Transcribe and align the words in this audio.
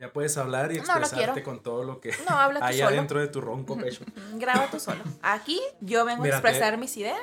Ya 0.00 0.10
puedes 0.12 0.36
hablar 0.38 0.72
y 0.72 0.78
No, 0.78 0.84
no 0.86 0.98
expresarte 1.00 1.42
con 1.42 1.62
todo 1.62 1.84
lo 1.84 2.00
que 2.00 2.10
No, 2.28 2.34
habla 2.38 2.60
tú 2.60 2.64
hay 2.66 2.78
solo. 2.78 2.88
adentro 2.88 3.20
de 3.20 3.28
tu 3.28 3.40
ronco 3.42 3.76
pecho. 3.76 4.04
Graba 4.36 4.66
tú 4.70 4.80
solo. 4.80 5.02
Aquí 5.22 5.60
yo 5.80 6.04
vengo 6.06 6.24
a 6.24 6.28
expresar 6.28 6.78
mis 6.78 6.96
ideas, 6.96 7.20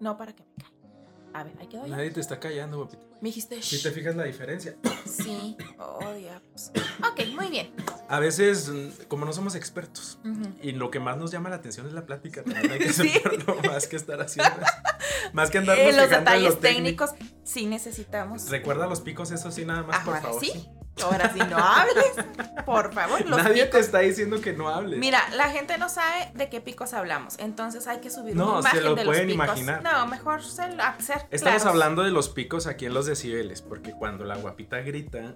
no 0.00 0.16
para 0.16 0.32
que 0.34 0.42
me 0.42 0.54
caigan. 0.64 0.76
A 1.34 1.44
ver, 1.44 1.52
ahí 1.60 1.66
quedó. 1.66 1.86
Nadie 1.86 2.10
te 2.10 2.20
está 2.20 2.40
callando, 2.40 2.78
guapita. 2.78 3.02
Me 3.20 3.28
dijiste, 3.28 3.60
Si 3.62 3.82
te 3.82 3.90
fijas 3.90 4.16
la 4.16 4.24
diferencia. 4.24 4.76
Sí. 5.04 5.56
Oh, 5.78 6.10
diablos. 6.14 6.70
Ok, 7.10 7.20
muy 7.34 7.48
bien. 7.48 7.70
A 8.08 8.18
veces, 8.20 8.68
mm, 8.70 9.04
como 9.08 9.26
no 9.26 9.32
somos 9.34 9.54
expertos, 9.54 10.18
Ujú. 10.24 10.54
y 10.62 10.72
lo 10.72 10.90
que 10.90 11.00
más 11.00 11.18
nos 11.18 11.30
llama 11.30 11.50
la 11.50 11.56
atención 11.56 11.86
es 11.86 11.92
la 11.92 12.06
plática, 12.06 12.42
también 12.42 12.72
hay 12.72 12.78
que 12.78 12.88
Sí. 12.94 13.08
aceptarlo, 13.10 13.56
más 13.70 13.86
que 13.88 13.96
estar 13.96 14.20
haciendo. 14.22 14.56
Más 15.34 15.50
que 15.50 15.58
andarnos 15.58 15.86
Eh, 15.94 15.96
los 15.96 16.08
detalles 16.08 16.54
lo 16.54 16.58
técnico. 16.58 17.06
técnicos 17.06 17.10
sí 17.44 17.66
necesitamos. 17.66 18.48
Recuerda 18.48 18.86
los 18.86 19.00
picos, 19.02 19.30
eso 19.32 19.50
sí, 19.50 19.66
nada 19.66 19.82
más, 19.82 20.02
por 20.04 20.18
favor. 20.22 20.40
sí. 20.42 20.68
Ahora 21.02 21.32
sí, 21.32 21.40
no 21.50 21.56
hables. 21.58 22.14
Por 22.64 22.92
favor, 22.92 23.24
los 23.26 23.42
Nadie 23.42 23.66
te 23.66 23.78
está 23.78 23.98
diciendo 24.00 24.40
que 24.40 24.52
no 24.52 24.68
hables. 24.68 24.98
Mira, 24.98 25.20
la 25.34 25.50
gente 25.50 25.76
no 25.78 25.88
sabe 25.88 26.30
de 26.34 26.48
qué 26.48 26.60
picos 26.60 26.94
hablamos, 26.94 27.38
entonces 27.38 27.86
hay 27.86 27.98
que 28.00 28.10
subir 28.10 28.34
No, 28.34 28.58
una 28.58 28.62
se 28.62 28.68
imagen 28.78 28.84
lo 28.84 28.94
de 28.94 29.04
los 29.04 29.14
pueden 29.14 29.28
picos. 29.28 29.44
imaginar. 29.46 29.82
No, 29.82 30.06
mejor 30.06 30.42
ser, 30.42 30.72
ser 31.00 31.26
Estamos 31.30 31.40
claros. 31.40 31.66
hablando 31.66 32.02
de 32.02 32.10
los 32.10 32.28
picos 32.28 32.66
aquí 32.66 32.86
en 32.86 32.94
los 32.94 33.06
decibeles, 33.06 33.62
porque 33.62 33.92
cuando 33.92 34.24
la 34.24 34.36
guapita 34.36 34.78
grita, 34.80 35.34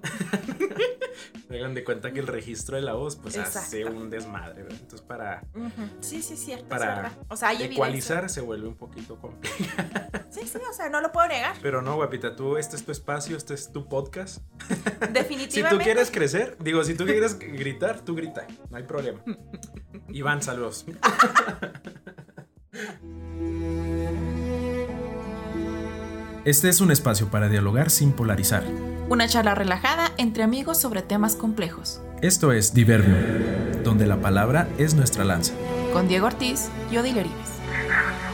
hagan 1.50 1.74
de 1.74 1.84
cuenta 1.84 2.12
que 2.12 2.20
el 2.20 2.26
registro 2.26 2.76
de 2.76 2.82
la 2.82 2.94
voz, 2.94 3.16
pues 3.16 3.36
hace 3.38 3.84
un 3.84 4.08
desmadre, 4.10 4.62
¿verdad? 4.62 4.78
Entonces, 4.80 5.06
para. 5.06 5.42
Sí, 6.00 6.22
sí, 6.22 6.36
cierto. 6.36 6.68
Para. 6.68 7.12
O 7.28 7.36
sea, 7.36 7.48
hay 7.50 7.56
evidencia. 7.56 7.74
ecualizar 7.84 8.30
se 8.30 8.40
vuelve 8.40 8.66
un 8.68 8.76
poquito 8.76 9.16
complicado. 9.20 10.08
Sí, 10.30 10.40
sí, 10.46 10.58
o 10.68 10.72
sea, 10.72 10.88
no 10.88 11.00
lo 11.00 11.12
puedo 11.12 11.26
negar. 11.28 11.56
Pero 11.60 11.82
no, 11.82 11.96
guapita, 11.96 12.34
tú, 12.36 12.56
este 12.56 12.76
es 12.76 12.84
tu 12.84 12.92
espacio, 12.92 13.36
este 13.36 13.54
es 13.54 13.72
tu 13.72 13.88
podcast. 13.88 14.38
Si 15.50 15.64
tú 15.64 15.78
quieres 15.78 16.10
crecer, 16.10 16.56
digo, 16.60 16.84
si 16.84 16.94
tú 16.94 17.04
quieres 17.04 17.38
gritar, 17.38 18.00
tú 18.00 18.14
grita, 18.14 18.46
no 18.70 18.76
hay 18.76 18.84
problema. 18.84 19.20
Iván, 20.08 20.42
saludos. 20.42 20.86
Este 26.44 26.68
es 26.68 26.80
un 26.80 26.90
espacio 26.90 27.30
para 27.30 27.48
dialogar 27.48 27.90
sin 27.90 28.12
polarizar. 28.12 28.64
Una 29.08 29.28
charla 29.28 29.54
relajada 29.54 30.12
entre 30.16 30.42
amigos 30.42 30.80
sobre 30.80 31.02
temas 31.02 31.34
complejos. 31.34 32.00
Esto 32.22 32.52
es 32.52 32.72
Diverbio, 32.72 33.16
donde 33.82 34.06
la 34.06 34.20
palabra 34.20 34.68
es 34.78 34.94
nuestra 34.94 35.24
lanza. 35.24 35.52
Con 35.92 36.06
Diego 36.08 36.28
Ortiz 36.28 36.68
y 36.90 36.96
Odile 36.96 37.20
Orives. 37.20 38.29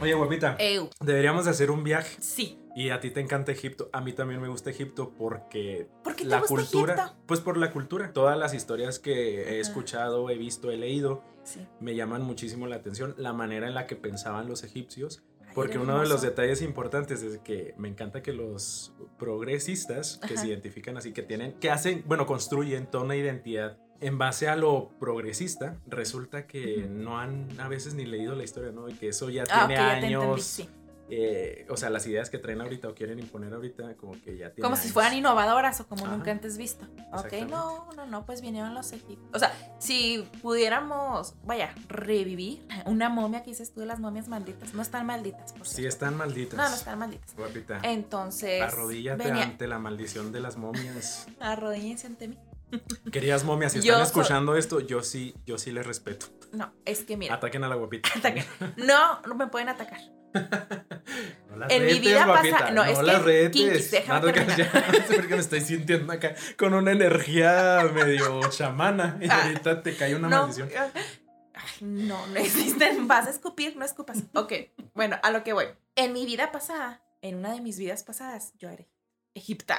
Oye, 0.00 0.12
guapita, 0.14 0.56
deberíamos 1.00 1.44
de 1.46 1.50
hacer 1.52 1.70
un 1.70 1.82
viaje. 1.84 2.16
Sí. 2.20 2.58
Y 2.76 2.90
a 2.90 3.00
ti 3.00 3.10
te 3.10 3.20
encanta 3.20 3.52
Egipto, 3.52 3.88
a 3.92 4.00
mí 4.00 4.12
también 4.12 4.40
me 4.42 4.48
gusta 4.48 4.68
Egipto 4.68 5.12
porque 5.16 5.88
¿Por 6.02 6.16
qué 6.16 6.24
te 6.24 6.30
la 6.30 6.40
gusta 6.40 6.54
cultura, 6.54 6.94
Egipto? 6.94 7.14
pues 7.26 7.40
por 7.40 7.56
la 7.56 7.70
cultura, 7.70 8.12
todas 8.12 8.36
las 8.36 8.52
historias 8.52 8.98
que 8.98 9.42
he 9.54 9.60
escuchado, 9.60 10.28
he 10.28 10.36
visto, 10.36 10.70
he 10.72 10.76
leído, 10.76 11.22
Sí. 11.44 11.66
me 11.78 11.94
llaman 11.94 12.22
muchísimo 12.22 12.66
la 12.66 12.76
atención 12.76 13.14
la 13.16 13.32
manera 13.32 13.68
en 13.68 13.74
la 13.74 13.86
que 13.86 13.94
pensaban 13.94 14.48
los 14.48 14.64
egipcios, 14.64 15.22
porque 15.54 15.78
uno 15.78 16.00
de 16.00 16.08
los 16.08 16.20
detalles 16.20 16.62
importantes 16.62 17.22
es 17.22 17.38
que 17.38 17.74
me 17.78 17.86
encanta 17.88 18.22
que 18.22 18.32
los 18.32 18.92
progresistas 19.20 20.18
que 20.26 20.34
Ajá. 20.34 20.42
se 20.42 20.48
identifican 20.48 20.96
así, 20.96 21.12
que 21.12 21.22
tienen, 21.22 21.52
que 21.60 21.70
hacen, 21.70 22.02
bueno, 22.06 22.26
construyen 22.26 22.86
toda 22.90 23.04
una 23.04 23.14
identidad 23.14 23.78
en 24.00 24.18
base 24.18 24.48
a 24.48 24.56
lo 24.56 24.90
progresista, 25.00 25.76
resulta 25.86 26.46
que 26.46 26.86
no 26.90 27.18
han 27.18 27.48
a 27.60 27.68
veces 27.68 27.94
ni 27.94 28.04
leído 28.04 28.34
la 28.34 28.44
historia, 28.44 28.70
¿no? 28.72 28.88
Y 28.88 28.94
que 28.94 29.08
eso 29.08 29.30
ya 29.30 29.44
Ah, 29.50 29.66
tiene 29.66 29.74
ya 29.74 29.88
te 29.88 29.94
entendí, 30.06 30.14
años. 30.14 30.42
sí. 30.44 30.68
eh, 31.10 31.66
o 31.68 31.76
sea, 31.76 31.90
las 31.90 32.06
ideas 32.06 32.30
que 32.30 32.38
traen 32.38 32.60
ahorita 32.62 32.88
o 32.88 32.94
quieren 32.94 33.18
imponer 33.18 33.52
ahorita, 33.52 33.94
como 33.96 34.12
que 34.22 34.38
ya 34.38 34.50
tienen. 34.50 34.62
Como 34.62 34.76
si 34.76 34.82
años. 34.84 34.92
fueran 34.94 35.14
innovadoras 35.14 35.78
o 35.80 35.86
como 35.86 36.06
Ajá. 36.06 36.16
nunca 36.16 36.30
antes 36.30 36.56
visto. 36.56 36.86
Ok, 37.12 37.32
no, 37.48 37.88
no, 37.94 38.06
no, 38.06 38.24
pues 38.24 38.40
vinieron 38.40 38.72
los 38.74 38.90
egipcios. 38.92 39.28
O 39.34 39.38
sea, 39.38 39.52
si 39.78 40.26
pudiéramos, 40.42 41.34
vaya, 41.44 41.74
revivir 41.88 42.66
una 42.86 43.08
momia 43.10 43.42
que 43.42 43.50
dices 43.50 43.72
tú 43.72 43.80
de 43.80 43.86
las 43.86 44.00
momias 44.00 44.28
malditas. 44.28 44.72
No 44.74 44.80
están 44.82 45.04
malditas, 45.06 45.52
por 45.52 45.66
Sí, 45.66 45.76
cierto. 45.76 45.88
están 45.90 46.16
malditas. 46.16 46.56
No, 46.56 46.68
no 46.68 46.74
están 46.74 46.98
malditas. 46.98 47.34
Guapita. 47.36 47.80
Entonces, 47.82 48.62
Arrodíllate 48.62 49.24
venía, 49.24 49.42
ante 49.44 49.66
la 49.68 49.78
maldición 49.78 50.32
de 50.32 50.40
las 50.40 50.56
momias. 50.56 51.26
arrodíllense 51.40 52.06
ante 52.06 52.28
mí. 52.28 52.38
Queridas 53.12 53.44
momias, 53.44 53.72
si 53.72 53.78
están 53.80 54.02
escuchando 54.02 54.56
esto, 54.56 54.80
yo 54.80 55.02
sí, 55.02 55.34
yo 55.46 55.58
sí 55.58 55.70
les 55.72 55.86
respeto. 55.86 56.26
No, 56.52 56.72
es 56.84 57.04
que 57.04 57.16
mira, 57.16 57.34
Ataquen 57.34 57.64
a 57.64 57.68
la 57.68 57.74
guapita. 57.74 58.08
ataquen. 58.16 58.44
no, 58.76 59.20
no 59.22 59.34
me 59.34 59.46
pueden 59.48 59.68
atacar. 59.68 60.00
No 61.50 61.56
las 61.56 61.70
En 61.70 61.82
mi 61.82 61.88
retes, 61.90 62.00
vida 62.00 62.26
guapita, 62.26 62.58
pasa- 62.58 62.70
no, 62.72 62.82
es 62.84 62.98
las 63.00 63.16
que, 63.18 63.22
retes. 63.22 63.50
Kinkis, 63.52 63.90
déjame 63.92 64.20
No, 64.20 64.26
no, 64.26 64.56
ya, 64.56 64.72
no 64.92 65.06
sé 65.06 65.14
por 65.14 65.28
qué 65.28 65.34
me 65.34 65.40
estoy 65.40 65.60
sintiendo 65.60 66.12
acá 66.12 66.34
con 66.58 66.74
una 66.74 66.90
energía 66.90 67.88
medio 67.94 68.40
chamana 68.50 69.16
y 69.20 69.28
Ah. 69.30 69.44
ahorita 69.44 69.82
te 69.82 69.96
cae 69.96 70.16
una 70.16 70.28
no, 70.28 70.40
maldición. 70.40 70.68
Ay, 70.76 70.90
no, 71.82 72.26
no 72.26 72.36
existen. 72.40 73.06
Vas 73.06 73.28
a 73.28 73.30
escupir, 73.30 73.76
no 73.76 73.84
escupas. 73.84 74.18
Ok, 74.34 74.52
bueno, 74.94 75.16
a 75.22 75.30
lo 75.30 75.44
que 75.44 75.52
voy. 75.52 75.66
En 75.94 76.12
mi 76.12 76.26
vida 76.26 76.50
pasada, 76.50 77.04
en 77.22 77.36
una 77.36 77.52
de 77.52 77.60
mis 77.60 77.78
vidas 77.78 78.02
pasadas, 78.02 78.52
yo 78.58 78.68
era 78.68 78.84
egipta. 79.34 79.78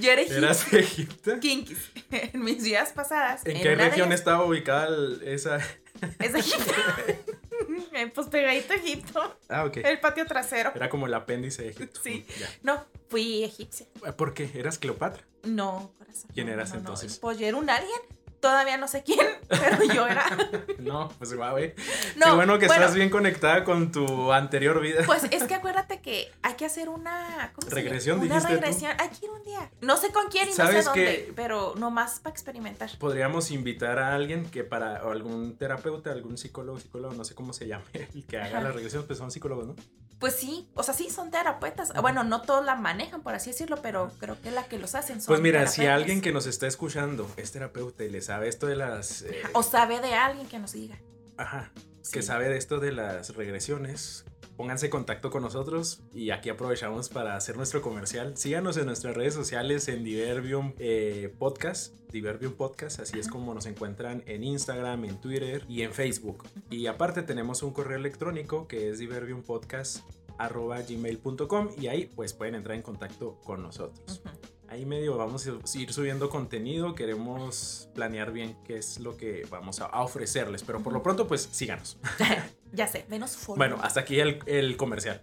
Yo 0.00 0.12
era 0.12 0.20
egipta. 0.22 0.38
¿Eras 0.38 0.72
Egipto? 0.72 1.40
Kinkis. 1.40 1.78
En 2.10 2.42
mis 2.44 2.62
vidas 2.62 2.92
pasadas. 2.92 3.44
¿En 3.46 3.56
en 3.56 3.62
qué 3.62 3.68
de 3.70 3.74
región 3.76 4.12
estaba 4.12 4.44
ubicada 4.44 4.88
el- 4.88 5.22
esa? 5.26 5.58
Es 6.18 6.34
Egipto. 6.34 6.72
Eh, 7.92 8.08
pues 8.14 8.26
pegadito 8.28 8.74
a 8.74 8.76
Egipto. 8.76 9.38
Ah, 9.48 9.64
ok. 9.64 9.78
El 9.78 9.98
patio 9.98 10.26
trasero. 10.26 10.70
Era 10.74 10.90
como 10.90 11.06
el 11.06 11.14
apéndice 11.14 11.62
de 11.62 11.70
Egipto. 11.70 12.00
Sí. 12.04 12.26
Ya. 12.38 12.46
No, 12.62 12.84
fui 13.08 13.42
egipcia. 13.42 13.86
¿Por 14.16 14.34
qué? 14.34 14.50
¿Eras 14.54 14.78
Cleopatra? 14.78 15.22
No, 15.44 15.92
corazón. 15.98 16.30
¿Quién 16.34 16.48
eras 16.50 16.68
no, 16.70 16.74
no. 16.74 16.80
entonces? 16.80 17.18
Pues 17.18 17.38
yo 17.38 17.46
era 17.46 17.56
un 17.56 17.70
alien. 17.70 18.00
Todavía 18.46 18.76
no 18.76 18.86
sé 18.86 19.02
quién, 19.02 19.26
pero 19.48 19.82
yo 19.92 20.06
era. 20.06 20.24
No, 20.78 21.08
pues 21.18 21.34
guau, 21.34 21.58
eh. 21.58 21.74
No, 22.14 22.26
Qué 22.26 22.32
bueno 22.32 22.58
que 22.60 22.66
estás 22.66 22.94
bien 22.94 23.10
conectada 23.10 23.64
con 23.64 23.90
tu 23.90 24.32
anterior 24.32 24.80
vida. 24.80 25.02
Pues 25.04 25.24
es 25.32 25.42
que 25.42 25.54
acuérdate 25.56 26.00
que 26.00 26.30
hay 26.42 26.54
que 26.54 26.64
hacer 26.64 26.88
una 26.88 27.50
¿cómo 27.54 27.68
se 27.68 27.74
llama? 27.74 27.82
Regresión, 27.82 28.20
Una 28.20 28.26
dijiste 28.26 28.54
tú. 28.54 28.60
regresión. 28.60 28.92
Hay 29.00 29.08
que 29.08 29.26
ir 29.26 29.32
un 29.32 29.42
día. 29.42 29.70
No 29.80 29.96
sé 29.96 30.12
con 30.12 30.28
quién 30.28 30.44
y 30.44 30.50
no 30.50 30.54
sé 30.54 30.62
¿Sabes 30.62 30.84
dónde, 30.84 31.32
pero 31.34 31.74
nomás 31.76 32.20
para 32.20 32.32
experimentar. 32.32 32.88
Podríamos 32.98 33.50
invitar 33.50 33.98
a 33.98 34.14
alguien 34.14 34.48
que 34.48 34.62
para, 34.62 35.04
o 35.04 35.10
algún 35.10 35.56
terapeuta, 35.58 36.12
algún 36.12 36.38
psicólogo, 36.38 36.78
psicólogo, 36.78 37.14
no 37.14 37.24
sé 37.24 37.34
cómo 37.34 37.52
se 37.52 37.66
llame, 37.66 37.84
el 37.92 38.24
que 38.26 38.36
haga 38.36 38.58
Ajá. 38.58 38.60
la 38.60 38.70
regresión, 38.70 39.04
pues 39.08 39.18
son 39.18 39.32
psicólogos, 39.32 39.66
¿no? 39.66 39.74
Pues 40.18 40.34
sí, 40.34 40.66
o 40.74 40.82
sea, 40.82 40.94
sí 40.94 41.10
son 41.10 41.30
terapeutas. 41.30 41.92
Bueno, 42.00 42.24
no 42.24 42.40
todos 42.40 42.64
la 42.64 42.74
manejan, 42.74 43.20
por 43.22 43.34
así 43.34 43.50
decirlo, 43.50 43.76
pero 43.82 44.10
creo 44.18 44.40
que 44.40 44.50
la 44.50 44.64
que 44.64 44.78
los 44.78 44.94
hacen 44.94 45.20
son 45.20 45.26
Pues 45.26 45.40
mira, 45.42 45.66
si 45.66 45.86
alguien 45.86 46.22
que 46.22 46.32
nos 46.32 46.46
está 46.46 46.66
escuchando 46.66 47.30
es 47.36 47.52
terapeuta 47.52 48.02
y 48.02 48.08
le 48.08 48.22
sabe 48.36 48.48
esto 48.48 48.66
de 48.66 48.76
las... 48.76 49.22
eh, 49.22 49.42
O 49.54 49.62
sabe 49.62 50.00
de 50.00 50.12
alguien 50.14 50.46
que 50.46 50.58
nos 50.58 50.72
diga. 50.72 50.98
ajá, 51.38 51.70
que 52.12 52.20
Sí. 52.22 52.26
sabe 52.26 52.48
de 52.48 52.56
esto 52.58 52.78
de 52.80 52.92
las 52.92 53.34
regresiones, 53.34 54.24
pónganse 54.56 54.86
en 54.86 54.90
contacto 54.92 55.30
con 55.30 55.42
nosotros 55.42 56.00
y 56.14 56.30
aquí 56.30 56.48
aprovechamos 56.50 57.08
para 57.08 57.34
hacer 57.36 57.56
nuestro 57.56 57.82
comercial. 57.82 58.36
Síganos 58.36 58.76
en 58.76 58.86
nuestras 58.86 59.16
redes 59.16 59.34
sociales 59.34 59.88
en 59.88 60.04
Diverbium 60.04 60.74
eh, 60.78 61.34
Podcast, 61.38 61.94
Diverbium 62.12 62.52
Podcast, 62.54 63.00
así 63.00 63.18
es 63.18 63.26
Ajá. 63.26 63.32
como 63.32 63.54
nos 63.54 63.66
encuentran 63.66 64.22
en 64.26 64.44
Instagram, 64.44 65.04
en 65.06 65.20
Twitter 65.20 65.64
y 65.68 65.82
en 65.82 65.92
Facebook. 65.92 66.44
Y 66.70 66.86
aparte 66.86 67.22
tenemos 67.22 67.62
un 67.62 67.72
correo 67.72 67.98
electrónico 67.98 68.68
que 68.68 68.90
es 68.90 68.98
diverbiumpodcast.gmail.com 68.98 71.68
y 71.78 71.86
ahí 71.88 72.06
pues 72.14 72.32
pueden 72.34 72.54
entrar 72.54 72.76
en 72.76 72.82
contacto 72.82 73.38
con 73.44 73.62
nosotros. 73.62 74.22
Ujú. 74.24 74.34
Ahí 74.68 74.84
medio 74.84 75.16
vamos 75.16 75.46
a 75.46 75.78
ir 75.78 75.92
subiendo 75.92 76.28
contenido, 76.28 76.94
queremos 76.94 77.88
planear 77.94 78.32
bien 78.32 78.56
qué 78.64 78.76
es 78.76 78.98
lo 78.98 79.16
que 79.16 79.46
vamos 79.48 79.80
a 79.80 79.86
ofrecerles, 80.02 80.62
pero 80.64 80.82
por 80.82 80.92
lo 80.92 81.02
pronto 81.02 81.26
pues 81.26 81.48
síganos. 81.50 81.98
Ya 82.72 82.88
sé, 82.88 83.06
denos 83.08 83.36
follow. 83.36 83.56
Bueno, 83.56 83.78
hasta 83.80 84.00
aquí 84.00 84.20
el, 84.20 84.40
el 84.44 84.76
comercial. 84.76 85.22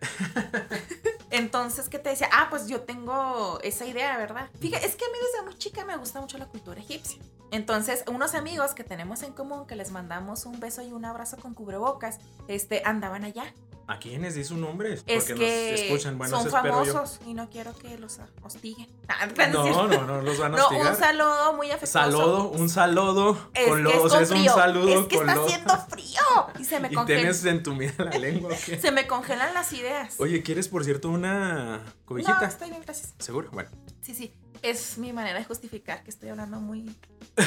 Entonces, 1.29 1.89
¿qué 1.89 1.99
te 1.99 2.09
decía? 2.09 2.29
Ah, 2.31 2.47
pues 2.49 2.67
yo 2.67 2.81
tengo 2.81 3.59
esa 3.61 3.85
idea, 3.85 4.17
¿verdad? 4.17 4.49
Fíjate, 4.59 4.85
es 4.85 4.95
que 4.95 5.05
a 5.05 5.09
mí 5.09 5.17
desde 5.21 5.45
muy 5.45 5.55
chica 5.57 5.83
me 5.85 5.97
gusta 5.97 6.21
mucho 6.21 6.37
la 6.37 6.47
cultura 6.47 6.79
egipcia. 6.79 7.19
Entonces, 7.51 8.03
unos 8.07 8.33
amigos 8.33 8.73
que 8.73 8.83
tenemos 8.83 9.21
en 9.23 9.33
común, 9.33 9.67
que 9.67 9.75
les 9.75 9.91
mandamos 9.91 10.45
un 10.45 10.59
beso 10.59 10.81
y 10.81 10.91
un 10.91 11.05
abrazo 11.05 11.37
con 11.37 11.53
cubrebocas, 11.53 12.19
este, 12.47 12.81
andaban 12.85 13.23
allá. 13.23 13.53
¿A 13.85 13.99
quiénes 13.99 14.35
di 14.35 14.43
su 14.45 14.55
nombre? 14.57 14.93
Es 14.93 15.03
Porque 15.03 15.33
que 15.35 15.71
nos 15.71 15.81
escuchan, 15.81 16.17
bueno, 16.17 16.37
son 16.37 16.45
yo. 16.45 16.51
famosos 16.51 17.19
y 17.25 17.33
no 17.33 17.49
quiero 17.49 17.75
que 17.77 17.97
los 17.97 18.19
hostiguen. 18.41 18.87
Ah, 19.09 19.25
no, 19.27 19.31
es 19.33 19.35
cierto. 19.41 19.63
No, 19.63 19.87
no, 19.87 20.07
no 20.07 20.21
los 20.21 20.39
van 20.39 20.53
a 20.53 20.57
No, 20.57 20.63
hostigar. 20.67 20.91
un 20.93 20.97
saludo 20.97 21.53
muy 21.53 21.67
afectuoso. 21.71 21.91
Saludo, 22.17 22.49
un 22.51 22.69
saludo 22.69 23.49
Es 23.53 23.67
con 23.67 23.77
que 23.77 23.83
los, 23.83 23.93
es, 23.93 23.99
con 24.13 24.23
es 24.23 24.31
un 24.31 24.37
frío. 24.37 24.53
saludo 24.55 24.99
Es 25.01 25.07
que 25.07 25.15
con 25.17 25.29
está 25.29 25.35
los. 25.41 25.45
haciendo 25.51 25.77
frío. 25.89 26.21
Y 26.59 26.63
se 26.63 26.79
me, 26.79 26.87
Y 26.91 27.05
tienes 27.05 27.45
entumida 27.45 27.93
la 28.05 28.17
lengua. 28.17 28.55
se 28.81 28.91
me 28.91 29.05
congelan 29.05 29.53
las 29.53 29.71
ideas. 29.73 30.15
Oye, 30.19 30.41
¿quieres 30.43 30.67
por 30.69 30.83
cierto 30.85 31.09
una 31.09 31.77
no, 31.79 31.83
cobijita? 32.05 32.45
estoy 32.47 32.69
bien, 32.69 32.81
gracias. 32.81 33.13
¿Seguro? 33.19 33.49
Bueno. 33.51 33.69
Sí, 34.01 34.15
sí. 34.15 34.33
Es 34.61 34.97
mi 34.97 35.11
manera 35.11 35.37
de 35.39 35.45
justificar 35.45 36.03
que 36.03 36.09
estoy 36.09 36.29
hablando 36.29 36.59
muy 36.61 36.89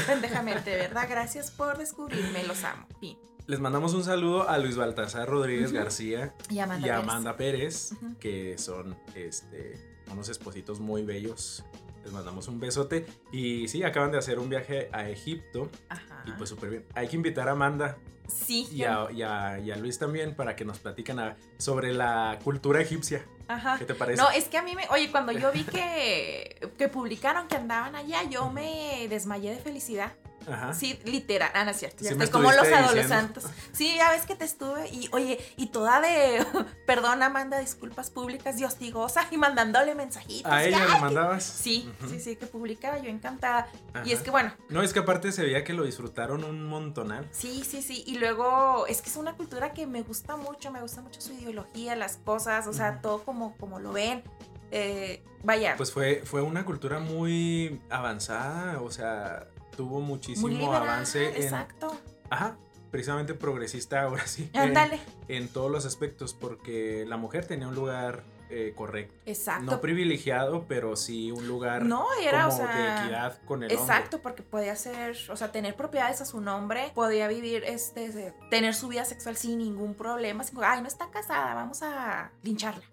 pendejamente, 0.07 0.77
¿verdad? 0.77 1.07
Gracias 1.09 1.51
por 1.51 1.79
descubrirme, 1.79 2.45
los 2.45 2.63
amo. 2.65 2.87
Fin. 3.01 3.19
Les 3.47 3.61
mandamos 3.61 3.95
un 3.95 4.03
saludo 4.03 4.49
a 4.49 4.59
Luis 4.59 4.77
Baltasar 4.77 5.29
Rodríguez. 5.29 5.71
García 5.73 6.35
Y 6.51 6.59
Amanda 6.59 6.87
y 6.87 6.91
a 6.91 6.95
Pérez. 6.97 7.09
Amanda 7.11 7.37
Pérez, 7.37 7.91
que 8.19 8.59
son 8.59 8.97
este, 9.15 9.79
unos 10.11 10.29
espositos 10.29 10.81
muy 10.81 11.03
bellos. 11.05 11.65
Les 12.03 12.13
mandamos 12.13 12.49
un 12.49 12.59
besote. 12.59 13.07
Y 13.33 13.69
sí, 13.69 13.85
acaban 13.85 14.11
de 14.11 14.19
hacer 14.19 14.41
un 14.41 14.49
viaje 14.49 14.89
a 14.93 15.09
Egipto 15.09 15.71
Ajá. 15.89 16.25
y 16.27 16.33
pues 16.33 16.51
súper 16.51 16.71
bien. 16.71 16.87
Hay 16.95 17.07
que 17.07 17.15
invitar 17.17 17.49
a 17.49 17.53
Amanda 17.53 17.97
sí. 18.27 18.67
y 18.73 18.83
a, 18.83 19.07
y 19.13 19.23
a- 19.23 19.61
y 19.61 19.71
a 19.71 19.77
Luis 19.77 19.99
también 19.99 20.35
para 20.35 20.57
que 20.57 20.65
nos 20.65 20.81
platican 20.81 21.21
a- 21.21 21.37
sobre 21.59 21.93
la 21.93 22.39
cultura 22.43 22.81
egipcia. 22.81 23.25
Ajá. 23.47 23.79
¿Qué 23.79 23.85
te 23.85 23.95
parece? 23.95 24.21
No, 24.21 24.29
es 24.31 24.47
que 24.49 24.59
a 24.59 24.63
mí 24.63 24.75
me. 24.75 24.89
Oye, 24.91 25.09
cuando 25.13 25.31
yo 25.31 25.53
vi 25.53 25.63
que, 25.63 26.69
que 26.77 26.89
publicaron 26.89 27.47
que 27.47 27.55
andaban 27.55 27.95
allá, 27.95 28.25
yo 28.29 28.51
me 28.51 29.07
desmayé 29.09 29.51
de 29.53 29.59
felicidad. 29.59 30.13
Ajá. 30.49 30.75
Sí, 30.75 30.99
literal. 31.05 31.51
Ah, 31.55 31.65
no 31.65 31.71
es 31.71 31.79
cierto. 31.79 31.99
Sí 32.05 32.09
estoy 32.09 32.29
como 32.29 32.51
los 32.53 32.63
diciendo. 32.63 32.87
adolescentes. 32.87 33.45
Sí, 33.73 33.95
ya 33.97 34.11
ves 34.11 34.27
que 34.27 34.35
te 34.37 34.45
estuve. 34.45 34.89
Y 34.91 35.09
oye, 35.13 35.39
y 35.57 35.67
toda 35.69 36.01
de. 36.01 36.45
Perdón, 36.87 37.23
Amanda, 37.23 37.59
disculpas 37.59 38.11
públicas 38.11 38.59
y 38.61 38.65
hostigosa. 38.65 39.27
Y 39.31 39.37
mandándole 39.39 39.95
mensajitos. 39.95 40.51
¿A 40.51 40.65
ella 40.65 40.87
le 40.87 41.01
mandabas? 41.01 41.43
Sí, 41.45 41.91
sí, 42.09 42.21
sí, 42.21 42.37
que 42.37 42.47
publicaba. 42.47 42.99
Yo 42.99 43.09
encantada. 43.11 43.69
Y 44.05 44.13
es 44.13 44.21
que 44.21 44.31
bueno, 44.31 44.53
No, 44.69 44.83
es 44.83 44.93
que 44.93 45.01
aparte 45.01 45.33
se 45.33 45.43
veía 45.43 45.65
que 45.65 45.73
lo 45.73 45.85
disfrutaron 45.85 46.45
un 46.45 46.65
montonal. 46.67 47.27
Sí, 47.33 47.65
sí, 47.69 47.83
sí. 47.83 48.05
Y 48.07 48.19
luego 48.19 48.87
es 48.87 49.03
que 49.03 49.11
es 49.11 49.17
una 49.17 49.35
cultura 49.35 49.73
que 49.73 49.87
me 49.87 50.03
gusta 50.03 50.37
mucho, 50.37 50.71
me 50.71 50.81
gusta 50.81 51.01
mucho 51.03 51.21
su 51.21 51.33
ideología, 51.33 51.97
las 51.97 52.19
cosas, 52.19 52.67
o 52.67 52.73
sea, 52.73 53.01
todo 53.01 53.23
como, 53.25 53.57
como 53.57 53.81
lo 53.81 53.93
ven. 53.93 54.23
Eh, 54.71 55.23
vaya, 55.45 55.75
Pues 55.77 55.93
fue, 55.93 56.23
fue 56.25 56.43
una 56.43 56.65
cultura 56.65 56.99
muy 56.99 57.81
avanzada, 57.89 58.81
o 58.83 58.91
sea, 58.91 59.47
tuvo 59.77 60.01
muchísimo 60.01 60.49
liberal, 60.49 60.83
avance 60.83 61.37
en... 61.37 61.43
exacto. 61.43 61.97
Ajá, 62.31 62.57
precisamente 62.91 63.35
progresista 63.35 64.03
ahora 64.05 64.27
sí. 64.27 64.51
en- 64.53 64.61
Ándale, 64.61 65.01
En, 65.29 65.49
todos 65.49 65.71
los 65.71 65.85
aspectos, 65.87 66.35
porque 66.35 67.05
la 67.07 67.17
mujer 67.17 67.47
tenía 67.47 67.69
un 67.69 67.75
lugar 67.75 68.25
eh, 68.49 68.73
correcto. 68.77 69.15
exacto. 69.27 69.65
No 69.73 69.81
privilegiado, 69.81 70.67
pero 70.69 70.95
sí 70.95 71.33
un 71.33 71.49
lugar 71.49 71.85
No, 71.85 72.07
era, 72.23 72.47
o 72.47 72.51
como 72.51 72.65
sea, 72.67 72.77
de 72.77 73.03
equidad 73.05 73.39
con 73.45 73.65
el 73.65 73.73
Exacto, 73.73 74.23
porque 74.23 74.43
podía 74.45 74.77
ser, 74.77 75.17
o 75.31 75.37
sea, 75.37 75.51
tener 75.51 75.75
propiedades 75.75 76.21
a 76.21 76.25
su 76.25 76.41
nombre, 76.41 76.93
podía 76.95 77.27
vivir, 77.27 77.65
este, 77.65 78.33
tener 78.51 78.75
su 78.75 78.87
vida 78.89 79.05
sexual 79.05 79.37
sin 79.37 79.59
ningún 79.59 79.95
problema, 79.95 80.45
sin, 80.45 80.57
ay, 80.63 80.81
no 80.81 80.87
está 80.89 81.11
casada, 81.11 81.55
vamos 81.55 81.83
a 81.83 82.31
lincharla. 82.43 82.85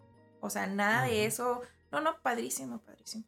O 0.41 0.49
sea, 0.49 0.65
nada 0.67 1.03
de 1.05 1.25
eso. 1.25 1.61
No, 1.91 2.01
no, 2.01 2.17
padrísimo, 2.21 2.79
padrísimo. 2.81 3.23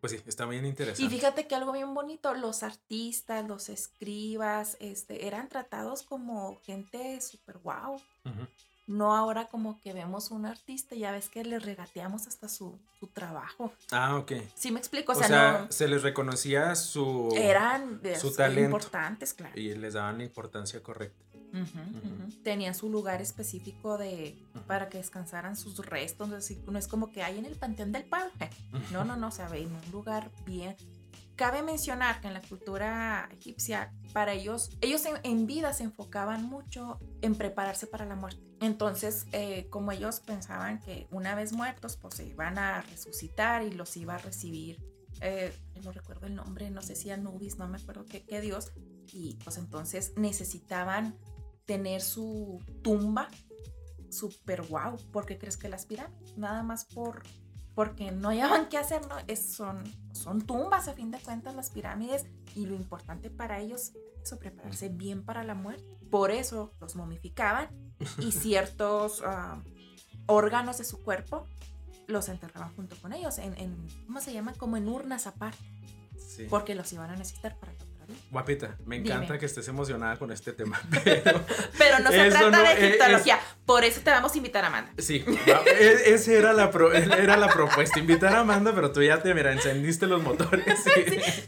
Pues 0.00 0.12
sí, 0.12 0.20
está 0.26 0.46
bien 0.46 0.64
interesante. 0.64 1.02
Y 1.02 1.14
fíjate 1.14 1.46
que 1.46 1.54
algo 1.54 1.72
bien 1.72 1.92
bonito, 1.92 2.32
los 2.34 2.62
artistas, 2.62 3.46
los 3.46 3.68
escribas, 3.68 4.76
este, 4.80 5.26
eran 5.26 5.48
tratados 5.48 6.02
como 6.02 6.58
gente 6.64 7.20
súper 7.20 7.58
guau. 7.58 7.94
Ujú. 8.24 8.46
No 8.86 9.14
ahora 9.14 9.46
como 9.46 9.78
que 9.80 9.92
vemos 9.92 10.32
un 10.32 10.46
artista 10.46 10.96
y 10.96 11.00
ya 11.00 11.12
ves 11.12 11.28
que 11.28 11.44
le 11.44 11.60
regateamos 11.60 12.26
hasta 12.26 12.48
su, 12.48 12.76
su 12.98 13.06
trabajo. 13.06 13.72
Ah, 13.92 14.16
ok. 14.16 14.32
¿Sí 14.56 14.72
me 14.72 14.80
explico? 14.80 15.12
O 15.12 15.14
O 15.14 15.18
sea, 15.18 15.28
sea, 15.28 15.66
se 15.70 15.86
les 15.86 16.02
reconocía 16.02 16.74
su... 16.74 17.28
no 17.30 17.36
eran 17.36 18.02
de- 18.02 18.18
su 18.18 18.34
talento. 18.34 18.62
importantes, 18.76 19.32
claro. 19.34 19.52
Y 19.60 19.74
les 19.76 19.94
daban 19.94 20.18
la 20.18 20.24
importancia 20.24 20.82
correcta. 20.82 21.22
Ujú, 21.52 21.60
Ujú. 21.62 22.14
ujú. 22.24 22.42
Tenían 22.42 22.74
su 22.74 22.88
lugar 22.88 23.20
específico 23.20 23.98
de 23.98 24.38
para 24.66 24.88
que 24.88 24.98
descansaran 24.98 25.56
sus 25.56 25.84
restos. 25.84 26.30
Así, 26.32 26.62
no 26.70 26.78
es 26.78 26.86
como 26.88 27.10
que 27.10 27.22
hay 27.22 27.38
en 27.38 27.44
el 27.44 27.56
panteón 27.56 27.92
del 27.92 28.04
pueblo. 28.04 28.30
No, 28.92 29.04
no, 29.04 29.16
no, 29.16 29.28
o 29.28 29.30
sea, 29.30 29.48
ve 29.48 29.62
en 29.62 29.72
un 29.74 29.90
lugar 29.92 30.30
bien. 30.44 30.76
Cabe 31.36 31.62
mencionar 31.62 32.20
que 32.20 32.28
en 32.28 32.34
la 32.34 32.42
cultura 32.42 33.28
egipcia, 33.32 33.92
para 34.12 34.32
ellos, 34.34 34.76
ellos 34.82 35.04
en, 35.06 35.14
en 35.22 35.46
vida 35.46 35.72
se 35.72 35.84
enfocaban 35.84 36.44
mucho 36.44 36.98
en 37.22 37.34
prepararse 37.34 37.86
para 37.86 38.04
la 38.04 38.14
muerte. 38.14 38.42
Entonces, 38.60 39.26
eh, 39.32 39.66
como 39.70 39.90
ellos 39.92 40.20
pensaban 40.20 40.80
que 40.80 41.06
una 41.10 41.34
vez 41.34 41.52
muertos, 41.52 41.96
pues 41.96 42.16
se 42.16 42.26
iban 42.26 42.58
a 42.58 42.82
resucitar 42.82 43.62
y 43.62 43.70
los 43.72 43.96
iba 43.96 44.16
a 44.16 44.18
recibir, 44.18 44.78
eh, 45.22 45.52
no 45.82 45.92
recuerdo 45.92 46.26
el 46.26 46.34
nombre, 46.34 46.70
no 46.70 46.82
sé 46.82 46.94
si 46.94 47.10
Anubis, 47.10 47.56
no 47.56 47.66
me 47.68 47.78
acuerdo 47.78 48.04
qué, 48.04 48.22
qué 48.22 48.40
dios, 48.42 48.72
y 49.12 49.36
pues 49.42 49.56
entonces 49.56 50.12
necesitaban 50.16 51.16
tener 51.66 52.02
su 52.02 52.60
tumba 52.82 53.28
super 54.10 54.62
wow. 54.62 54.96
¿Por 55.12 55.26
qué 55.26 55.38
crees 55.38 55.56
que 55.56 55.68
las 55.68 55.86
pirámides? 55.86 56.36
Nada 56.36 56.62
más 56.62 56.84
por 56.84 57.22
porque 57.74 58.10
no 58.10 58.28
hallaban 58.28 58.68
qué 58.68 58.76
hacer, 58.78 59.06
¿no? 59.06 59.14
Es, 59.28 59.52
son, 59.54 59.84
son 60.12 60.42
tumbas 60.42 60.88
a 60.88 60.92
fin 60.92 61.10
de 61.10 61.18
cuentas 61.18 61.54
las 61.54 61.70
pirámides 61.70 62.26
y 62.54 62.66
lo 62.66 62.74
importante 62.74 63.30
para 63.30 63.60
ellos 63.60 63.92
es 64.22 64.34
prepararse 64.38 64.88
bien 64.88 65.24
para 65.24 65.44
la 65.44 65.54
muerte. 65.54 65.96
Por 66.10 66.30
eso 66.30 66.72
los 66.80 66.96
momificaban 66.96 67.68
y 68.18 68.32
ciertos 68.32 69.22
ah, 69.24 69.62
órganos 70.26 70.78
de 70.78 70.84
su 70.84 71.00
cuerpo 71.02 71.46
los 72.08 72.28
enterraban 72.28 72.74
junto 72.74 72.96
con 73.00 73.12
ellos 73.12 73.38
en, 73.38 73.56
en, 73.56 73.76
¿cómo 74.06 74.20
se 74.20 74.32
llama? 74.32 74.52
Como 74.54 74.76
en 74.76 74.88
urnas 74.88 75.26
aparte, 75.26 75.58
Sí. 76.18 76.46
porque 76.50 76.74
los 76.74 76.92
iban 76.92 77.10
a 77.10 77.16
necesitar 77.16 77.56
para. 77.58 77.72
Guapita, 78.30 78.76
me 78.86 78.98
Dime. 78.98 79.14
encanta 79.14 79.38
que 79.38 79.46
estés 79.46 79.66
emocionada 79.68 80.16
con 80.18 80.30
este 80.32 80.52
tema, 80.52 80.80
pero 81.04 81.44
Pero 81.78 81.98
no 82.00 82.10
se 82.10 82.30
trata 82.30 82.50
no, 82.50 82.62
de 82.62 82.72
egiptología, 82.72 83.38
por 83.70 83.84
eso 83.84 84.00
te 84.02 84.10
vamos 84.10 84.34
a 84.34 84.36
invitar 84.36 84.64
a 84.64 84.66
Amanda. 84.66 84.90
sí, 84.98 85.24
esa 86.06 86.32
era 86.32 86.52
la, 86.52 86.72
pro- 86.72 86.92
era 86.92 87.36
la 87.36 87.46
propuesta, 87.48 88.00
invitar 88.00 88.34
a 88.34 88.40
Amanda, 88.40 88.72
pero 88.74 88.90
tú 88.90 89.00
ya 89.00 89.22
te, 89.22 89.32
mira, 89.32 89.52
encendiste 89.52 90.08
los 90.08 90.20
motores 90.24 90.64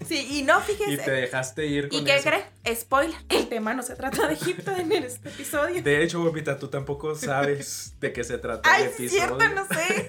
y, 0.01 0.05
Sí, 0.05 0.39
y 0.39 0.43
no, 0.45 0.61
y 0.61 0.63
te 0.67 0.73
fíjese. 0.85 1.11
dejaste 1.11 1.67
ir 1.67 1.89
con 1.89 1.99
¿Y 1.99 2.05
qué 2.05 2.17
eso. 2.17 2.29
cree? 2.31 2.77
Spoiler, 2.77 3.17
el 3.29 3.49
tema 3.49 3.75
no 3.75 3.83
se 3.83 3.97
trata 3.97 4.29
de 4.29 4.35
Egipto 4.35 4.71
en 4.77 4.93
este 4.93 5.31
episodio. 5.31 5.83
De 5.83 6.03
hecho, 6.05 6.21
guapita, 6.23 6.59
tú 6.61 6.69
tampoco 6.69 7.17
sabes 7.17 7.95
de 8.01 8.13
qué 8.13 8.23
se 8.23 8.39
trata 8.39 8.69
el 8.77 8.83
Ay, 8.85 8.89
episodio. 8.95 9.07
es 9.07 9.13
cierto, 9.13 9.49
no 9.49 9.67
sé. 9.67 10.07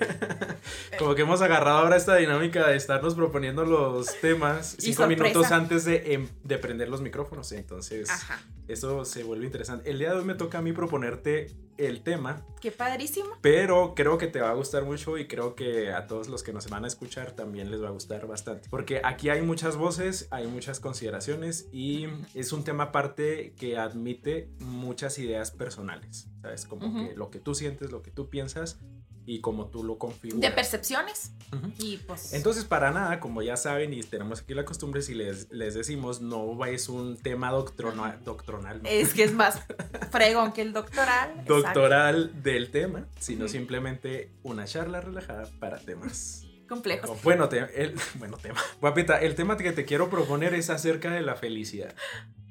Como 1.00 1.16
que 1.16 1.24
hemos 1.24 1.42
agarrado 1.42 1.80
ahora 1.80 1.96
esta 1.96 2.16
dinámica 2.18 2.68
de 2.68 2.76
estarnos 2.78 3.16
proponiendo 3.16 3.66
los 3.66 4.20
temas 4.22 4.76
cinco 4.78 5.08
minutos 5.08 5.52
antes 5.52 5.84
de, 5.86 6.14
em- 6.14 6.30
de 6.44 6.58
prender 6.60 6.90
los 6.90 7.02
micrófonos. 7.02 7.52
Entonces, 7.54 8.08
Ajá, 8.10 8.40
eso 8.68 9.06
se 9.06 9.24
vuelve 9.24 9.46
interesante. 9.46 9.90
El 9.90 10.00
día 10.00 10.12
de 10.12 10.18
hoy 10.20 10.26
me 10.26 10.36
toca 10.36 10.60
a 10.60 10.62
mí 10.62 10.74
proponerte 10.74 11.48
el 11.78 12.04
tema, 12.04 12.46
qué 12.62 12.72
padrísimo. 12.72 13.30
pero 13.42 13.94
creo 13.96 14.18
que 14.18 14.28
te 14.28 14.40
va 14.40 14.52
a 14.52 14.54
gustar 14.54 14.86
mucho 14.86 15.18
y 15.18 15.28
creo 15.28 15.56
que 15.56 15.92
a 15.92 16.06
todos 16.06 16.30
los 16.30 16.44
que 16.44 16.54
nos 16.54 16.70
van 16.70 16.84
a 16.84 16.88
escuchar 16.88 17.32
también 17.32 17.72
les 17.72 17.82
va 17.82 17.88
a 17.88 17.92
gustar 17.92 18.28
bastante. 18.28 18.70
Porque 18.70 19.02
aquí 19.04 19.30
hay 19.30 19.42
muchas 19.42 19.76
voces, 19.76 20.28
hay 20.30 20.48
muchas 20.48 20.80
consideraciones 20.80 21.68
y 21.72 22.08
es 22.36 22.54
un 22.54 22.64
tema 22.64 22.86
aparte 22.86 23.54
que 23.58 23.78
admite 23.78 24.50
muchas 24.60 25.18
ideas 25.18 25.52
personales. 25.52 26.30
¿Sabes? 26.42 26.66
Como 26.66 26.94
que 26.94 27.16
lo 27.16 27.32
que 27.32 27.40
tú 27.40 27.56
sientes, 27.56 27.92
lo 27.92 28.02
que 28.02 28.12
tú 28.12 28.30
piensas 28.30 28.80
y 29.26 29.40
como 29.42 29.68
tú 29.68 29.84
lo 29.84 29.98
configuras. 29.98 30.42
De 30.42 30.52
percepciones. 30.56 31.32
Y 31.80 31.98
pues. 31.98 32.34
Entonces, 32.34 32.66
para 32.66 32.92
nada, 32.92 33.20
como 33.20 33.42
ya 33.42 33.56
saben 33.58 33.94
y 33.94 34.02
tenemos 34.02 34.42
aquí 34.42 34.54
la 34.54 34.66
costumbre, 34.66 35.02
si 35.02 35.14
les, 35.14 35.52
les 35.52 35.74
decimos, 35.76 36.20
no 36.22 36.66
es 36.66 36.90
un 36.90 37.18
tema 37.18 37.52
doctrona- 37.52 38.18
doctronal, 38.24 38.82
¿no? 38.84 38.90
es 38.90 39.14
que 39.14 39.24
es 39.24 39.34
más 39.34 39.62
fregón 40.12 40.52
que 40.52 40.62
el 40.64 40.74
doctoral. 40.74 41.30
exacto. 41.32 41.56
doctoral 41.62 42.44
del 42.44 42.72
tema, 42.72 43.08
sino 43.20 43.48
simplemente 43.48 44.32
una 44.44 44.66
charla 44.66 45.00
relajada 45.02 45.48
para 45.60 45.78
temas. 45.80 46.46
Complejos. 46.68 47.10
o 47.10 47.16
bueno, 47.24 47.50
te- 47.50 47.84
el, 47.84 47.94
bueno, 48.16 48.38
tema. 48.38 48.60
Guapita, 48.82 49.20
el 49.22 49.36
tema 49.36 49.56
que 49.58 49.72
te 49.74 49.86
quiero 49.86 50.10
proponer 50.10 50.54
es 50.56 50.70
acerca 50.70 51.12
de 51.12 51.22
la 51.22 51.36
felicidad. 51.36 51.94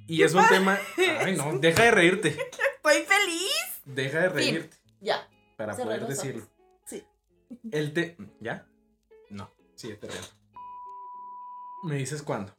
Y 0.06 0.22
es 0.22 0.34
un 0.34 0.46
tema... 0.48 0.78
Ay, 1.20 1.36
no, 1.36 1.58
deja 1.58 1.84
de 1.84 1.90
reírte. 1.90 2.28
Estoy 2.28 3.02
feliz. 3.06 3.50
Deja 3.84 4.18
de 4.20 4.28
Fin. 4.28 4.34
reírte 4.36 4.76
Ya. 5.00 5.28
para 5.56 5.74
poder 5.76 6.06
decirlo. 6.06 6.46
El 7.70 7.92
te... 7.92 8.16
¿Ya? 8.40 8.66
No, 9.30 9.50
sí, 9.74 9.94
te 10.00 10.06
río. 10.08 10.20
¿Me 11.84 11.96
dices 11.96 12.22
cuándo? 12.22 12.54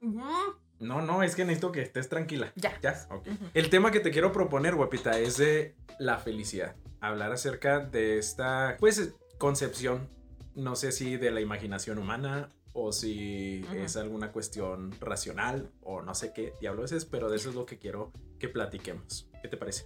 No, 0.79 1.01
no, 1.01 1.23
es 1.23 1.35
que 1.35 1.45
necesito 1.45 1.71
que 1.71 1.81
estés 1.81 2.09
tranquila. 2.09 2.51
Ya. 2.55 2.77
¿Ya? 2.81 3.07
Ok. 3.09 3.27
El 3.53 3.69
tema 3.69 3.91
que 3.91 3.99
te 4.01 4.11
quiero 4.11 4.31
proponer, 4.31 4.75
guapita, 4.75 5.17
es 5.19 5.37
de 5.37 5.75
la 5.99 6.17
felicidad. 6.17 6.75
Hablar 6.99 7.31
acerca 7.31 7.79
de 7.79 8.17
esta, 8.17 8.75
pues, 8.79 9.13
concepción, 9.37 10.09
no 10.55 10.75
sé 10.75 10.91
si 10.91 11.17
de 11.17 11.31
la 11.31 11.41
imaginación 11.41 11.99
humana 11.99 12.49
o 12.73 12.91
si 12.91 13.61
Ujú. 13.65 13.75
es 13.75 13.95
alguna 13.95 14.31
cuestión 14.31 14.91
racional 14.99 15.71
o 15.81 16.01
no 16.01 16.15
sé 16.15 16.33
qué 16.33 16.53
diablos 16.59 16.91
es, 16.91 17.05
pero 17.05 17.29
de 17.29 17.37
eso 17.37 17.49
es 17.49 17.55
lo 17.55 17.65
que 17.65 17.77
quiero 17.77 18.11
que 18.39 18.49
platiquemos. 18.49 19.29
¿Qué 19.41 19.47
te 19.47 19.57
parece? 19.57 19.85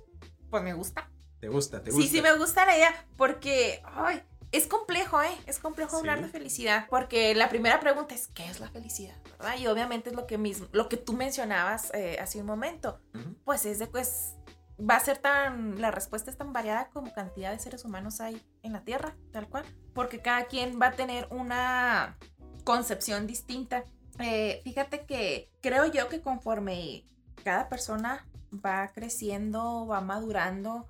Pues 0.50 0.64
me 0.64 0.74
gusta. 0.74 1.12
¿Te 1.40 1.50
gusta? 1.50 1.84
¿Te 1.84 1.92
gusta? 1.92 2.04
Sí, 2.04 2.16
sí, 2.16 2.22
me 2.22 2.36
gusta 2.38 2.66
la 2.66 2.76
idea 2.78 3.06
porque 3.18 3.82
ay, 3.84 4.24
es 4.52 4.68
complejo, 4.68 5.22
¿eh? 5.22 5.38
Es 5.46 5.60
complejo 5.60 5.98
hablar 5.98 6.22
de 6.22 6.30
felicidad 6.30 6.88
porque 6.90 7.36
la 7.36 7.50
primera 7.50 7.80
pregunta 7.80 8.16
es, 8.16 8.28
¿qué 8.28 8.46
es 8.46 8.60
la 8.60 8.70
felicidad? 8.70 9.16
¿Verdad? 9.38 9.58
Y 9.60 9.68
obviamente 9.68 10.10
es 10.10 10.16
lo 10.16 10.26
que, 10.26 10.38
mismo, 10.38 10.68
lo 10.72 10.88
que 10.88 10.98
tú 10.98 11.14
mencionabas 11.14 11.94
eh, 11.94 12.18
hace 12.22 12.40
un 12.40 12.46
momento. 12.46 13.00
Pues 13.44 13.66
es 13.66 13.80
de, 13.80 13.88
pues, 13.88 14.36
va 14.80 14.96
a 14.96 15.00
ser 15.00 15.18
tan, 15.18 15.82
la 15.82 15.92
respuesta 15.92 16.32
es 16.32 16.38
tan 16.38 16.54
variada 16.54 16.90
como 16.90 17.14
cantidad 17.14 17.52
de 17.52 17.60
seres 17.60 17.84
humanos 17.84 18.22
hay 18.22 18.42
en 18.64 18.74
la 18.74 18.82
Tierra, 18.82 19.18
tal 19.32 19.50
cual. 19.50 19.66
Porque 19.94 20.22
cada 20.22 20.46
quien 20.46 20.80
va 20.82 20.88
a 20.88 20.92
tener 20.92 21.28
una 21.30 22.18
concepción 22.64 23.28
distinta. 23.28 23.84
Eh, 24.20 24.62
fíjate 24.64 25.06
que 25.06 25.52
creo 25.62 25.86
yo 25.86 26.08
que 26.08 26.22
conforme 26.22 27.06
cada 27.44 27.68
persona 27.68 28.26
va 28.54 28.92
creciendo, 28.94 29.88
va 29.88 30.02
madurando, 30.02 30.88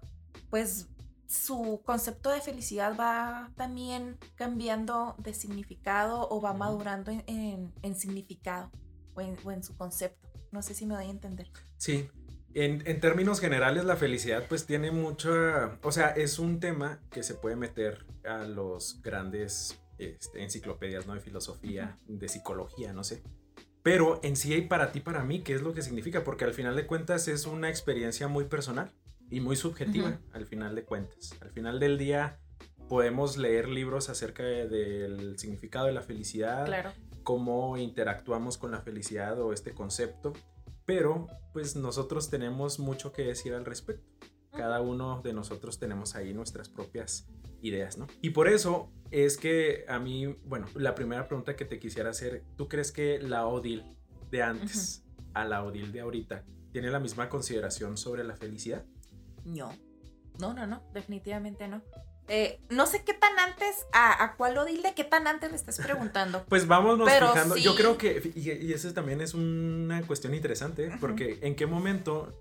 pues 0.50 0.88
su 1.27 1.81
concepto 1.84 2.29
de 2.29 2.41
felicidad 2.41 2.96
va 2.98 3.51
también 3.55 4.17
cambiando 4.36 5.15
de 5.17 5.34
significado 5.34 6.27
o 6.29 6.41
va 6.41 6.53
madurando 6.53 7.12
en, 7.27 7.96
significado 7.96 8.72
o 9.13 9.22
en, 9.22 9.63
su 9.63 9.75
concepto. 9.75 10.29
No 10.51 10.62
sé 10.62 10.74
si 10.74 10.86
me 10.86 10.96
doy 10.96 11.07
a 11.07 11.10
entender. 11.10 11.51
Sí, 11.77 12.10
en, 12.53 13.00
términos 13.01 13.41
generales 13.41 13.84
la 13.84 13.98
felicidad 13.98 14.46
pues 14.48 14.65
tiene 14.65 14.91
mucha, 14.91 15.77
o 15.84 15.91
sea, 15.91 16.10
es 16.12 16.39
un 16.39 16.60
tema 16.62 17.01
que 17.12 17.24
se 17.24 17.36
puede 17.36 17.57
meter 17.57 18.05
a 18.24 18.46
los 18.46 19.01
grandes 19.01 19.77
este, 19.98 20.43
enciclopedias, 20.43 21.07
¿no? 21.07 21.13
De 21.13 21.19
filosofía, 21.19 21.98
de 22.07 22.29
psicología, 22.29 22.93
no 22.93 23.03
sé. 23.03 23.22
Pero 23.84 24.19
en 24.24 24.36
sí 24.38 24.53
y 24.53 24.62
para 24.62 24.91
ti, 24.91 25.01
para 25.01 25.24
mí, 25.24 25.43
¿qué 25.43 25.53
es 25.53 25.62
lo 25.62 25.74
que 25.74 25.81
significa? 25.81 26.24
Porque 26.24 26.46
al 26.46 26.53
final 26.53 26.75
de 26.75 26.88
cuentas 26.88 27.27
es 27.27 27.46
una 27.46 27.69
experiencia 27.69 28.27
muy 28.27 28.46
personal 28.46 28.91
y 29.29 29.39
muy 29.39 29.55
subjetiva, 29.55 30.19
al 30.34 30.46
final 30.46 30.75
de 30.75 30.84
cuentas. 30.84 31.36
Al 31.41 31.51
final 31.51 31.79
del 31.79 31.98
día 31.98 32.39
podemos 32.88 33.38
leer 33.38 33.67
libros 33.67 34.10
acerca 34.10 34.43
del 34.43 35.38
significado 35.38 35.88
de 35.88 35.93
la 35.93 36.01
felicidad, 36.01 36.93
cómo 37.24 37.77
interactuamos 37.77 38.57
con 38.57 38.72
la 38.72 38.81
felicidad 38.81 39.39
o 39.41 39.51
este 39.51 39.74
concepto, 39.74 40.34
pero 40.86 41.27
pues 41.51 41.75
nosotros 41.75 42.29
tenemos 42.29 42.79
mucho 42.79 43.12
que 43.12 43.24
decir 43.24 43.53
al 43.53 43.65
respecto. 43.65 44.07
Cada 44.51 44.81
uno 44.81 45.22
de 45.22 45.34
nosotros 45.34 45.77
tenemos 45.77 46.15
ahí 46.15 46.34
nuestras 46.34 46.69
propias 46.69 47.27
ideas, 47.62 47.98
¿no? 47.98 48.07
Y 48.22 48.29
por 48.29 48.48
eso 48.48 48.91
es 49.12 49.38
que 49.38 49.86
a 49.88 50.00
mí, 50.00 50.27
bueno, 50.46 50.67
la 50.75 50.96
primera 50.96 51.27
pregunta 51.27 51.55
que 51.55 51.65
te 51.65 51.79
quisiera 51.79 52.12
hacer, 52.12 52.43
¿tú 52.55 52.67
crees 52.67 52.91
que 52.91 53.19
la 53.19 53.46
Odil 53.46 53.84
de 54.31 54.43
antes 54.43 55.03
a 55.34 55.46
la 55.46 55.63
Odil 55.63 55.91
de 55.91 56.00
ahorita 56.00 56.46
tiene 56.72 56.89
la 56.89 57.00
misma 57.00 57.29
consideración 57.29 57.98
sobre 57.98 58.24
la 58.24 58.36
felicidad? 58.36 58.86
No, 59.48 59.74
no, 60.39 60.54
no, 60.54 60.68
no, 60.68 60.84
definitivamente 60.94 61.68
no. 61.68 61.82
Eh, 62.30 62.60
no 62.70 62.86
sé 62.86 63.04
qué 63.06 63.13
tan 63.13 63.39
antes, 63.39 63.86
a, 63.94 64.36
cuál 64.36 64.58
Odil 64.58 64.84
de 64.84 64.94
qué 64.94 65.06
tan 65.06 65.27
antes 65.27 65.50
le 65.50 65.56
estás 65.56 65.80
preguntando. 65.80 66.44
pues 66.50 66.68
vámonos 66.68 67.10
fijando. 67.10 67.56
Yo 67.56 67.75
creo 67.75 67.98
que, 67.98 68.34
y, 68.36 68.51
y 68.51 68.74
eso 68.74 68.94
también 68.94 69.22
es 69.22 69.34
una 69.34 70.01
cuestión 70.06 70.34
interesante, 70.34 70.92
porque 71.00 71.39
en 71.42 71.56
qué 71.56 71.66
momento 71.66 72.34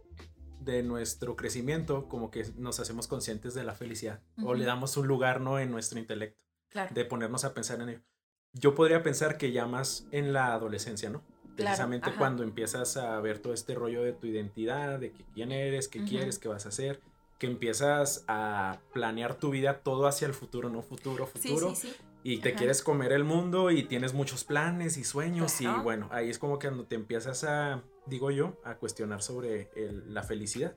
de 0.60 0.82
nuestro 0.82 1.36
crecimiento 1.36 2.08
como 2.08 2.32
que 2.32 2.44
nos 2.56 2.80
hacemos 2.80 3.06
conscientes 3.06 3.54
de 3.54 3.62
la 3.62 3.74
felicidad 3.74 4.20
o 4.42 4.54
le 4.54 4.64
damos 4.64 4.96
un 4.96 5.06
lugar 5.06 5.40
no 5.40 5.60
en 5.60 5.70
nuestro 5.70 6.00
intelecto 6.00 6.40
de 6.90 7.04
ponernos 7.04 7.44
a 7.44 7.54
pensar 7.54 7.80
en 7.80 7.90
ello. 7.90 8.00
Yo 8.52 8.74
podría 8.74 9.02
pensar 9.02 9.38
que 9.38 9.52
ya 9.52 9.66
más 9.66 10.08
en 10.10 10.32
la 10.32 10.52
adolescencia 10.52 11.08
no 11.08 11.22
precisamente 11.56 12.10
cuando 12.16 12.42
empiezas 12.42 12.96
a 12.96 13.18
ver 13.20 13.38
todo 13.38 13.52
este 13.52 13.74
rollo 13.74 14.02
de 14.02 14.12
tu 14.12 14.26
identidad 14.26 14.98
de 14.98 15.12
quién 15.34 15.52
eres 15.52 15.88
qué 15.88 16.04
quieres 16.04 16.38
qué 16.38 16.48
vas 16.48 16.66
a 16.66 16.68
hacer 16.68 17.00
que 17.38 17.46
empiezas 17.46 18.24
a 18.28 18.78
planear 18.92 19.34
tu 19.34 19.50
vida 19.50 19.80
todo 19.80 20.06
hacia 20.06 20.26
el 20.26 20.34
futuro 20.34 20.68
no 20.68 20.82
futuro 20.82 21.26
futuro 21.26 21.74
y 22.22 22.38
te 22.38 22.54
quieres 22.54 22.82
comer 22.82 23.12
el 23.12 23.24
mundo 23.24 23.70
y 23.70 23.84
tienes 23.84 24.14
muchos 24.14 24.44
planes 24.44 24.96
y 24.96 25.04
sueños 25.04 25.60
y 25.60 25.66
bueno 25.66 26.08
ahí 26.12 26.30
es 26.30 26.38
como 26.38 26.58
que 26.58 26.68
cuando 26.68 26.84
te 26.84 26.94
empiezas 26.94 27.44
a 27.44 27.82
digo 28.06 28.30
yo, 28.30 28.56
a 28.64 28.76
cuestionar 28.76 29.22
sobre 29.22 29.70
la 30.06 30.22
felicidad. 30.22 30.74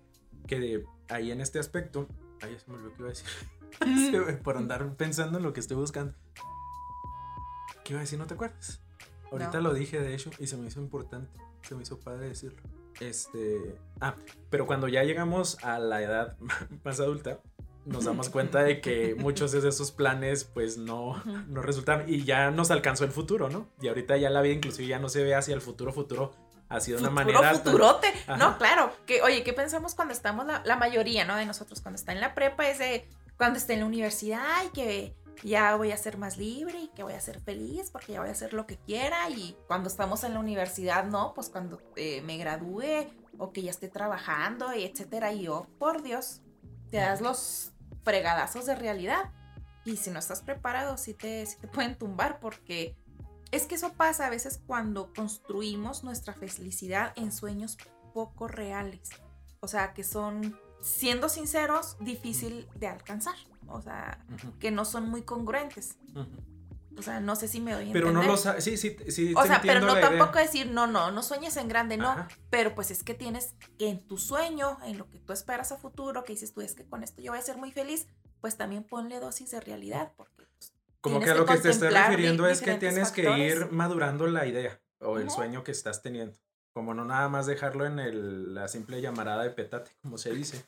Que 0.48 0.60
de 0.60 0.86
ahí 1.10 1.32
en 1.32 1.42
este 1.42 1.60
aspecto, 1.60 2.08
ay, 2.42 2.58
se 2.58 2.70
me 2.70 2.78
olvidó 2.78 2.94
que 2.94 3.00
iba 3.00 3.08
a 3.08 3.12
decir. 3.12 4.40
Por 4.44 4.58
andar 4.58 4.96
pensando 4.96 5.38
en 5.38 5.44
lo 5.44 5.54
que 5.54 5.60
estoy 5.60 5.78
buscando. 5.78 6.14
¿Qué 7.84 7.94
iba 7.94 8.00
a 8.00 8.04
decir? 8.04 8.20
¿No 8.20 8.28
te 8.28 8.34
acuerdas? 8.34 8.82
Ahorita 9.32 9.60
lo 9.60 9.74
dije, 9.74 10.00
de 10.00 10.14
hecho, 10.14 10.32
y 10.40 10.48
se 10.48 10.58
me 10.58 10.68
hizo 10.68 10.80
importante. 10.80 11.40
Se 11.62 11.76
me 11.76 11.84
hizo 11.84 12.00
padre 12.00 12.30
decirlo. 12.30 12.62
Este. 13.00 13.76
Ah, 14.00 14.16
pero 14.50 14.66
cuando 14.66 14.88
ya 14.88 15.04
llegamos 15.04 15.64
a 15.64 15.80
la 15.80 16.02
edad 16.02 16.38
más 16.84 17.00
adulta, 17.00 17.40
nos 17.86 18.06
damos 18.06 18.30
cuenta 18.30 18.64
de 18.64 18.82
que 18.82 19.16
muchos 19.16 19.52
de 19.52 19.68
esos 19.68 19.92
planes, 19.92 20.44
pues 20.44 20.78
no, 20.78 21.22
no 21.48 21.62
resultaron. 21.62 22.08
Y 22.08 22.24
ya 22.24 22.52
nos 22.52 22.72
alcanzó 22.72 23.06
el 23.06 23.12
futuro, 23.12 23.50
¿no? 23.50 23.68
Y 23.82 23.88
ahorita 23.88 24.18
ya 24.18 24.30
la 24.30 24.42
vida, 24.42 24.54
inclusive, 24.54 24.88
ya 24.88 25.00
no 25.00 25.10
se 25.10 25.24
ve 25.24 25.36
hacia 25.36 25.54
el 25.54 25.62
futuro, 25.62 25.94
futuro 25.94 26.32
ha 26.70 26.80
sido 26.80 27.00
una 27.00 27.10
manera. 27.10 27.54
futurote. 27.56 28.08
No, 28.38 28.58
claro. 28.58 28.94
Que, 29.06 29.22
oye, 29.24 29.44
¿qué 29.44 29.54
pensamos 29.54 29.96
cuando 29.96 30.14
estamos, 30.14 30.46
la, 30.46 30.76
mayoría, 30.76 31.26
¿no? 31.26 31.36
De 31.36 31.46
nosotros, 31.46 31.82
cuando 31.82 31.96
está 31.96 32.12
en 32.12 32.22
la 32.22 32.36
prepa, 32.36 32.70
es 32.70 32.78
de 32.78 33.08
cuando 33.38 33.58
está 33.58 33.74
en 33.74 33.80
la 33.80 33.86
universidad 33.88 34.64
y 34.68 34.70
que 34.70 35.16
ya 35.44 35.76
voy 35.76 35.92
a 35.92 35.98
ser 35.98 36.18
más 36.18 36.38
libre 36.38 36.80
y 36.80 36.88
que 36.90 37.04
voy 37.04 37.14
a 37.14 37.22
ser 37.22 37.40
feliz 37.42 37.90
porque 37.92 38.14
ya 38.14 38.20
voy 38.20 38.30
a 38.30 38.34
hacer 38.34 38.54
lo 38.54 38.66
que 38.66 38.78
quiera. 38.78 39.30
Y 39.30 39.58
cuando 39.68 39.90
estamos 39.90 40.24
en 40.24 40.34
la 40.34 40.40
universidad, 40.40 41.06
no, 41.06 41.34
pues 41.34 41.50
cuando 41.50 41.82
eh, 41.96 42.22
me 42.22 42.38
gradúe 42.38 43.08
o 43.38 43.52
que 43.52 43.62
ya 43.62 43.72
esté 43.72 43.88
trabajando 43.88 44.72
etcétera. 44.74 45.34
Y 45.34 45.44
yo, 45.44 45.68
por 45.78 46.04
Dios, 46.04 46.42
te 46.92 46.98
das 46.98 47.22
los 47.22 47.72
fregadazos 48.04 48.66
de 48.66 48.76
realidad. 48.76 49.32
Y 49.86 49.98
si 49.98 50.12
no 50.12 50.20
estás 50.20 50.42
preparado, 50.42 50.98
sí 50.98 51.14
te, 51.14 51.48
te 51.60 51.68
pueden 51.68 51.98
tumbar 51.98 52.40
porque 52.40 52.96
es 53.52 53.66
que 53.66 53.76
eso 53.76 53.94
pasa 53.94 54.28
a 54.28 54.30
veces 54.30 54.62
cuando 54.68 55.12
construimos 55.14 56.04
nuestra 56.04 56.34
felicidad 56.34 57.14
en 57.16 57.32
sueños 57.32 57.78
poco 58.14 58.48
reales. 58.48 59.10
O 59.62 59.68
sea, 59.68 59.94
que 59.94 60.04
son, 60.04 60.60
siendo 60.82 61.30
sinceros, 61.30 61.98
difícil 62.00 62.68
de 62.76 62.88
alcanzar. 62.88 63.36
O 63.72 63.82
sea, 63.82 64.26
que 64.60 64.72
no 64.72 64.86
son 64.86 65.10
muy 65.10 65.22
congruentes. 65.24 65.98
O 66.98 67.02
sea, 67.02 67.22
no 67.22 67.36
sé 67.38 67.48
si 67.48 67.62
me 67.62 67.74
doy 67.74 67.90
a 67.90 67.94
Pero 67.94 68.12
no 68.12 68.22
lo. 68.22 68.36
Sí, 68.38 68.76
sí, 68.76 68.98
sí. 69.08 69.34
O 69.36 69.46
sea, 69.46 69.62
pero 69.62 69.80
no 69.80 69.98
tampoco 70.00 70.38
decir, 70.38 70.68
no, 70.68 70.86
no, 70.86 71.12
no 71.12 71.24
sueñes 71.24 71.56
en 71.58 71.68
grande, 71.70 71.98
no. 71.98 72.28
Pero 72.50 72.76
pues 72.76 72.92
es 72.92 73.04
que 73.04 73.14
tienes 73.14 73.56
que 73.78 73.90
en 73.90 74.06
tu 74.06 74.18
sueño, 74.18 74.78
en 74.84 74.98
lo 74.98 75.10
que 75.10 75.20
tú 75.20 75.32
esperas 75.32 75.72
a 75.72 75.78
futuro, 75.78 76.24
que 76.24 76.34
dices 76.34 76.54
tú, 76.54 76.62
es 76.62 76.76
que 76.76 76.86
con 76.86 77.04
esto 77.04 77.22
yo 77.22 77.32
voy 77.32 77.40
a 77.40 77.44
ser 77.44 77.58
muy 77.58 77.72
feliz, 77.72 78.08
pues 78.42 78.58
también 78.58 78.84
ponle 78.84 79.20
dosis 79.20 79.52
de 79.52 79.62
realidad, 79.62 80.12
porque 80.18 80.44
pues, 80.58 80.74
como 81.00 81.20
que 81.22 81.30
a 81.30 81.36
lo 81.36 81.46
que, 81.46 81.58
te 81.58 81.70
estás 81.70 81.94
refiriendo 81.94 82.48
es 82.48 82.62
que 82.62 82.76
tienes 82.76 83.12
que 83.12 83.38
ir 83.38 83.72
madurando 83.72 84.28
la 84.28 84.46
idea 84.46 84.82
o 85.00 85.18
el 85.18 85.30
sueño 85.30 85.64
que 85.64 85.72
estás 85.72 86.02
teniendo. 86.02 86.38
Como 86.74 86.94
no 86.94 87.06
nada 87.06 87.30
más 87.30 87.46
dejarlo 87.46 87.86
en 87.86 88.00
el, 88.00 88.54
la 88.54 88.68
simple 88.68 89.02
llamarada 89.02 89.44
de 89.44 89.50
petate, 89.52 89.92
como 90.02 90.18
se 90.18 90.34
dice. 90.34 90.66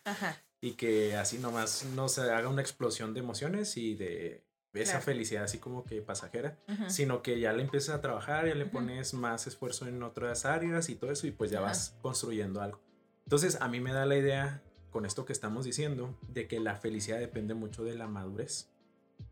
Y 0.61 0.73
que 0.73 1.15
así 1.15 1.39
nomás 1.39 1.85
no 1.95 2.07
se 2.07 2.21
haga 2.21 2.47
una 2.47 2.61
explosión 2.61 3.13
de 3.13 3.19
emociones 3.19 3.75
y 3.77 3.95
de 3.95 4.45
esa 4.73 5.01
felicidad 5.01 5.43
así 5.43 5.57
como 5.57 5.83
que 5.83 6.01
pasajera, 6.01 6.57
sino 6.87 7.21
que 7.21 7.39
ya 7.39 7.51
le 7.51 7.63
empiezas 7.63 7.95
a 7.95 8.01
trabajar, 8.01 8.47
ya 8.47 8.55
le 8.55 8.65
pones 8.65 9.13
más 9.13 9.47
esfuerzo 9.47 9.87
en 9.87 10.01
otras 10.03 10.45
áreas 10.45 10.89
y 10.89 10.95
todo 10.95 11.11
eso 11.11 11.27
y 11.27 11.31
pues 11.31 11.51
ya 11.51 11.59
vas 11.59 11.97
construyendo 12.01 12.61
algo. 12.61 12.79
Entonces 13.25 13.59
a 13.59 13.67
mí 13.67 13.79
me 13.79 13.91
da 13.91 14.05
la 14.05 14.15
idea 14.15 14.61
con 14.91 15.05
esto 15.05 15.25
que 15.25 15.33
estamos 15.33 15.65
diciendo 15.65 16.17
de 16.27 16.47
que 16.47 16.59
la 16.59 16.75
felicidad 16.75 17.19
depende 17.19 17.53
mucho 17.53 17.83
de 17.83 17.95
la 17.95 18.07
madurez. 18.07 18.69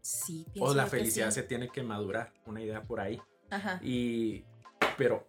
Sí, 0.01 0.45
O 0.59 0.73
la 0.73 0.87
felicidad 0.87 1.31
se 1.31 1.43
tiene 1.43 1.69
que 1.69 1.83
madurar, 1.83 2.33
una 2.45 2.61
idea 2.61 2.83
por 2.83 2.99
ahí. 2.99 3.21
Ajá. 3.49 3.79
Y, 3.83 4.45
pero, 4.97 5.25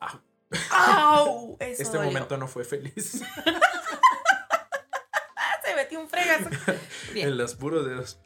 ¡Au! 0.71 1.57
este 1.61 1.99
momento 1.99 2.37
no 2.37 2.47
fue 2.47 2.65
feliz. 2.65 3.23
un 5.97 6.09
fregazo. 6.09 6.51
en 7.15 7.37
los 7.37 7.55
puros 7.55 7.87
dedos. 7.87 8.21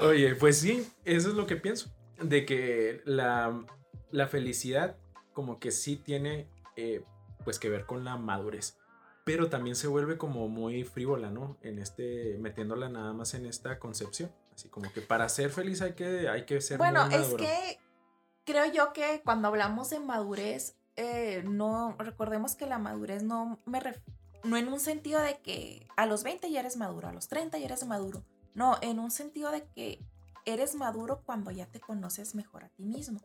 Oye, 0.00 0.34
pues 0.34 0.58
sí, 0.58 0.86
eso 1.04 1.28
es 1.28 1.34
lo 1.34 1.46
que 1.46 1.56
pienso. 1.56 1.90
De 2.20 2.44
que 2.44 3.02
la, 3.04 3.64
la 4.10 4.26
felicidad 4.28 4.96
como 5.32 5.58
que 5.60 5.70
sí 5.70 5.96
tiene 5.96 6.48
eh, 6.76 7.04
pues 7.44 7.58
que 7.58 7.68
ver 7.68 7.86
con 7.86 8.04
la 8.04 8.16
madurez. 8.16 8.76
Pero 9.24 9.48
también 9.48 9.76
se 9.76 9.86
vuelve 9.86 10.16
como 10.16 10.48
muy 10.48 10.84
frívola, 10.84 11.30
¿no? 11.30 11.58
En 11.62 11.78
este, 11.78 12.36
metiéndola 12.38 12.88
nada 12.88 13.12
más 13.12 13.34
en 13.34 13.46
esta 13.46 13.78
concepción. 13.78 14.32
Así 14.54 14.68
como 14.68 14.92
que 14.92 15.00
para 15.00 15.28
ser 15.28 15.50
feliz 15.50 15.82
hay 15.82 15.92
que, 15.92 16.28
hay 16.28 16.44
que 16.44 16.60
ser 16.60 16.78
Bueno, 16.78 17.06
es 17.08 17.34
que 17.34 17.78
creo 18.44 18.72
yo 18.72 18.92
que 18.92 19.22
cuando 19.24 19.48
hablamos 19.48 19.90
de 19.90 20.00
madurez, 20.00 20.76
eh, 20.96 21.44
no 21.44 21.94
recordemos 21.98 22.56
que 22.56 22.66
la 22.66 22.78
madurez 22.78 23.22
no 23.22 23.60
me 23.64 23.78
no 24.44 24.56
en 24.56 24.68
un 24.68 24.80
sentido 24.80 25.20
de 25.20 25.38
que 25.40 25.86
a 25.96 26.06
los 26.06 26.22
20 26.22 26.50
ya 26.50 26.60
eres 26.60 26.76
maduro, 26.76 27.08
a 27.08 27.12
los 27.12 27.28
30 27.28 27.58
ya 27.58 27.66
eres 27.66 27.86
maduro. 27.86 28.24
No, 28.54 28.76
en 28.80 28.98
un 28.98 29.10
sentido 29.10 29.50
de 29.50 29.66
que 29.68 30.04
eres 30.44 30.74
maduro 30.74 31.22
cuando 31.24 31.50
ya 31.50 31.66
te 31.66 31.80
conoces 31.80 32.34
mejor 32.34 32.64
a 32.64 32.68
ti 32.70 32.84
mismo. 32.84 33.20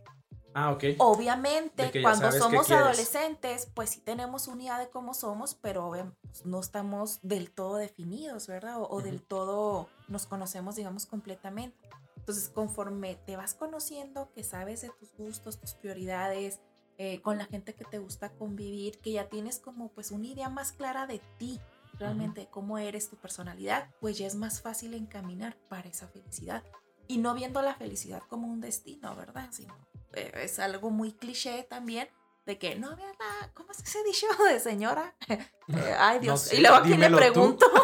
Ah, 0.54 0.72
ok. 0.72 0.84
Obviamente, 1.00 1.92
cuando 2.02 2.32
somos 2.32 2.70
adolescentes, 2.70 3.68
pues 3.74 3.90
sí 3.90 4.02
tenemos 4.02 4.48
una 4.48 4.64
idea 4.64 4.78
de 4.78 4.90
cómo 4.90 5.14
somos, 5.14 5.56
pero 5.56 5.90
pues, 6.22 6.46
no 6.46 6.60
estamos 6.60 7.20
del 7.24 7.52
todo 7.52 7.78
definidos, 7.78 8.48
¿verdad? 8.48 8.76
O, 8.80 9.02
del 9.02 9.24
todo 9.24 9.90
nos 10.08 10.28
conocemos, 10.28 10.76
digamos, 10.76 11.06
completamente. 11.06 11.90
Entonces, 12.18 12.50
conforme 12.50 13.16
te 13.16 13.36
vas 13.36 13.56
conociendo, 13.56 14.32
que 14.34 14.44
sabes 14.44 14.82
de 14.82 14.90
tus 14.90 15.14
gustos, 15.16 15.60
tus 15.60 15.74
prioridades, 15.74 16.60
eh, 16.98 17.22
con 17.22 17.38
la 17.38 17.46
gente 17.46 17.74
que 17.74 17.86
te 17.86 18.00
gusta 18.00 18.30
convivir, 18.34 19.00
que 19.00 19.14
ya 19.14 19.30
tienes 19.30 19.60
como 19.60 19.90
pues 19.90 20.12
una 20.12 20.28
idea 20.28 20.50
más 20.50 20.72
clara 20.72 21.08
de 21.08 21.20
ti, 21.38 21.60
realmente 21.98 22.48
cómo 22.52 22.78
eres, 22.78 23.10
tu 23.10 23.16
personalidad, 23.18 23.90
pues 24.00 24.18
ya 24.18 24.28
es 24.28 24.36
más 24.36 24.62
fácil 24.62 24.94
encaminar 24.94 25.58
para 25.70 25.90
esa 25.90 26.08
felicidad. 26.08 26.64
Y 27.08 27.18
no 27.18 27.34
viendo 27.34 27.62
la 27.62 27.76
felicidad 27.76 28.22
como 28.30 28.48
un 28.48 28.62
destino, 28.62 29.16
¿verdad? 29.16 29.50
Sino 29.52 29.76
eh, 30.14 30.32
es 30.36 30.60
algo 30.60 30.90
muy 30.90 31.12
cliché 31.14 31.64
también, 31.64 32.08
de 32.46 32.58
que 32.58 32.76
no 32.76 32.96
veas 32.96 33.16
la, 33.20 33.52
¿cómo 33.54 33.72
es 33.72 33.82
que 33.82 33.90
se 33.90 34.04
dicho 34.04 34.28
de 34.50 34.60
señora? 34.60 35.16
Eh, 35.70 35.96
ay, 35.98 36.20
Dios. 36.20 36.42
sé, 36.42 36.58
y 36.58 36.60
luego 36.60 36.76
aquí 36.76 36.90
le 36.90 36.96
dímelo 36.96 37.16
tú. 37.16 37.22
pregunto. 37.24 37.66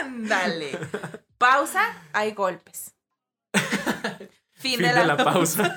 Ándale. 0.00 0.78
Pausa, 1.38 1.82
hay 2.12 2.32
golpes. 2.32 2.94
Fin, 4.52 4.78
Fin 4.78 4.82
de 4.82 5.04
la 5.06 5.16
pausa. 5.16 5.74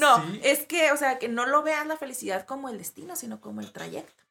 No, 0.00 0.22
Sí. 0.32 0.40
es 0.42 0.66
que, 0.66 0.90
o 0.92 0.96
sea, 0.96 1.18
que 1.18 1.28
no 1.28 1.46
lo 1.46 1.62
veas 1.62 1.86
la 1.86 1.96
felicidad 1.96 2.44
como 2.46 2.68
el 2.68 2.78
destino, 2.78 3.14
sino 3.16 3.40
como 3.40 3.60
el 3.60 3.72
trayecto. 3.72 4.24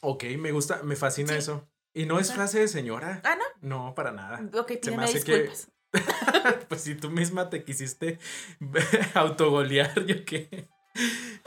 Ok, 0.00 0.24
me 0.38 0.52
gusta, 0.52 0.82
me 0.84 0.96
fascina 0.96 1.32
Sí. 1.32 1.38
eso. 1.40 1.68
Y 1.92 2.06
no 2.06 2.18
es 2.20 2.32
frase 2.32 2.60
de 2.60 2.68
señora. 2.68 3.20
Ah, 3.24 3.36
No, 3.60 3.94
para 3.94 4.12
nada. 4.12 4.40
no. 4.40 4.60
Ok, 4.60 4.72
Se 4.82 4.90
me 4.96 5.04
hace 5.04 5.22
que- 5.24 5.42
disculpas. 5.42 5.68
Pues 6.68 6.82
si 6.82 6.94
tú 6.94 7.10
misma 7.10 7.48
te 7.50 7.64
quisiste 7.64 8.18
autogolear, 9.14 10.04
yo 10.06 10.24
qué. 10.24 10.68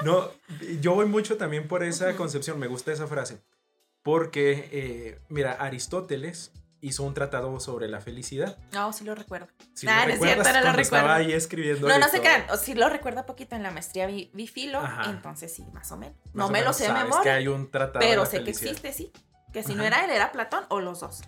No, 0.04 0.30
yo 0.82 0.96
voy 0.96 1.06
mucho 1.06 1.38
también 1.38 1.68
por 1.68 1.84
esa 1.84 2.16
concepción, 2.16 2.60
me 2.60 2.68
gusta 2.68 2.92
esa 2.92 3.08
frase. 3.08 3.42
Porque, 4.04 4.68
eh, 4.72 5.20
mira, 5.30 5.52
Aristóteles 5.54 6.52
hizo 6.82 7.04
un 7.04 7.14
tratado 7.14 7.60
sobre 7.60 7.88
la 7.88 8.02
felicidad. 8.02 8.58
No, 8.74 8.92
sí 8.92 9.04
lo 9.04 9.14
recuerdo. 9.16 9.48
Si 9.76 9.88
Ah, 9.88 10.02
lo 10.02 10.08
no 10.08 10.14
es 10.16 10.20
cierto, 10.20 10.44
no 10.44 10.50
lo 10.58 10.62
cuando 10.64 10.82
estaba 10.82 11.02
recuerdo. 11.04 11.28
ahí 11.30 11.34
escribiendo. 11.34 11.88
No, 11.88 12.00
no 12.00 12.08
y 12.08 12.10
se 12.10 12.18
todo. 12.18 12.22
crean. 12.24 12.46
O 12.50 12.58
sí 12.58 12.74
lo 12.74 12.90
recuerdo 12.90 13.26
poquito 13.26 13.56
en 13.56 13.64
la 13.64 13.72
maestría 13.72 14.08
vi, 14.08 14.32
vi 14.34 14.48
filo, 14.48 14.80
Ajá. 14.80 15.10
entonces 15.12 15.54
sí, 15.54 15.64
más 15.74 15.92
o 15.92 15.98
menos. 15.98 16.16
Más 16.26 16.34
no 16.34 16.46
o 16.48 16.52
me 16.52 16.62
lo 16.64 16.74
sé 16.74 16.84
de 16.84 16.90
sabes 16.90 17.04
que 17.04 17.10
memoria, 17.10 17.36
hay 17.36 17.48
un 17.48 17.70
tratado 17.72 18.00
pero 18.06 18.26
sé 18.26 18.44
que 18.44 18.50
existe, 18.52 18.92
sí. 18.94 19.12
Que 19.54 19.64
si 19.64 19.76
no 19.76 19.84
era 19.84 20.04
él, 20.06 20.12
era 20.12 20.32
Platón 20.32 20.64
o 20.70 20.80
los 20.80 21.02
dos. 21.02 21.22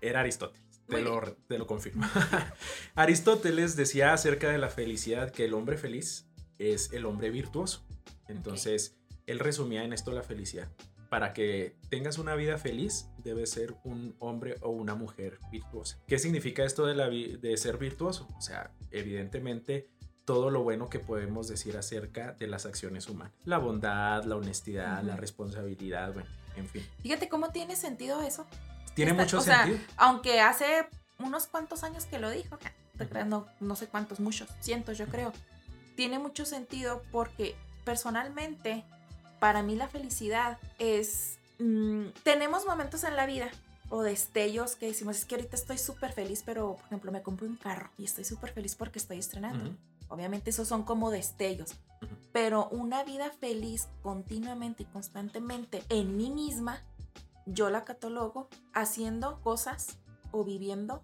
Era 0.00 0.20
Aristóteles. 0.20 0.62
Te 0.88 0.96
Muy 0.96 1.02
lo, 1.02 1.20
te 1.48 1.58
lo 1.58 1.66
confirmo. 1.66 2.04
Aristóteles 2.94 3.76
decía 3.76 4.12
acerca 4.12 4.48
de 4.50 4.58
la 4.58 4.68
felicidad 4.68 5.30
que 5.30 5.44
el 5.44 5.54
hombre 5.54 5.76
feliz 5.76 6.26
es 6.58 6.92
el 6.92 7.06
hombre 7.06 7.30
virtuoso. 7.30 7.84
Entonces, 8.28 8.96
él 9.26 9.38
resumía 9.38 9.84
en 9.84 9.92
esto 9.92 10.12
la 10.12 10.22
felicidad. 10.22 10.68
Para 11.08 11.32
que 11.32 11.76
tengas 11.90 12.18
una 12.18 12.34
vida 12.34 12.58
feliz, 12.58 13.08
debes 13.24 13.50
ser 13.50 13.74
un 13.84 14.14
hombre 14.18 14.56
o 14.62 14.70
una 14.70 14.94
mujer 14.94 15.38
virtuosa. 15.50 15.98
¿Qué 16.06 16.18
significa 16.18 16.64
esto 16.64 16.86
de, 16.86 16.94
la 16.94 17.08
de 17.08 17.56
ser 17.56 17.78
virtuoso? 17.78 18.28
O 18.36 18.40
sea, 18.40 18.70
evidentemente, 18.90 19.88
todo 20.24 20.50
lo 20.50 20.62
bueno 20.62 20.88
que 20.88 20.98
podemos 20.98 21.48
decir 21.48 21.76
acerca 21.76 22.32
de 22.32 22.46
las 22.46 22.66
acciones 22.66 23.08
humanas. 23.08 23.32
La 23.44 23.58
bondad, 23.58 24.24
la 24.24 24.36
honestidad, 24.36 25.02
la 25.02 25.12
Ujú. 25.14 25.20
responsabilidad, 25.20 26.12
bueno, 26.14 26.28
en 26.56 26.68
fin. 26.68 26.86
Fíjate 27.02 27.28
cómo 27.28 27.50
tiene 27.50 27.76
sentido 27.76 28.22
eso. 28.22 28.46
Tiene 28.94 29.12
Está- 29.12 29.22
mucho 29.24 29.38
o 29.38 29.40
sea, 29.40 29.64
sentido. 29.64 29.84
Aunque 29.96 30.40
hace 30.40 30.86
unos 31.18 31.46
cuantos 31.46 31.82
años 31.82 32.04
que 32.06 32.18
lo 32.18 32.30
dijo, 32.30 32.58
no, 33.26 33.46
no 33.60 33.76
sé 33.76 33.86
cuántos, 33.88 34.20
muchos, 34.20 34.48
cientos 34.60 34.98
yo 34.98 35.06
creo. 35.06 35.32
Tiene 35.96 36.18
mucho 36.18 36.44
sentido 36.44 37.02
porque 37.10 37.54
personalmente, 37.84 38.84
para 39.40 39.62
mí 39.62 39.76
la 39.76 39.88
felicidad 39.88 40.58
es... 40.78 41.38
mm, 41.62 42.12
tenemos 42.22 42.66
momentos 42.66 43.04
en 43.04 43.16
la 43.16 43.26
vida 43.26 43.50
o 43.88 44.02
destellos 44.02 44.74
que 44.74 44.86
decimos, 44.86 45.18
es 45.18 45.24
que 45.26 45.34
ahorita 45.34 45.54
estoy 45.54 45.78
súper 45.78 46.12
feliz, 46.12 46.42
pero 46.44 46.76
por 46.76 46.86
ejemplo 46.86 47.12
me 47.12 47.22
compré 47.22 47.46
un 47.46 47.56
carro 47.56 47.90
y 47.98 48.04
estoy 48.04 48.24
súper 48.24 48.50
feliz 48.52 48.74
porque 48.74 48.98
estoy 48.98 49.18
estrenando. 49.18 49.64
Ujú. 49.64 49.76
Obviamente 50.08 50.50
esos 50.50 50.68
son 50.68 50.82
como 50.82 51.10
destellos, 51.10 51.72
Ujú. 52.00 52.14
pero 52.32 52.68
una 52.70 53.04
vida 53.04 53.30
feliz 53.38 53.88
continuamente 54.02 54.84
y 54.84 54.86
constantemente 54.86 55.82
en 55.90 56.16
mí 56.16 56.30
misma, 56.30 56.82
yo 57.46 57.70
la 57.70 57.84
catalogo 57.84 58.48
haciendo 58.72 59.40
cosas 59.42 59.98
o 60.30 60.44
viviendo 60.44 61.02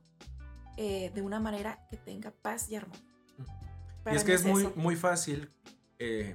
eh, 0.78 1.10
de 1.14 1.22
una 1.22 1.40
manera 1.40 1.86
que 1.90 1.96
tenga 1.96 2.30
paz 2.30 2.70
y 2.70 2.76
armonía. 2.76 3.04
Y 4.10 4.16
es 4.16 4.24
que 4.24 4.32
es 4.32 4.44
muy, 4.44 4.72
muy 4.76 4.96
fácil 4.96 5.50
eh, 5.98 6.34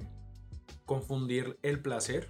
confundir 0.84 1.58
el 1.62 1.80
placer 1.80 2.28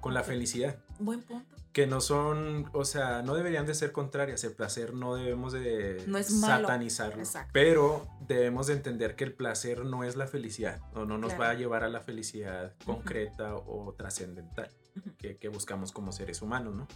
con 0.00 0.14
la 0.14 0.22
felicidad. 0.22 0.76
Buen 0.98 1.22
punto. 1.22 1.54
Que 1.72 1.86
no 1.86 2.00
son, 2.00 2.70
o 2.72 2.86
sea, 2.86 3.20
no 3.22 3.34
deberían 3.34 3.66
de 3.66 3.74
ser 3.74 3.92
contrarias. 3.92 4.42
El 4.44 4.52
placer 4.54 4.94
no 4.94 5.14
debemos 5.14 5.52
de 5.52 6.02
No 6.06 6.16
es 6.16 6.30
malo. 6.32 6.66
satanizarlo. 6.68 7.18
Exacto. 7.18 7.50
Pero 7.52 8.06
debemos 8.26 8.66
de 8.68 8.72
entender 8.74 9.14
que 9.14 9.24
el 9.24 9.34
placer 9.34 9.84
no 9.84 10.02
es 10.02 10.16
la 10.16 10.26
felicidad. 10.26 10.80
O 10.94 11.04
no 11.04 11.18
nos 11.18 11.34
Claro. 11.34 11.42
va 11.44 11.50
a 11.50 11.54
llevar 11.54 11.84
a 11.84 11.88
la 11.88 12.00
felicidad 12.00 12.72
concreta 12.86 13.54
o 13.56 13.92
trascendental 13.92 14.70
que, 15.18 15.36
que 15.36 15.48
buscamos 15.48 15.92
como 15.92 16.12
seres 16.12 16.40
humanos, 16.40 16.74
¿no? 16.74 16.88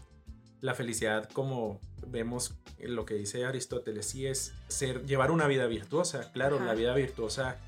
La 0.63 0.75
felicidad, 0.75 1.29
como 1.31 1.79
vemos 2.07 2.55
lo 2.79 3.05
que 3.07 3.15
dice 3.15 3.45
Aristóteles, 3.47 4.07
sí 4.07 4.27
es 4.27 4.53
ser, 4.69 5.05
llevar 5.07 5.31
una 5.31 5.47
vida 5.47 5.67
virtuosa. 5.67 6.33
Claro, 6.33 6.59
la 6.61 6.75
vida 6.75 6.95
virtuosa 6.95 7.59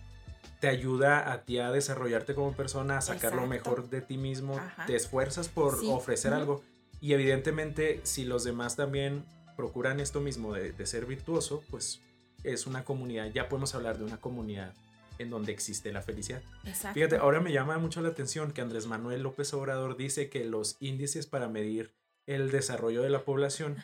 te 0.63 0.69
ayuda 0.69 1.33
a 1.33 1.43
ti 1.43 1.59
a 1.59 1.73
desarrollarte 1.73 2.37
como 2.37 2.53
persona, 2.53 2.99
a 2.99 3.01
sacar 3.01 3.35
lo 3.35 3.49
mejor 3.49 3.91
de 3.91 4.01
ti 4.01 4.17
mismo, 4.17 4.59
Ajá. 4.59 4.87
te 4.87 4.95
esfuerzas 4.95 5.49
por 5.49 5.81
Sí. 5.81 5.89
ofrecer 5.91 6.33
algo. 6.33 6.63
Y 7.01 7.15
evidentemente, 7.15 7.99
si 8.05 8.25
los 8.25 8.45
demás 8.45 8.77
también 8.77 9.25
procuran 9.57 9.99
esto 9.99 10.21
mismo 10.21 10.55
de, 10.55 10.71
de 10.71 10.87
ser 10.87 11.05
virtuoso, 11.07 11.65
pues 11.69 11.99
es 12.45 12.69
una 12.69 12.85
comunidad, 12.85 13.27
ya 13.35 13.49
podemos 13.49 13.75
hablar 13.75 13.99
de 13.99 14.05
una 14.05 14.19
comunidad 14.21 14.73
en 15.19 15.31
donde 15.31 15.51
existe 15.51 15.91
la 15.93 16.01
felicidad. 16.01 16.43
Exacto. 16.65 16.95
Fíjate, 16.95 17.17
ahora 17.17 17.41
me 17.41 17.51
llama 17.53 17.77
mucho 17.79 18.01
la 18.01 18.11
atención 18.11 18.53
que 18.53 18.61
Andrés 18.61 18.87
Manuel 18.87 19.21
López 19.25 19.53
Obrador 19.55 19.97
dice 19.97 20.31
que 20.31 20.45
los 20.45 20.77
índices 20.79 21.27
para 21.27 21.49
medir 21.49 21.93
el 22.27 22.53
desarrollo 22.53 23.03
de 23.03 23.11
la 23.11 23.25
población 23.25 23.79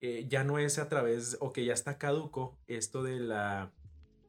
eh, 0.00 0.24
ya 0.30 0.42
no 0.42 0.58
es 0.58 0.78
a 0.78 0.88
través, 0.88 1.36
o 1.40 1.52
que 1.52 1.66
ya 1.66 1.74
está 1.74 1.98
caduco 1.98 2.56
esto 2.66 3.02
de 3.02 3.20
la 3.20 3.70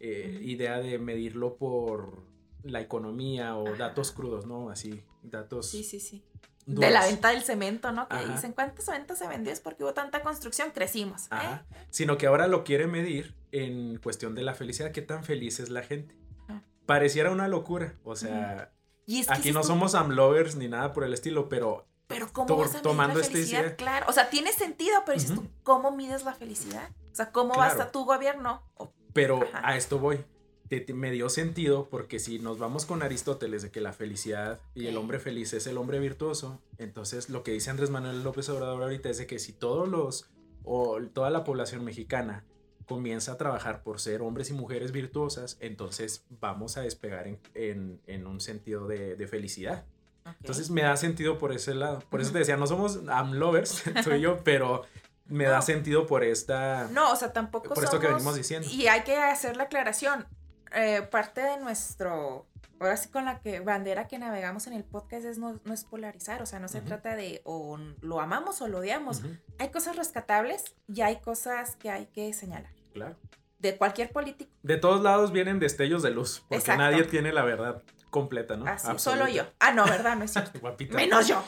eh, 0.05 0.39
idea 0.43 0.79
de 0.79 0.97
medirlo 0.99 1.55
por 1.57 2.23
la 2.63 2.81
economía 2.81 3.55
o 3.55 3.67
Ajá. 3.67 3.77
datos 3.77 4.11
crudos, 4.11 4.45
¿no? 4.45 4.69
Así, 4.69 5.03
datos 5.23 5.69
Sí, 5.69 5.83
sí, 5.83 5.99
sí. 5.99 6.23
duros. 6.65 6.81
De 6.81 6.89
la 6.91 7.05
venta 7.05 7.29
del 7.29 7.43
cemento, 7.43 7.91
¿no? 7.91 8.07
Que 8.07 8.15
Ajá. 8.15 8.33
dicen, 8.33 8.53
¿cuántas 8.53 8.87
ventas 8.87 9.17
se 9.19 9.27
vendió? 9.27 9.51
Es 9.53 9.59
porque 9.59 9.83
hubo 9.83 9.93
tanta 9.93 10.21
construcción, 10.23 10.71
crecimos. 10.73 11.25
¿eh? 11.31 11.59
Sino 11.91 12.17
que 12.17 12.25
ahora 12.27 12.47
lo 12.47 12.63
quiere 12.63 12.87
medir 12.87 13.35
en 13.51 13.97
cuestión 13.99 14.33
de 14.35 14.41
la 14.43 14.53
felicidad, 14.55 14.91
qué 14.91 15.01
tan 15.03 15.23
feliz 15.23 15.59
es 15.59 15.69
la 15.69 15.83
gente. 15.83 16.15
Ajá. 16.47 16.63
Pareciera 16.85 17.31
una 17.31 17.47
locura, 17.47 17.93
o 18.03 18.15
sea, 18.15 18.71
Y 19.05 19.19
es 19.21 19.27
que 19.27 19.33
aquí 19.33 19.51
no 19.51 19.61
somos 19.63 19.93
amlovers 19.95 20.55
ni 20.55 20.67
nada 20.67 20.91
por 20.93 21.03
el 21.03 21.13
estilo, 21.13 21.49
pero 21.49 21.87
Pero 22.07 22.31
¿cómo 22.33 22.47
to- 22.47 22.57
vas 22.57 22.69
a 22.69 22.73
medir 22.73 22.81
tomando 22.83 23.19
la 23.19 23.25
felicidad? 23.25 23.61
idea. 23.61 23.75
Claro, 23.75 24.05
o 24.09 24.11
sea, 24.13 24.29
tiene 24.31 24.51
sentido, 24.51 24.95
pero 25.05 25.19
dices 25.19 25.35
tú, 25.35 25.47
¿cómo 25.63 25.91
mides 25.91 26.23
la 26.25 26.33
felicidad? 26.33 26.89
O 27.11 27.15
sea, 27.15 27.31
¿cómo 27.31 27.53
Claro. 27.53 27.69
basta 27.77 27.91
tu 27.91 28.05
gobierno? 28.05 28.63
O- 28.75 28.91
Pero 29.15 29.41
Ajá. 29.41 29.69
a 29.69 29.75
esto 29.77 29.97
voy. 29.97 30.19
Te- 30.67 30.81
te- 30.81 30.93
me 30.93 31.09
dio 31.11 31.29
sentido 31.29 31.87
porque 31.89 32.19
si 32.19 32.37
nos 32.39 32.59
vamos 32.59 32.85
con 32.85 33.01
Aristóteles 33.01 33.61
de 33.61 33.71
que 33.71 33.79
la 33.81 33.93
felicidad 33.93 34.59
y 34.73 34.87
el 34.87 34.97
hombre 34.97 35.19
feliz 35.19 35.53
es 35.53 35.65
el 35.67 35.77
hombre 35.77 35.99
virtuoso, 35.99 36.61
entonces 36.79 37.29
lo 37.29 37.41
que 37.43 37.51
dice 37.51 37.69
Andrés 37.69 37.91
Manuel 37.91 38.23
López 38.23 38.49
Obrador 38.49 38.83
ahorita 38.83 39.09
es 39.09 39.17
de 39.19 39.25
que 39.27 39.39
si 39.39 39.53
todos 39.53 39.87
los 39.87 40.29
o 40.63 40.99
toda 41.13 41.29
la 41.29 41.43
población 41.43 41.85
mexicana 41.85 42.43
comienza 42.87 43.31
a 43.33 43.37
trabajar 43.37 43.83
por 43.83 43.99
ser 43.99 44.21
hombres 44.21 44.49
y 44.49 44.53
mujeres 44.53 44.91
virtuosas, 44.91 45.57
entonces 45.59 46.25
vamos 46.41 46.77
a 46.77 46.81
despegar 46.81 47.27
en, 47.27 47.39
en- 47.53 48.01
en 48.07 48.27
un 48.27 48.41
sentido 48.41 48.87
de, 48.87 49.15
de 49.15 49.27
felicidad. 49.27 49.85
Ok. 50.25 50.33
Entonces 50.41 50.71
me 50.71 50.81
da 50.81 50.97
sentido 50.97 51.37
por 51.37 51.53
ese 51.53 51.73
lado. 51.75 51.99
Por 52.09 52.19
eso 52.21 52.29
Ujú. 52.29 52.33
te 52.33 52.39
decía, 52.39 52.57
no 52.57 52.65
somos 52.67 52.99
amlovers, 53.07 53.83
tú 54.03 54.13
y 54.13 54.21
yo, 54.21 54.39
pero 54.43 54.81
me 55.27 55.45
da 55.45 55.57
No. 55.57 55.61
sentido 55.61 56.05
por 56.07 56.23
esta... 56.23 56.87
no, 56.91 57.11
o 57.11 57.15
sea, 57.15 57.33
tampoco 57.33 57.73
por 57.73 57.83
esto 57.83 57.99
que 57.99 58.07
somos- 58.07 58.17
venimos 58.19 58.35
diciendo. 58.35 58.67
Y 58.71 58.87
hay 58.87 59.01
que 59.03 59.15
hacer 59.17 59.57
la 59.57 59.63
aclaración. 59.63 60.27
Eh, 60.73 61.01
parte 61.09 61.41
de 61.41 61.57
nuestro, 61.57 62.47
ahora 62.79 62.97
sí 62.97 63.07
con 63.09 63.23
la 63.25 63.39
que 63.39 63.59
bandera 63.61 64.07
que 64.07 64.19
navegamos 64.19 64.67
en 64.67 64.73
el 64.73 64.83
podcast 64.83 65.25
es 65.25 65.37
no, 65.37 65.59
no 65.63 65.73
es 65.73 65.85
polarizar, 65.85 66.41
o 66.41 66.45
sea, 66.45 66.59
no 66.59 66.67
se 66.67 66.79
Ujú. 66.79 66.87
trata 66.87 67.15
de 67.15 67.41
o 67.45 67.77
lo 68.01 68.19
amamos 68.19 68.61
o 68.61 68.67
lo 68.67 68.79
odiamos. 68.79 69.19
Ujú, 69.19 69.29
Hay 69.59 69.69
cosas 69.69 69.95
rescatables 69.95 70.75
y 70.87 71.01
hay 71.01 71.17
cosas 71.21 71.75
que 71.77 71.89
hay 71.91 72.07
que 72.07 72.33
señalar. 72.33 72.71
claro. 72.93 73.15
De 73.57 73.77
cualquier 73.77 74.11
político. 74.11 74.51
De 74.61 74.77
todos 74.77 75.01
lados 75.01 75.31
vienen 75.31 75.59
destellos 75.59 76.03
de 76.03 76.11
luz, 76.11 76.41
porque 76.49 76.57
Exacto. 76.57 76.83
nadie 76.83 77.03
tiene 77.05 77.31
la 77.33 77.43
verdad 77.43 77.81
completa, 78.11 78.57
¿no? 78.57 78.65
Así, 78.67 78.87
Absoluta. 78.87 79.25
solo 79.25 79.33
yo. 79.35 79.43
Ah, 79.59 79.71
no, 79.71 79.85
¿verdad? 79.85 80.15
No 80.17 80.25
es 80.25 80.31
cierto. 80.33 80.59
Menos 80.91 81.27
yo. 81.27 81.43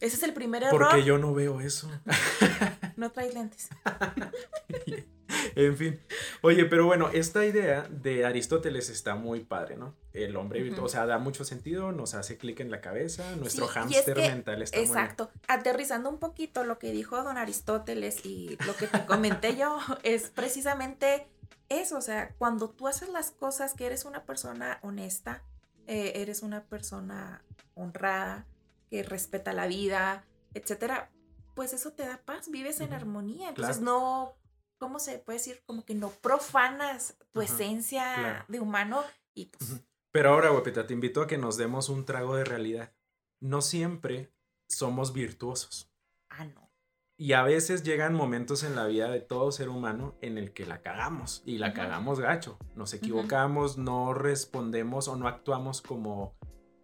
Ese 0.00 0.16
es 0.16 0.22
el 0.24 0.32
primer 0.32 0.62
error. 0.64 0.80
Porque 0.88 1.04
yo 1.04 1.18
no 1.18 1.34
veo 1.34 1.60
eso. 1.60 1.88
No 2.96 3.10
traes 3.12 3.34
lentes. 3.34 3.68
en 5.54 5.76
fin. 5.76 6.00
Oye, 6.42 6.64
pero 6.64 6.86
bueno, 6.86 7.10
esta 7.12 7.44
idea 7.44 7.86
de 7.90 8.24
Aristóteles 8.24 8.88
está 8.88 9.14
muy 9.14 9.40
padre, 9.40 9.76
¿no? 9.76 9.94
El 10.12 10.36
hombre 10.36 10.62
virtuoso, 10.62 10.84
o 10.84 10.88
sea, 10.88 11.06
da 11.06 11.18
mucho 11.18 11.44
sentido, 11.44 11.92
nos 11.92 12.14
hace 12.14 12.38
clic 12.38 12.60
en 12.60 12.70
la 12.70 12.80
cabeza, 12.80 13.36
nuestro 13.36 13.66
Sí, 13.66 13.70
es 13.70 13.74
hámster 13.74 14.14
que- 14.14 14.28
mental 14.28 14.62
está 14.62 14.78
muy. 14.78 14.86
Exacto. 14.86 15.30
Aterrizando 15.48 16.08
un 16.08 16.18
poquito 16.18 16.64
lo 16.64 16.78
que 16.78 16.92
dijo 16.92 17.22
don 17.22 17.36
Aristóteles 17.38 18.24
y 18.24 18.56
lo 18.66 18.74
que 18.76 18.86
te 18.86 19.04
comenté 19.06 19.56
yo, 19.56 19.78
es 20.02 20.30
precisamente 20.30 21.26
eso. 21.68 21.98
O 21.98 22.02
sea, 22.02 22.30
cuando 22.38 22.70
tú 22.70 22.88
haces 22.88 23.08
las 23.08 23.30
cosas 23.30 23.74
que 23.74 23.86
eres 23.86 24.04
una 24.04 24.24
persona 24.24 24.78
honesta, 24.82 25.42
eh, 25.86 26.12
eres 26.16 26.42
una 26.42 26.64
persona 26.64 27.42
honrada, 27.74 28.46
que 28.88 29.02
respeta 29.02 29.52
la 29.52 29.66
vida, 29.66 30.24
etcétera, 30.54 31.10
pues 31.56 31.72
eso 31.72 31.92
te 31.92 32.06
da 32.06 32.18
paz, 32.24 32.50
vives 32.50 32.80
en 32.80 32.92
armonía. 32.92 33.48
Entonces 33.48 33.78
claro. 33.78 33.92
no, 33.92 34.38
¿cómo 34.78 35.00
se 35.00 35.18
puede 35.18 35.38
decir? 35.38 35.62
Como 35.64 35.84
que 35.84 35.94
no 35.94 36.10
profanas 36.10 37.16
tu 37.32 37.40
Ajá, 37.40 37.52
esencia 37.52 38.14
claro. 38.14 38.44
de 38.46 38.60
humano 38.60 39.02
y 39.34 39.46
pues. 39.46 39.80
Pero 40.12 40.30
ahora, 40.30 40.50
guapita, 40.50 40.86
te 40.86 40.94
invito 40.94 41.22
a 41.22 41.26
que 41.26 41.38
nos 41.38 41.56
demos 41.56 41.88
un 41.88 42.04
trago 42.04 42.36
de 42.36 42.44
realidad. 42.44 42.92
No 43.40 43.62
siempre 43.62 44.32
somos 44.68 45.12
virtuosos. 45.12 45.90
Ah, 46.28 46.44
no. 46.44 46.70
Y 47.18 47.32
a 47.32 47.42
veces 47.42 47.82
llegan 47.82 48.14
momentos 48.14 48.62
en 48.62 48.76
la 48.76 48.86
vida 48.86 49.10
de 49.10 49.20
todo 49.20 49.50
ser 49.50 49.70
humano 49.70 50.18
en 50.20 50.36
el 50.36 50.52
que 50.52 50.66
la 50.66 50.82
cagamos 50.82 51.42
y 51.46 51.56
la 51.56 51.72
cagamos 51.72 52.20
gacho. 52.20 52.58
Nos 52.74 52.92
equivocamos, 52.92 53.78
no 53.78 54.12
respondemos 54.12 55.08
o 55.08 55.16
no 55.16 55.26
actuamos 55.26 55.80
como 55.80 56.36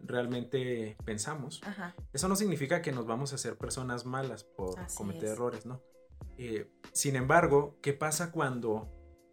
realmente 0.03 0.97
pensamos. 1.05 1.61
Ajá. 1.63 1.95
Eso 2.11 2.27
no 2.27 2.35
significa 2.35 2.81
que 2.81 2.91
nos 2.91 3.05
vamos 3.05 3.33
a 3.33 3.37
ser 3.37 3.57
personas 3.57 4.05
malas 4.05 4.43
por 4.43 4.79
Así 4.79 4.97
cometer 4.97 5.25
es. 5.25 5.31
errores, 5.31 5.65
¿no? 5.65 5.81
Eh, 6.37 6.69
sin 6.91 7.15
embargo, 7.15 7.77
¿qué 7.81 7.93
pasa 7.93 8.31
cuando 8.31 8.89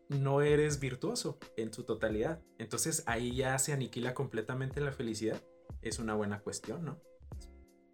no 0.08 0.42
eres 0.42 0.80
virtuoso 0.80 1.38
en 1.56 1.72
su 1.72 1.84
totalidad? 1.84 2.40
Entonces 2.58 3.02
ahí 3.06 3.34
ya 3.34 3.58
se 3.58 3.72
aniquila 3.72 4.14
completamente 4.14 4.80
la 4.80 4.92
felicidad. 4.92 5.40
Es 5.82 5.98
una 5.98 6.14
buena 6.14 6.40
cuestión, 6.40 6.84
¿no? 6.84 7.00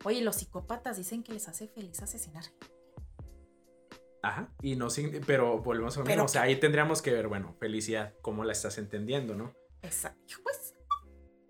Oye, 0.04 0.20
los 0.22 0.36
psicópatas 0.36 0.96
dicen 0.96 1.22
que 1.22 1.32
les 1.32 1.48
hace 1.48 1.68
feliz 1.68 2.02
asesinar. 2.02 2.44
Ajá. 4.22 4.52
Y 4.60 4.76
no 4.76 4.88
pero 5.26 5.58
volvemos 5.58 5.96
a 5.96 6.00
lo 6.00 6.06
mismo. 6.06 6.24
O 6.24 6.28
sea, 6.28 6.42
ahí 6.42 6.58
tendríamos 6.58 7.00
que 7.00 7.12
ver, 7.12 7.28
bueno, 7.28 7.54
felicidad, 7.60 8.14
cómo 8.22 8.44
la 8.44 8.52
estás 8.52 8.78
entendiendo, 8.78 9.36
¿no? 9.36 9.52
Exacto. 9.82 10.36
Pues, 10.42 10.74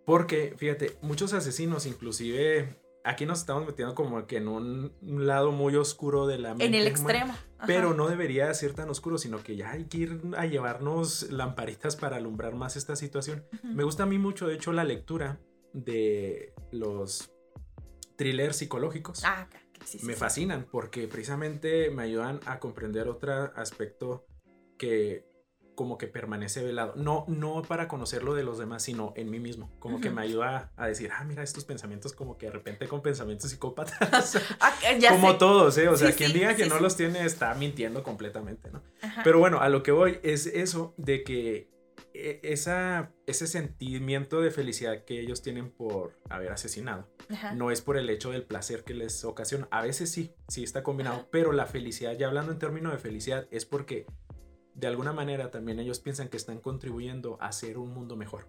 Porque, 0.06 0.54
fíjate, 0.56 0.96
muchos 1.02 1.32
asesinos, 1.32 1.84
inclusive, 1.84 2.80
aquí 3.04 3.26
nos 3.26 3.40
estamos 3.40 3.66
metiendo 3.66 3.96
como 3.96 4.24
que 4.26 4.36
en 4.36 4.46
un, 4.46 4.92
lado 5.02 5.50
muy 5.50 5.74
oscuro 5.74 6.28
de 6.28 6.38
la 6.38 6.50
mente. 6.50 6.66
en 6.66 6.74
el 6.74 6.86
extremo. 6.86 7.32
Ajá. 7.58 7.66
Pero 7.66 7.92
no 7.92 8.08
debería 8.08 8.54
ser 8.54 8.72
tan 8.72 8.88
oscuro, 8.88 9.18
sino 9.18 9.42
que 9.42 9.56
ya 9.56 9.72
hay 9.72 9.86
que 9.86 9.98
ir 9.98 10.20
a 10.36 10.46
llevarnos 10.46 11.30
lamparitas 11.32 11.96
para 11.96 12.18
alumbrar 12.18 12.54
más 12.54 12.76
esta 12.76 12.94
situación. 12.94 13.44
Me 13.64 13.82
gusta 13.82 14.04
a 14.04 14.06
mí 14.06 14.16
mucho, 14.16 14.46
de 14.46 14.54
hecho, 14.54 14.72
la 14.72 14.84
lectura 14.84 15.40
de 15.72 16.54
los 16.70 17.32
thrillers 18.16 18.56
psicológicos. 18.56 19.24
Ah, 19.24 19.48
sí, 19.84 19.98
sí, 19.98 20.06
me 20.06 20.14
fascinan 20.14 20.68
porque 20.70 21.08
precisamente 21.08 21.90
me 21.90 22.04
ayudan 22.04 22.38
a 22.46 22.60
comprender 22.60 23.08
otro 23.08 23.52
aspecto 23.56 24.24
que 24.78 25.26
como 25.76 25.98
que 25.98 26.08
permanece 26.08 26.64
velado. 26.64 26.94
No, 26.96 27.24
no 27.28 27.62
para 27.62 27.86
conocerlo 27.86 28.34
de 28.34 28.42
los 28.42 28.58
demás, 28.58 28.82
sino 28.82 29.12
en 29.14 29.30
mí 29.30 29.38
mismo. 29.38 29.70
Como 29.78 30.00
que 30.00 30.10
me 30.10 30.22
ayuda 30.22 30.72
a 30.76 30.88
decir, 30.88 31.10
ah, 31.16 31.22
mira, 31.22 31.44
estos 31.44 31.64
pensamientos 31.64 32.12
como 32.14 32.36
que 32.38 32.46
de 32.46 32.52
repente 32.52 32.88
con 32.88 33.02
pensamientos 33.02 33.50
psicópatas. 33.50 34.42
Ah, 34.58 34.74
como 35.10 35.32
sé. 35.32 35.38
todos, 35.38 35.78
¿eh? 35.78 35.88
O 35.88 35.96
sea, 35.96 36.10
Sí, 36.10 36.14
quien 36.16 36.32
sí, 36.32 36.38
diga 36.38 36.56
que 36.56 36.66
no 36.66 36.80
los 36.80 36.96
tiene 36.96 37.24
está 37.24 37.54
mintiendo 37.54 38.02
completamente, 38.02 38.70
¿no? 38.70 38.82
Ajá. 39.02 39.20
Pero 39.22 39.38
bueno, 39.38 39.60
a 39.60 39.68
lo 39.68 39.82
que 39.82 39.92
voy 39.92 40.18
es 40.22 40.46
eso 40.46 40.94
de 40.96 41.22
que 41.22 41.70
eh, 42.14 42.40
esa, 42.42 43.12
ese 43.26 43.46
sentimiento 43.46 44.40
de 44.40 44.50
felicidad 44.50 45.04
que 45.04 45.20
ellos 45.20 45.42
tienen 45.42 45.70
por 45.70 46.18
haber 46.30 46.50
asesinado 46.52 47.06
Ajá. 47.30 47.52
no 47.54 47.70
es 47.70 47.82
por 47.82 47.98
el 47.98 48.08
hecho 48.08 48.30
del 48.30 48.42
placer 48.44 48.84
que 48.84 48.94
les 48.94 49.24
ocasiona. 49.24 49.68
A 49.70 49.82
veces 49.82 50.10
sí, 50.10 50.32
sí 50.48 50.64
está 50.64 50.82
combinado, 50.82 51.16
Ajá. 51.16 51.26
pero 51.30 51.52
la 51.52 51.66
felicidad, 51.66 52.16
ya 52.16 52.28
hablando 52.28 52.52
en 52.52 52.58
términos 52.58 52.92
de 52.92 52.98
felicidad, 52.98 53.46
es 53.50 53.66
porque 53.66 54.06
de 54.76 54.86
alguna 54.86 55.12
manera 55.12 55.50
también 55.50 55.80
ellos 55.80 56.00
piensan 56.00 56.28
que 56.28 56.36
están 56.36 56.60
contribuyendo 56.60 57.38
a 57.40 57.48
hacer 57.48 57.78
un 57.78 57.92
mundo 57.92 58.14
mejor. 58.14 58.46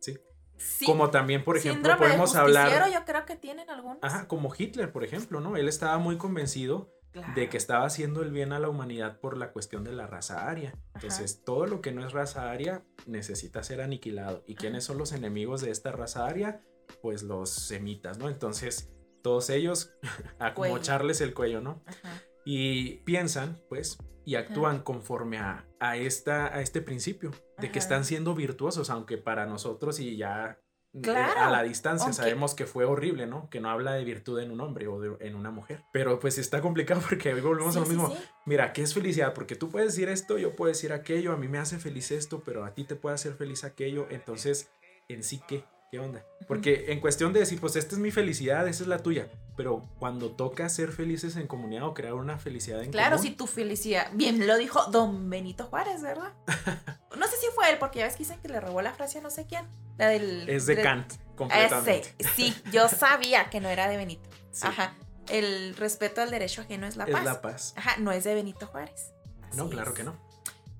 ¿Sí? 0.00 0.18
Sí. 0.56 0.86
Como 0.86 1.10
también, 1.10 1.44
por 1.44 1.58
ejemplo, 1.58 1.82
Síndrome 1.82 2.06
podemos 2.06 2.32
de 2.32 2.38
hablar... 2.38 2.90
yo 2.90 3.04
creo 3.04 3.26
que 3.26 3.36
tienen 3.36 3.68
algunos. 3.68 3.98
Ajá, 4.00 4.26
como 4.26 4.52
Hitler, 4.56 4.90
por 4.90 5.04
ejemplo, 5.04 5.40
¿no? 5.40 5.56
Él 5.56 5.68
estaba 5.68 5.98
muy 5.98 6.16
convencido 6.16 6.92
Claro. 7.12 7.32
de 7.34 7.48
que 7.48 7.56
estaba 7.56 7.86
haciendo 7.86 8.20
el 8.20 8.30
bien 8.30 8.52
a 8.52 8.58
la 8.58 8.68
humanidad 8.68 9.20
por 9.20 9.38
la 9.38 9.50
cuestión 9.50 9.84
de 9.84 9.92
la 9.92 10.06
raza 10.06 10.50
aria. 10.50 10.74
Entonces, 10.94 11.44
todo 11.44 11.66
lo 11.66 11.80
que 11.80 11.90
no 11.90 12.06
es 12.06 12.12
raza 12.12 12.50
aria 12.50 12.84
necesita 13.06 13.62
ser 13.62 13.80
aniquilado. 13.80 14.44
¿Y 14.46 14.54
quiénes 14.54 14.84
son 14.84 14.98
los 14.98 15.12
enemigos 15.12 15.62
de 15.62 15.70
esta 15.70 15.92
raza 15.92 16.26
aria? 16.26 16.60
Pues 17.00 17.22
los 17.22 17.48
semitas, 17.48 18.18
¿no? 18.18 18.28
Entonces, 18.28 18.90
todos 19.22 19.48
ellos 19.48 19.94
a 20.38 20.52
echarles 20.76 21.22
el 21.22 21.32
cuello, 21.32 21.62
¿no? 21.62 21.82
Ajá. 21.86 22.20
Y 22.48 22.98
piensan, 23.04 23.60
pues, 23.68 23.98
y 24.24 24.36
actúan 24.36 24.80
conforme 24.82 25.38
a, 25.38 25.66
a, 25.80 25.96
esta, 25.96 26.46
a 26.54 26.60
este 26.60 26.80
principio 26.80 27.32
de 27.58 27.70
que 27.72 27.78
están 27.80 28.04
siendo 28.04 28.34
virtuosos, 28.34 28.88
aunque 28.88 29.18
para 29.18 29.46
nosotros 29.46 29.98
y 29.98 30.16
ya 30.16 30.58
eh, 30.94 31.10
a 31.10 31.50
la 31.50 31.62
distancia 31.64 32.12
sabemos 32.12 32.54
que 32.54 32.64
fue 32.64 32.84
horrible, 32.84 33.26
¿no? 33.26 33.50
Que 33.50 33.60
no 33.60 33.68
habla 33.68 33.94
de 33.94 34.04
virtud 34.04 34.38
en 34.40 34.50
un 34.52 34.60
hombre 34.60 34.86
o 34.86 35.00
de- 35.00 35.16
en 35.26 35.34
una 35.34 35.50
mujer. 35.50 35.84
Pero 35.92 36.18
pues 36.20 36.38
está 36.38 36.60
complicado 36.62 37.00
porque 37.08 37.34
hoy 37.34 37.40
volvemos 37.40 37.74
Sí, 37.74 37.78
a 37.78 37.80
lo 37.82 37.86
sí, 37.86 37.92
mismo. 37.92 38.08
sí. 38.14 38.22
Mira, 38.46 38.72
¿qué 38.72 38.82
es 38.82 38.94
felicidad? 38.94 39.34
Porque 39.34 39.56
tú 39.56 39.68
puedes 39.68 39.88
decir 39.94 40.08
esto, 40.08 40.38
yo 40.38 40.54
puedo 40.56 40.68
decir 40.70 40.92
aquello, 40.92 41.32
a 41.32 41.36
mí 41.36 41.48
me 41.48 41.58
hace 41.58 41.78
feliz 41.78 42.12
esto, 42.12 42.42
pero 42.44 42.64
a 42.64 42.74
ti 42.74 42.84
te 42.84 42.94
puede 42.96 43.14
hacer 43.16 43.34
feliz 43.34 43.64
aquello. 43.64 44.06
Entonces, 44.10 44.70
¿en 45.08 45.22
sí 45.24 45.40
qué? 45.48 45.64
¿Qué 45.96 46.00
onda? 46.04 46.22
Porque 46.46 46.92
en 46.92 47.00
cuestión 47.00 47.32
de 47.32 47.40
decir, 47.40 47.58
pues 47.58 47.74
esta 47.76 47.94
es 47.94 47.98
mi 48.00 48.10
felicidad, 48.10 48.68
esa 48.68 48.82
es 48.82 48.88
la 48.88 48.98
tuya. 48.98 49.28
Pero 49.56 49.82
cuando 49.98 50.30
toca 50.32 50.68
ser 50.68 50.92
felices 50.92 51.36
en 51.36 51.46
comunidad 51.46 51.84
o 51.84 51.94
crear 51.94 52.12
una 52.12 52.36
felicidad 52.38 52.82
en 52.82 52.90
Claro, 52.90 53.16
común, 53.16 53.30
si 53.30 53.34
tu 53.34 53.46
felicidad. 53.46 54.10
Bien 54.12 54.46
lo 54.46 54.58
dijo 54.58 54.84
Don 54.90 55.30
Benito 55.30 55.64
Juárez, 55.64 56.02
¿verdad? 56.02 56.32
No 57.16 57.26
sé 57.28 57.36
si 57.38 57.46
fue 57.54 57.70
él, 57.70 57.78
porque 57.78 58.00
ya 58.00 58.04
ves 58.04 58.12
que 58.14 58.24
dicen 58.24 58.38
que 58.42 58.48
le 58.48 58.60
robó 58.60 58.82
la 58.82 58.92
frase 58.92 59.20
a 59.20 59.22
no 59.22 59.30
sé 59.30 59.46
quién. 59.46 59.64
La 59.96 60.08
del. 60.08 60.46
es 60.50 60.66
de 60.66 60.82
Kant, 60.82 61.10
completamente. 61.34 62.14
Ese, 62.18 62.28
sí, 62.34 62.54
yo 62.70 62.90
sabía 62.90 63.48
que 63.48 63.58
no 63.58 63.70
era 63.70 63.88
de 63.88 63.96
Benito. 63.96 64.28
Sí, 64.52 64.66
Ajá. 64.66 64.94
El 65.30 65.74
respeto 65.76 66.20
al 66.20 66.30
derecho 66.30 66.60
ajeno 66.60 66.86
es 66.86 66.96
la 66.96 67.04
es 67.04 67.12
paz. 67.12 67.24
la 67.24 67.40
paz. 67.40 67.72
Ajá, 67.78 67.96
no 68.00 68.12
es 68.12 68.22
de 68.24 68.34
Benito 68.34 68.66
Juárez. 68.66 69.14
Así 69.48 69.56
No, 69.56 69.70
claro 69.70 69.92
es. 69.92 69.96
que 69.96 70.04
no. 70.04 70.14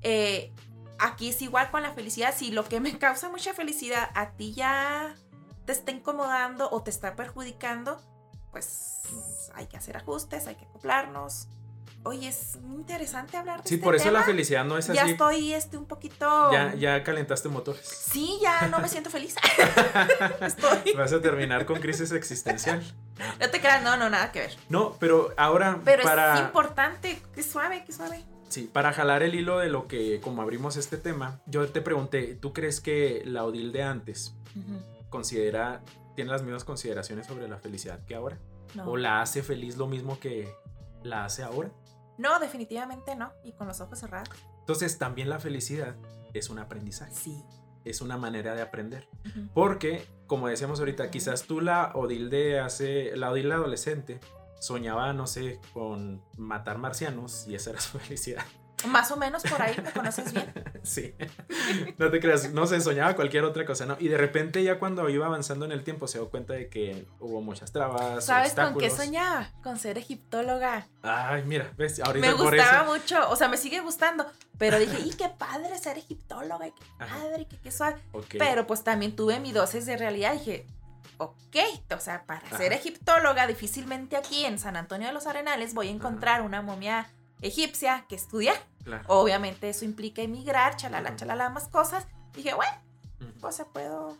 Eh, 0.02 0.52
aquí 0.98 1.28
es 1.30 1.42
igual 1.42 1.70
con 1.70 1.82
la 1.82 1.92
felicidad. 1.92 2.34
Si 2.36 2.50
lo 2.52 2.64
que 2.64 2.80
me 2.80 2.98
causa 2.98 3.28
mucha 3.28 3.54
felicidad 3.54 4.10
a 4.14 4.30
ti 4.32 4.54
ya 4.54 5.14
te 5.64 5.72
está 5.72 5.90
incomodando 5.90 6.68
o 6.70 6.82
te 6.82 6.90
está 6.90 7.16
perjudicando, 7.16 8.00
pues 8.52 9.00
hay 9.54 9.66
que 9.66 9.76
hacer 9.76 9.96
ajustes, 9.96 10.46
hay 10.46 10.54
que 10.56 10.64
acoplarnos. 10.64 11.48
Oye, 12.04 12.28
es 12.28 12.54
interesante 12.62 13.36
hablar 13.36 13.64
de 13.64 13.68
Sí, 13.68 13.74
este 13.76 13.84
por 13.84 13.96
eso 13.96 14.04
tema. 14.04 14.20
la 14.20 14.24
felicidad 14.24 14.64
no 14.64 14.78
es 14.78 14.86
Ya 14.86 15.02
así. 15.02 15.12
estoy 15.12 15.52
este 15.54 15.76
un 15.76 15.86
poquito. 15.86 16.52
Ya, 16.52 16.72
ya 16.76 17.02
calentaste 17.02 17.48
motores. 17.48 17.84
Sí, 17.84 18.38
ya 18.40 18.68
no 18.68 18.78
me 18.78 18.88
siento 18.88 19.10
feliz. 19.10 19.34
estoy. 20.40 20.92
Vas 20.94 21.12
a 21.12 21.20
terminar 21.20 21.66
con 21.66 21.80
crisis 21.80 22.12
existencial. 22.12 22.80
No 23.40 23.50
te 23.50 23.60
creas, 23.60 23.82
no, 23.82 23.96
no, 23.96 24.08
nada 24.08 24.30
que 24.30 24.38
ver. 24.40 24.56
No, 24.68 24.92
pero 25.00 25.34
ahora 25.36 25.80
Pero 25.84 26.04
para... 26.04 26.34
es 26.34 26.40
importante, 26.42 27.20
que 27.34 27.42
suave, 27.42 27.84
que 27.84 27.92
suave. 27.92 28.24
Sí, 28.48 28.70
para 28.72 28.92
jalar 28.92 29.22
el 29.22 29.34
hilo 29.34 29.58
de 29.58 29.68
lo 29.68 29.88
que, 29.88 30.20
como 30.20 30.40
abrimos 30.42 30.76
este 30.76 30.96
tema, 30.96 31.40
yo 31.46 31.68
te 31.68 31.80
pregunté, 31.80 32.34
¿tú 32.36 32.52
crees 32.52 32.80
que 32.80 33.22
la 33.26 33.44
Odil 33.44 33.72
de 33.72 33.82
antes 33.82 34.34
considera, 35.10 35.82
tiene 36.14 36.30
las 36.30 36.42
mismas 36.42 36.64
consideraciones 36.64 37.26
sobre 37.26 37.48
la 37.48 37.58
felicidad 37.58 38.04
que 38.06 38.14
ahora? 38.14 38.38
No. 38.74 38.90
¿O 38.90 38.96
la 38.96 39.20
hace 39.20 39.42
feliz 39.42 39.76
lo 39.76 39.86
mismo 39.86 40.18
que 40.20 40.48
la 41.02 41.24
hace 41.24 41.42
ahora? 41.42 41.70
no, 42.18 42.38
definitivamente 42.40 43.14
no. 43.14 43.30
Y 43.44 43.52
con 43.52 43.66
los 43.66 43.80
ojos 43.82 43.98
cerrados. 43.98 44.30
Entonces, 44.60 44.96
también 44.98 45.28
la 45.28 45.38
felicidad 45.38 45.96
es 46.32 46.48
un 46.48 46.58
aprendizaje, 46.58 47.12
Sí. 47.14 47.44
es 47.84 48.00
una 48.00 48.16
manera 48.16 48.54
de 48.54 48.62
aprender. 48.62 49.06
Porque, 49.52 50.06
como 50.26 50.48
decíamos 50.48 50.78
ahorita, 50.80 51.10
quizás 51.10 51.42
tú 51.42 51.60
la 51.60 51.92
Odil 51.94 52.30
de 52.30 52.58
hace, 52.58 53.14
la 53.16 53.30
Odil 53.30 53.52
adolescente, 53.52 54.18
soñaba, 54.60 55.12
no 55.12 55.26
sé, 55.26 55.60
con 55.72 56.22
matar 56.36 56.78
marcianos 56.78 57.46
y 57.48 57.54
esa 57.54 57.70
era 57.70 57.80
su 57.80 57.98
felicidad. 57.98 58.44
Más 58.88 59.10
o 59.10 59.16
menos 59.16 59.42
por 59.42 59.60
ahí 59.62 59.74
me 59.82 59.90
conoces 59.90 60.32
bien. 60.32 60.52
Sí. 60.86 61.14
No 61.98 62.12
te 62.12 62.20
creas, 62.20 62.52
no 62.52 62.64
se 62.68 62.80
soñaba 62.80 63.16
cualquier 63.16 63.42
otra 63.42 63.66
cosa, 63.66 63.86
¿no? 63.86 63.96
Y 63.98 64.06
de 64.06 64.16
repente 64.16 64.62
ya 64.62 64.78
cuando 64.78 65.08
iba 65.08 65.26
avanzando 65.26 65.64
en 65.64 65.72
el 65.72 65.82
tiempo 65.82 66.06
se 66.06 66.18
dio 66.18 66.30
cuenta 66.30 66.52
de 66.52 66.68
que 66.68 67.08
hubo 67.18 67.40
muchas 67.42 67.72
trabas, 67.72 68.24
¿Sabes 68.24 68.54
con 68.54 68.78
qué 68.78 68.88
soñaba? 68.88 69.50
Con 69.64 69.80
ser 69.80 69.98
egiptóloga. 69.98 70.86
Ay, 71.02 71.42
mira, 71.44 71.72
ves, 71.76 71.98
ahorita 71.98 72.24
Me 72.24 72.32
por 72.36 72.54
gustaba 72.54 72.84
eso. 72.84 72.92
mucho, 72.92 73.30
o 73.30 73.34
sea, 73.34 73.48
me 73.48 73.56
sigue 73.56 73.80
gustando. 73.80 74.26
Pero 74.58 74.78
dije, 74.78 75.00
¡y 75.00 75.10
qué 75.14 75.28
padre 75.28 75.76
ser 75.76 75.98
egiptóloga! 75.98 76.66
¡Qué 76.66 76.84
padre! 76.98 77.46
¡Qué, 77.50 77.58
qué 77.58 77.72
suave! 77.72 78.00
Pero 78.38 78.68
pues 78.68 78.84
también 78.84 79.16
tuve 79.16 79.40
mi 79.40 79.50
dosis 79.50 79.86
de 79.86 79.96
realidad. 79.96 80.34
Dije, 80.34 80.66
ok, 81.18 81.56
o 81.94 82.00
sea, 82.00 82.24
para 82.26 82.48
ser 82.56 82.72
egiptóloga, 82.72 83.46
difícilmente 83.46 84.16
aquí 84.16 84.44
en 84.44 84.58
San 84.58 84.76
Antonio 84.76 85.08
de 85.08 85.14
los 85.14 85.26
Arenales 85.26 85.74
voy 85.74 85.88
a 85.88 85.90
encontrar 85.90 86.42
una 86.42 86.62
momia 86.62 87.08
egipcia 87.42 88.04
que 88.08 88.14
estudiar. 88.14 88.56
Claro. 88.84 89.04
Obviamente 89.08 89.68
eso 89.68 89.84
implica 89.84 90.22
emigrar, 90.22 90.76
chalala, 90.76 91.16
chalala, 91.16 91.50
más 91.50 91.68
cosas. 91.68 92.06
Dije, 92.34 92.54
bueno, 92.54 92.72
pues 93.40 93.56
se 93.56 93.64
puedo 93.64 94.16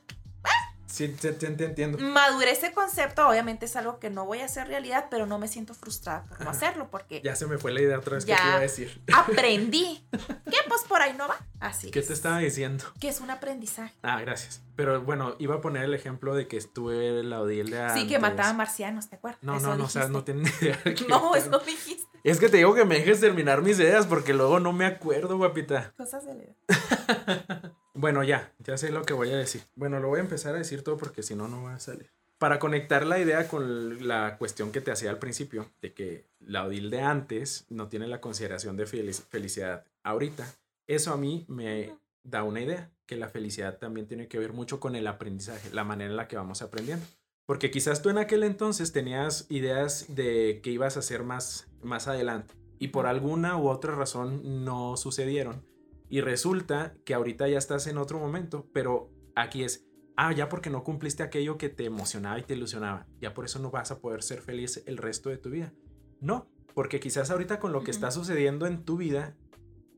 Sí, 0.86 1.08
te, 1.08 1.32
te- 1.32 1.48
te 1.50 1.64
entiendo. 1.64 1.98
maduré 1.98 2.52
ese 2.52 2.72
concepto, 2.72 3.28
obviamente 3.28 3.66
es 3.66 3.74
algo 3.76 3.98
que 3.98 4.08
no 4.08 4.24
voy 4.24 4.40
a 4.40 4.44
hacer 4.44 4.68
realidad, 4.68 5.06
pero 5.10 5.26
no 5.26 5.38
me 5.38 5.48
siento 5.48 5.74
frustrada 5.74 6.24
por 6.24 6.40
no 6.42 6.50
hacerlo, 6.50 6.88
porque 6.90 7.20
Ya 7.24 7.34
se 7.36 7.46
me 7.46 7.58
fue 7.58 7.72
la 7.72 7.80
idea 7.82 7.98
otra 7.98 8.14
vez 8.14 8.24
que 8.24 8.34
te 8.34 8.40
iba 8.42 8.54
a 8.56 8.60
decir. 8.60 9.02
aprendí 9.12 10.06
que 10.12 10.56
pues 10.68 10.82
por 10.88 11.02
ahí 11.02 11.14
no 11.18 11.26
va. 11.28 11.36
Así 11.58 11.90
¿Qué 11.90 11.98
es. 12.00 12.06
te 12.06 12.12
estaba 12.12 12.38
diciendo? 12.38 12.84
Que 13.00 13.08
es 13.08 13.20
un 13.20 13.30
aprendizaje. 13.30 13.94
Ah, 14.02 14.20
gracias. 14.20 14.62
Pero 14.76 15.00
bueno, 15.02 15.34
iba 15.38 15.56
a 15.56 15.60
poner 15.60 15.84
el 15.84 15.94
ejemplo 15.94 16.34
de 16.34 16.46
que 16.46 16.56
estuve 16.58 17.22
la 17.24 17.40
Odil 17.40 17.70
de 17.70 17.90
Sí, 17.94 18.06
que 18.06 18.18
mataba 18.18 18.52
marcianos, 18.52 19.08
¿te 19.08 19.16
acuerdas? 19.16 19.42
No, 19.42 19.56
Eso 19.56 19.68
no, 19.68 19.76
no, 19.76 19.84
o 19.84 19.88
sea, 19.88 20.08
no 20.08 20.22
tienen 20.22 20.46
idea. 20.60 20.78
de 20.84 20.94
qué 20.94 21.06
No, 21.08 21.34
eso 21.34 21.58
dijiste. 21.60 22.06
Es 22.24 22.38
que 22.38 22.48
te 22.48 22.58
digo 22.58 22.74
que 22.74 22.84
me 22.84 22.96
dejes 22.96 23.20
terminar 23.20 23.62
mis 23.62 23.78
ideas 23.78 24.06
porque 24.06 24.34
luego 24.34 24.60
no 24.60 24.72
me 24.72 24.84
acuerdo, 24.86 25.36
guapita. 25.36 25.94
Cosas 25.96 26.24
de 26.26 26.34
la. 26.34 27.72
Bueno, 27.96 28.22
ya, 28.22 28.52
ya 28.58 28.76
sé 28.76 28.90
lo 28.90 29.04
que 29.04 29.14
voy 29.14 29.30
a 29.30 29.36
decir. 29.36 29.62
Bueno, 29.74 30.00
lo 30.00 30.08
voy 30.08 30.18
a 30.18 30.22
empezar 30.22 30.54
a 30.54 30.58
decir 30.58 30.82
todo 30.82 30.98
porque 30.98 31.22
si 31.22 31.34
no, 31.34 31.48
no 31.48 31.62
va 31.62 31.74
a 31.74 31.80
salir. 31.80 32.10
Para 32.38 32.58
conectar 32.58 33.06
la 33.06 33.18
idea 33.18 33.48
con 33.48 34.06
la 34.06 34.36
cuestión 34.36 34.70
que 34.70 34.82
te 34.82 34.90
hacía 34.90 35.08
al 35.08 35.18
principio, 35.18 35.70
de 35.80 35.94
que 35.94 36.26
la 36.38 36.66
Odil 36.66 36.90
de 36.90 37.00
antes 37.00 37.64
no 37.70 37.88
tiene 37.88 38.06
la 38.06 38.20
consideración 38.20 38.76
de 38.76 38.84
felicidad 38.86 39.86
ahorita, 40.02 40.46
eso 40.86 41.14
a 41.14 41.16
mí 41.16 41.46
me 41.48 41.96
da 42.22 42.42
una 42.42 42.60
idea, 42.60 42.90
que 43.06 43.16
la 43.16 43.28
felicidad 43.28 43.78
también 43.78 44.06
tiene 44.06 44.28
que 44.28 44.38
ver 44.38 44.52
mucho 44.52 44.78
con 44.78 44.94
el 44.94 45.06
aprendizaje, 45.06 45.70
la 45.70 45.84
manera 45.84 46.10
en 46.10 46.16
la 46.16 46.28
que 46.28 46.36
vamos 46.36 46.60
aprendiendo. 46.60 47.06
Porque 47.46 47.70
quizás 47.70 48.02
tú 48.02 48.10
en 48.10 48.18
aquel 48.18 48.42
entonces 48.42 48.92
tenías 48.92 49.46
ideas 49.48 50.04
de 50.08 50.60
que 50.62 50.70
ibas 50.70 50.96
a 50.96 51.00
hacer 51.00 51.22
más, 51.22 51.68
más 51.82 52.08
adelante 52.08 52.52
y 52.78 52.88
por 52.88 53.06
alguna 53.06 53.56
u 53.56 53.68
otra 53.68 53.94
razón 53.94 54.64
no 54.64 54.98
sucedieron. 54.98 55.64
Y 56.08 56.20
resulta 56.20 56.94
que 57.04 57.14
ahorita 57.14 57.48
ya 57.48 57.58
estás 57.58 57.86
en 57.86 57.98
otro 57.98 58.18
momento, 58.18 58.68
pero 58.72 59.10
aquí 59.34 59.64
es, 59.64 59.86
ah, 60.16 60.32
ya 60.32 60.48
porque 60.48 60.70
no 60.70 60.84
cumpliste 60.84 61.22
aquello 61.22 61.58
que 61.58 61.68
te 61.68 61.84
emocionaba 61.84 62.38
y 62.38 62.42
te 62.42 62.54
ilusionaba, 62.54 63.06
ya 63.20 63.34
por 63.34 63.44
eso 63.44 63.58
no 63.58 63.70
vas 63.70 63.90
a 63.90 64.00
poder 64.00 64.22
ser 64.22 64.40
feliz 64.40 64.82
el 64.86 64.96
resto 64.96 65.30
de 65.30 65.38
tu 65.38 65.50
vida. 65.50 65.72
No, 66.20 66.48
porque 66.74 67.00
quizás 67.00 67.30
ahorita 67.30 67.58
con 67.58 67.72
lo 67.72 67.82
que 67.82 67.90
está 67.90 68.10
sucediendo 68.10 68.66
en 68.66 68.84
tu 68.84 68.96
vida, 68.96 69.36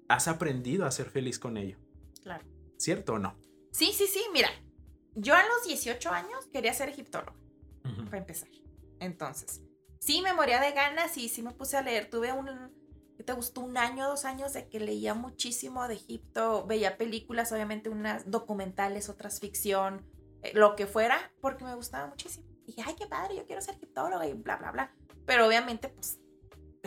has 0.08 0.28
aprendido 0.28 0.86
a 0.86 0.90
ser 0.90 1.10
feliz 1.10 1.38
con 1.38 1.56
ello. 1.56 1.78
Claro. 2.22 2.44
¿Cierto 2.78 3.14
o 3.14 3.18
no? 3.18 3.38
Sí, 3.72 3.92
sí, 3.92 4.06
sí, 4.06 4.22
mira, 4.32 4.48
yo 5.14 5.34
a 5.34 5.42
los 5.42 5.66
18 5.66 6.10
años 6.10 6.46
quería 6.52 6.72
ser 6.72 6.88
egiptólogo, 6.88 7.36
para 8.06 8.18
empezar. 8.18 8.48
Entonces, 9.00 9.62
sí 10.00 10.22
me 10.22 10.32
moría 10.32 10.60
de 10.60 10.72
ganas 10.72 11.16
y 11.18 11.28
sí 11.28 11.42
me 11.42 11.52
puse 11.52 11.76
a 11.76 11.82
leer. 11.82 12.08
Tuve 12.08 12.32
un, 12.32 12.46
¿qué 12.46 12.77
te 13.24 13.32
gustó? 13.32 13.60
Un 13.60 13.76
año, 13.76 14.06
dos 14.08 14.24
años 14.24 14.52
de 14.52 14.68
que 14.68 14.80
leía 14.80 15.14
muchísimo 15.14 15.86
de 15.88 15.94
Egipto, 15.94 16.66
veía 16.66 16.96
películas, 16.96 17.52
obviamente 17.52 17.88
unas 17.88 18.30
documentales, 18.30 19.08
otras 19.08 19.40
ficción, 19.40 20.06
eh, 20.42 20.52
lo 20.54 20.76
que 20.76 20.86
fuera, 20.86 21.32
porque 21.40 21.64
me 21.64 21.74
gustaba 21.74 22.06
muchísimo. 22.06 22.46
Y 22.66 22.72
dije, 22.72 22.82
ay, 22.86 22.94
qué 22.96 23.06
padre, 23.06 23.36
yo 23.36 23.46
quiero 23.46 23.60
ser 23.62 23.74
egiptóloga 23.74 24.26
y 24.26 24.34
bla, 24.34 24.56
bla, 24.56 24.70
bla. 24.70 24.92
Pero 25.26 25.46
obviamente, 25.46 25.88
pues, 25.88 26.18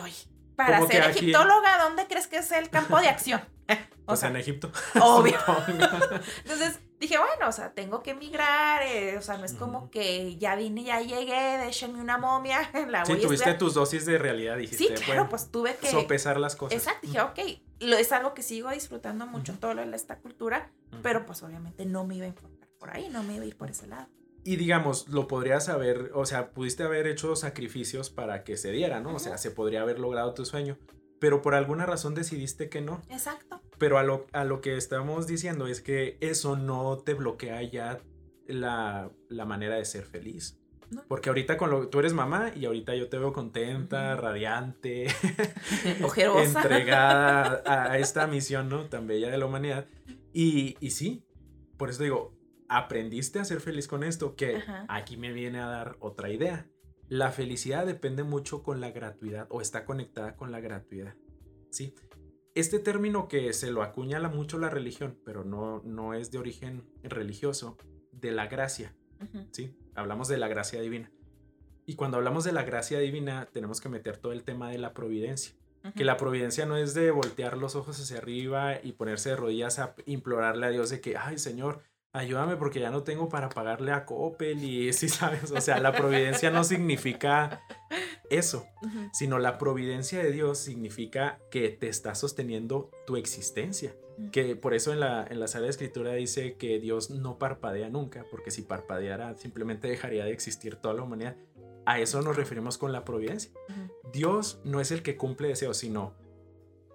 oye, 0.02 0.28
para 0.56 0.86
ser 0.86 1.02
egiptóloga, 1.10 1.82
¿dónde 1.82 2.06
crees 2.06 2.26
que 2.26 2.38
es 2.38 2.52
el 2.52 2.70
campo 2.70 2.98
de 3.00 3.08
acción? 3.08 3.40
o 4.06 4.16
sea, 4.16 4.28
en 4.28 4.36
Egipto. 4.36 4.70
Obvio. 5.00 5.38
Entonces 5.68 6.80
dije, 7.02 7.18
bueno, 7.18 7.48
o 7.48 7.52
sea, 7.52 7.74
tengo 7.74 8.02
que 8.02 8.12
emigrar, 8.12 8.82
eh, 8.82 9.18
o 9.18 9.22
sea, 9.22 9.36
no 9.36 9.44
es 9.44 9.54
como 9.54 9.90
que 9.90 10.36
ya 10.36 10.54
vine, 10.54 10.84
ya 10.84 11.00
llegué, 11.00 11.58
déjenme 11.58 12.00
una 12.00 12.16
momia, 12.16 12.70
la 12.88 13.04
voy 13.04 13.16
Sí, 13.16 13.22
tuviste 13.22 13.54
tus 13.54 13.74
dosis 13.74 14.06
de 14.06 14.18
realidad, 14.18 14.56
dijiste. 14.56 14.96
Sí, 14.96 15.04
claro, 15.04 15.28
pues 15.28 15.50
tuve 15.50 15.76
que... 15.76 15.90
Sopesar 15.90 16.38
las 16.38 16.54
cosas. 16.54 16.78
Exacto, 16.78 17.06
dije, 17.06 17.20
ok, 17.20 17.38
lo, 17.80 17.96
es 17.96 18.12
algo 18.12 18.34
que 18.34 18.42
sigo 18.42 18.70
disfrutando 18.70 19.26
mucho, 19.26 19.54
todo 19.54 19.74
lo 19.74 19.84
de 19.84 19.96
esta 19.96 20.18
cultura, 20.18 20.70
pero 21.02 21.26
pues 21.26 21.42
obviamente 21.42 21.84
no 21.84 22.06
me 22.06 22.14
iba 22.14 22.24
a 22.24 22.28
enfocar 22.28 22.68
por 22.78 22.90
ahí, 22.90 23.08
no 23.10 23.22
me 23.24 23.34
iba 23.34 23.44
a 23.44 23.46
ir 23.46 23.56
por 23.56 23.68
ese 23.68 23.88
lado. 23.88 24.08
Y 24.44 24.56
digamos, 24.56 25.08
lo 25.08 25.28
podrías 25.28 25.68
haber, 25.68 26.12
o 26.14 26.24
sea, 26.24 26.50
pudiste 26.50 26.84
haber 26.84 27.06
hecho 27.06 27.34
sacrificios 27.36 28.10
para 28.10 28.44
que 28.44 28.56
se 28.56 28.70
diera, 28.70 29.00
¿no? 29.00 29.14
O 29.14 29.18
sea, 29.18 29.38
se 29.38 29.50
podría 29.50 29.82
haber 29.82 29.98
logrado 29.98 30.34
tu 30.34 30.44
sueño, 30.44 30.78
pero 31.22 31.40
por 31.40 31.54
alguna 31.54 31.86
razón 31.86 32.16
decidiste 32.16 32.68
que 32.68 32.80
no. 32.80 33.00
Exacto. 33.08 33.60
Pero 33.78 33.96
a 33.96 34.02
lo, 34.02 34.26
a 34.32 34.42
lo 34.42 34.60
que 34.60 34.76
estamos 34.76 35.28
diciendo 35.28 35.68
es 35.68 35.80
que 35.80 36.18
eso 36.20 36.56
no 36.56 36.98
te 36.98 37.14
bloquea 37.14 37.62
ya 37.62 38.00
la, 38.48 39.08
manera 39.30 39.76
de 39.76 39.84
ser 39.84 40.02
feliz. 40.02 40.58
Porque 41.06 41.28
ahorita 41.28 41.56
con 41.56 41.70
lo 41.70 41.88
tú 41.88 42.00
eres 42.00 42.12
mamá 42.12 42.50
y 42.56 42.64
ahorita 42.64 42.96
yo 42.96 43.08
te 43.08 43.18
veo 43.18 43.32
contenta, 43.32 44.16
radiante, 44.16 45.06
ojerosa, 46.02 46.60
entregada 46.60 47.62
a, 47.66 47.98
esta 47.98 48.26
misión, 48.26 48.68
¿no? 48.68 48.86
Tan 48.86 49.06
bella 49.06 49.30
de 49.30 49.38
la 49.38 49.46
humanidad. 49.46 49.86
Y, 50.32 50.76
y 50.80 50.90
sí, 50.90 51.24
por 51.76 51.88
eso 51.88 52.02
digo, 52.02 52.36
aprendiste 52.68 53.38
a 53.38 53.44
ser 53.44 53.60
feliz 53.60 53.86
con 53.86 54.02
esto, 54.02 54.34
que 54.34 54.60
aquí 54.88 55.16
me 55.16 55.32
viene 55.32 55.60
a 55.60 55.66
dar 55.66 55.96
otra 56.00 56.30
idea. 56.30 56.66
La 57.12 57.30
felicidad 57.30 57.84
depende 57.84 58.22
mucho 58.22 58.62
con 58.62 58.80
la 58.80 58.90
gratuidad 58.90 59.46
o 59.50 59.60
está 59.60 59.84
conectada 59.84 60.34
con 60.34 60.50
la 60.50 60.60
gratuidad. 60.60 61.14
¿sí? 61.68 61.94
Este 62.54 62.78
término 62.78 63.28
que 63.28 63.52
se 63.52 63.70
lo 63.70 63.82
acuñala 63.82 64.30
mucho 64.30 64.58
la 64.58 64.70
religión, 64.70 65.18
pero 65.22 65.44
no, 65.44 65.82
no 65.84 66.14
es 66.14 66.30
de 66.30 66.38
origen 66.38 66.88
religioso, 67.02 67.76
de 68.12 68.32
la 68.32 68.46
gracia. 68.46 68.96
¿sí? 69.50 69.76
Hablamos 69.94 70.26
de 70.28 70.38
la 70.38 70.48
gracia 70.48 70.80
divina. 70.80 71.12
Y 71.84 71.96
cuando 71.96 72.16
hablamos 72.16 72.44
de 72.44 72.52
la 72.52 72.62
gracia 72.62 72.98
divina, 72.98 73.46
tenemos 73.52 73.82
que 73.82 73.90
meter 73.90 74.16
todo 74.16 74.32
el 74.32 74.42
tema 74.42 74.70
de 74.70 74.78
la 74.78 74.94
providencia. 74.94 75.54
Que 75.94 76.06
la 76.06 76.16
providencia 76.16 76.64
no 76.64 76.78
es 76.78 76.94
de 76.94 77.10
voltear 77.10 77.58
los 77.58 77.76
ojos 77.76 78.00
hacia 78.00 78.16
arriba 78.16 78.82
y 78.82 78.92
ponerse 78.92 79.28
de 79.28 79.36
rodillas 79.36 79.78
a 79.80 79.94
implorarle 80.06 80.64
a 80.64 80.70
Dios 80.70 80.88
de 80.88 81.02
que, 81.02 81.18
ay 81.18 81.36
Señor, 81.36 81.82
ayúdame 82.12 82.56
porque 82.56 82.80
ya 82.80 82.90
no 82.90 83.02
tengo 83.02 83.28
para 83.28 83.48
pagarle 83.48 83.92
a 83.92 84.04
Coppel 84.04 84.62
y 84.64 84.92
sí, 84.92 85.08
¿sabes? 85.08 85.50
O 85.50 85.60
sea, 85.60 85.80
la 85.80 85.92
providencia 85.92 86.50
no 86.50 86.64
significa 86.64 87.62
eso, 88.30 88.66
sino 89.12 89.38
la 89.38 89.58
providencia 89.58 90.22
de 90.22 90.32
Dios 90.32 90.58
significa 90.58 91.38
que 91.50 91.68
te 91.70 91.88
está 91.88 92.14
sosteniendo 92.14 92.90
tu 93.06 93.16
existencia. 93.16 93.94
Que 94.30 94.56
por 94.56 94.74
eso 94.74 94.92
en 94.92 95.00
la, 95.00 95.26
en 95.28 95.40
la 95.40 95.46
de 95.46 95.68
Escritura 95.68 96.12
dice 96.12 96.56
que 96.56 96.78
Dios 96.78 97.10
no 97.10 97.38
parpadea 97.38 97.88
nunca, 97.88 98.24
porque 98.30 98.50
si 98.50 98.62
parpadeara 98.62 99.36
simplemente 99.36 99.88
dejaría 99.88 100.24
de 100.24 100.32
existir 100.32 100.76
toda 100.76 100.94
la 100.94 101.02
humanidad. 101.02 101.36
A 101.86 101.98
eso 101.98 102.22
nos 102.22 102.36
referimos 102.36 102.78
con 102.78 102.92
la 102.92 103.04
providencia. 103.04 103.50
Dios 104.12 104.60
no 104.64 104.80
es 104.80 104.92
el 104.92 105.02
que 105.02 105.16
cumple 105.16 105.48
deseos, 105.48 105.78
sino, 105.78 106.14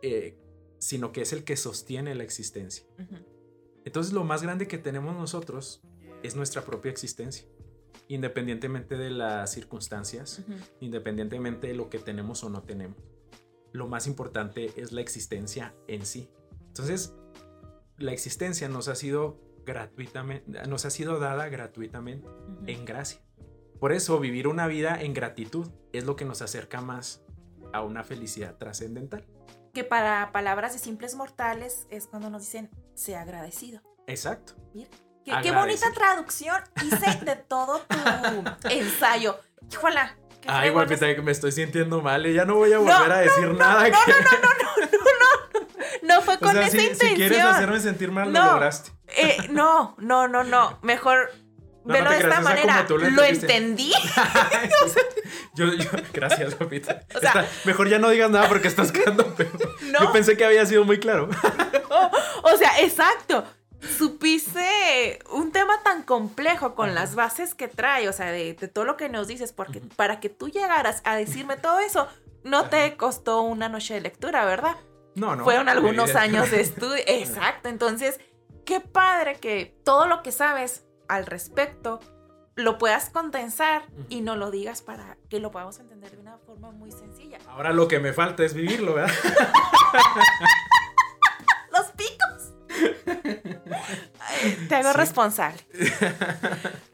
eh, 0.01 0.37
sino 0.77 1.11
que 1.11 1.21
es 1.21 1.33
el 1.33 1.43
que 1.43 1.57
sostiene 1.57 2.15
la 2.15 2.23
existencia. 2.23 2.85
Entonces 3.87 4.11
lo 4.11 4.25
más 4.25 4.43
grande 4.43 4.67
que 4.67 4.77
tenemos 4.77 5.15
nosotros 5.15 5.81
es 6.21 6.35
nuestra 6.35 6.63
propia 6.63 6.91
existencia, 6.91 7.47
independientemente 8.09 8.97
de 8.97 9.11
las 9.11 9.53
circunstancias, 9.53 10.43
independientemente 10.81 11.67
de 11.67 11.73
lo 11.73 11.89
que 11.89 11.97
tenemos 11.97 12.43
o 12.43 12.49
no 12.49 12.63
tenemos. 12.63 12.97
Lo 13.71 13.87
más 13.87 14.05
importante 14.05 14.73
es 14.75 14.91
la 14.91 14.99
existencia 14.99 15.73
en 15.87 16.05
sí. 16.05 16.29
Entonces, 16.67 17.15
la 17.97 18.11
existencia 18.11 18.67
nos 18.67 18.89
ha 18.89 18.95
sido 18.95 19.39
gratuitamente, 19.65 20.67
nos 20.67 20.83
ha 20.83 20.89
sido 20.89 21.17
dada 21.17 21.47
gratuitamente, 21.47 22.27
en 22.65 22.83
gracia. 22.83 23.21
Por 23.79 23.93
eso 23.93 24.19
vivir 24.19 24.49
una 24.49 24.67
vida 24.67 25.01
en 25.01 25.13
gratitud 25.13 25.69
es 25.93 26.03
lo 26.03 26.17
que 26.17 26.25
nos 26.25 26.41
acerca 26.41 26.81
más 26.81 27.23
a 27.71 27.83
una 27.83 28.03
felicidad 28.03 28.57
trascendental 28.57 29.25
que 29.77 29.83
para 29.83 30.31
palabras 30.31 30.73
de 30.73 30.79
simples 30.79 31.13
mortales 31.13 31.85
es 31.91 32.07
cuando 32.07 32.31
nos 32.31 32.41
dicen, 32.41 32.71
sea 32.97 33.21
agradecido. 33.21 33.81
Exacto. 34.07 34.53
Mira, 34.73 34.89
qué, 35.41 35.51
bonita 35.51 35.91
traducción 35.93 36.61
hice 36.83 37.23
de 37.23 37.35
todo 37.35 37.81
tu 37.81 38.69
ensayo. 38.69 39.39
Híjola. 39.71 40.17
Ay, 40.47 40.69
igual 40.69 40.87
que 40.87 41.21
me 41.21 41.31
estoy 41.31 41.51
sintiendo 41.51 42.01
mal 42.01 42.25
y 42.25 42.33
ya 42.33 42.45
no 42.45 42.55
voy 42.55 42.71
a 42.71 42.79
volver 42.79 43.11
a 43.11 43.17
decir 43.19 43.49
nada. 43.53 43.89
No, 43.89 43.97
no, 43.97 44.15
no, 44.17 44.39
no, 44.39 44.85
no, 44.85 44.97
no, 45.59 46.15
no, 46.15 46.21
fue 46.21 46.39
con 46.39 46.57
esa 46.57 46.77
intención. 46.77 47.09
Si 47.09 47.15
quieres 47.15 47.43
hacerme 47.43 47.79
sentir 47.79 48.11
mal, 48.11 48.31
lo 48.31 48.45
lograste. 48.45 48.91
Eh, 49.17 49.47
no, 49.49 49.95
no, 49.99 50.27
no, 50.27 50.43
no. 50.43 50.79
Mejor 50.83 51.31
Velo 51.87 52.09
de 52.09 52.17
esta 52.17 52.41
manera. 52.41 52.85
Lo, 52.89 53.23
entendí. 53.23 53.93
yo, 55.55 55.73
yo, 55.73 55.89
gracias, 56.11 56.55
papita. 56.55 57.01
mejor 57.65 57.87
ya 57.87 57.97
no 57.97 58.09
digas 58.09 58.29
nada 58.29 58.49
porque 58.49 58.67
estás 58.67 58.91
quedando 58.91 59.33
peor. 59.35 59.57
Yo 59.99 60.11
pensé 60.11 60.35
que 60.35 60.43
había 60.43 60.65
sido 60.65 60.83
muy 60.83 60.99
claro. 60.99 61.29
O 62.43 62.57
sea, 62.57 62.81
exacto. 62.81 63.45
Supiste 63.79 65.19
un 65.31 65.51
tema 65.51 65.83
tan 65.83 66.01
complejo 66.01 66.73
con 66.73 66.95
las 66.95 67.13
bases 67.13 67.53
que 67.53 67.67
trae, 67.67 68.09
o 68.09 68.13
sea, 68.13 68.31
de, 68.31 68.55
todo 68.55 68.85
lo 68.85 68.97
que 68.97 69.07
nos 69.07 69.27
dices, 69.27 69.53
porque 69.53 69.81
para 69.95 70.19
que 70.19 70.29
tú 70.29 70.49
llegaras 70.49 71.01
a 71.05 71.15
decirme 71.15 71.57
todo 71.57 71.79
eso, 71.79 72.07
no 72.43 72.69
te 72.69 72.97
costó 72.97 73.41
una 73.41 73.69
noche 73.69 73.93
de 73.93 74.01
lectura, 74.01 74.45
¿verdad? 74.45 74.75
No, 75.15 75.35
no. 75.35 75.43
Fueron 75.43 75.69
algunos 75.69 76.15
años 76.15 76.49
de 76.49 76.61
estudio. 76.61 77.03
Exacto. 77.07 77.69
Entonces, 77.69 78.19
qué 78.65 78.79
padre 78.79 79.35
que 79.35 79.77
todo 79.83 80.07
lo 80.07 80.23
que 80.23 80.31
sabes 80.31 80.85
al 81.07 81.25
respecto 81.25 81.99
lo 82.57 82.77
puedas 82.79 83.11
condensar 83.11 83.83
y 84.09 84.21
no 84.21 84.35
lo 84.35 84.49
digas 84.49 84.81
para 84.81 85.17
que 85.29 85.39
lo 85.39 85.51
podamos 85.51 85.79
entender 85.79 86.09
de 86.11 86.17
una 86.17 86.39
forma 86.39 86.71
muy 86.71 86.91
sencilla. 86.91 87.37
Ahora 87.47 87.71
lo 87.71 87.87
que 87.87 87.99
me 87.99 88.13
falta 88.13 88.43
es 88.43 88.55
vivirlo, 88.55 88.95
¿verdad? 88.95 89.13
Los 91.71 91.85
picos. 91.91 92.26
Te 94.69 94.75
hago 94.75 94.93
responsable. 94.93 95.59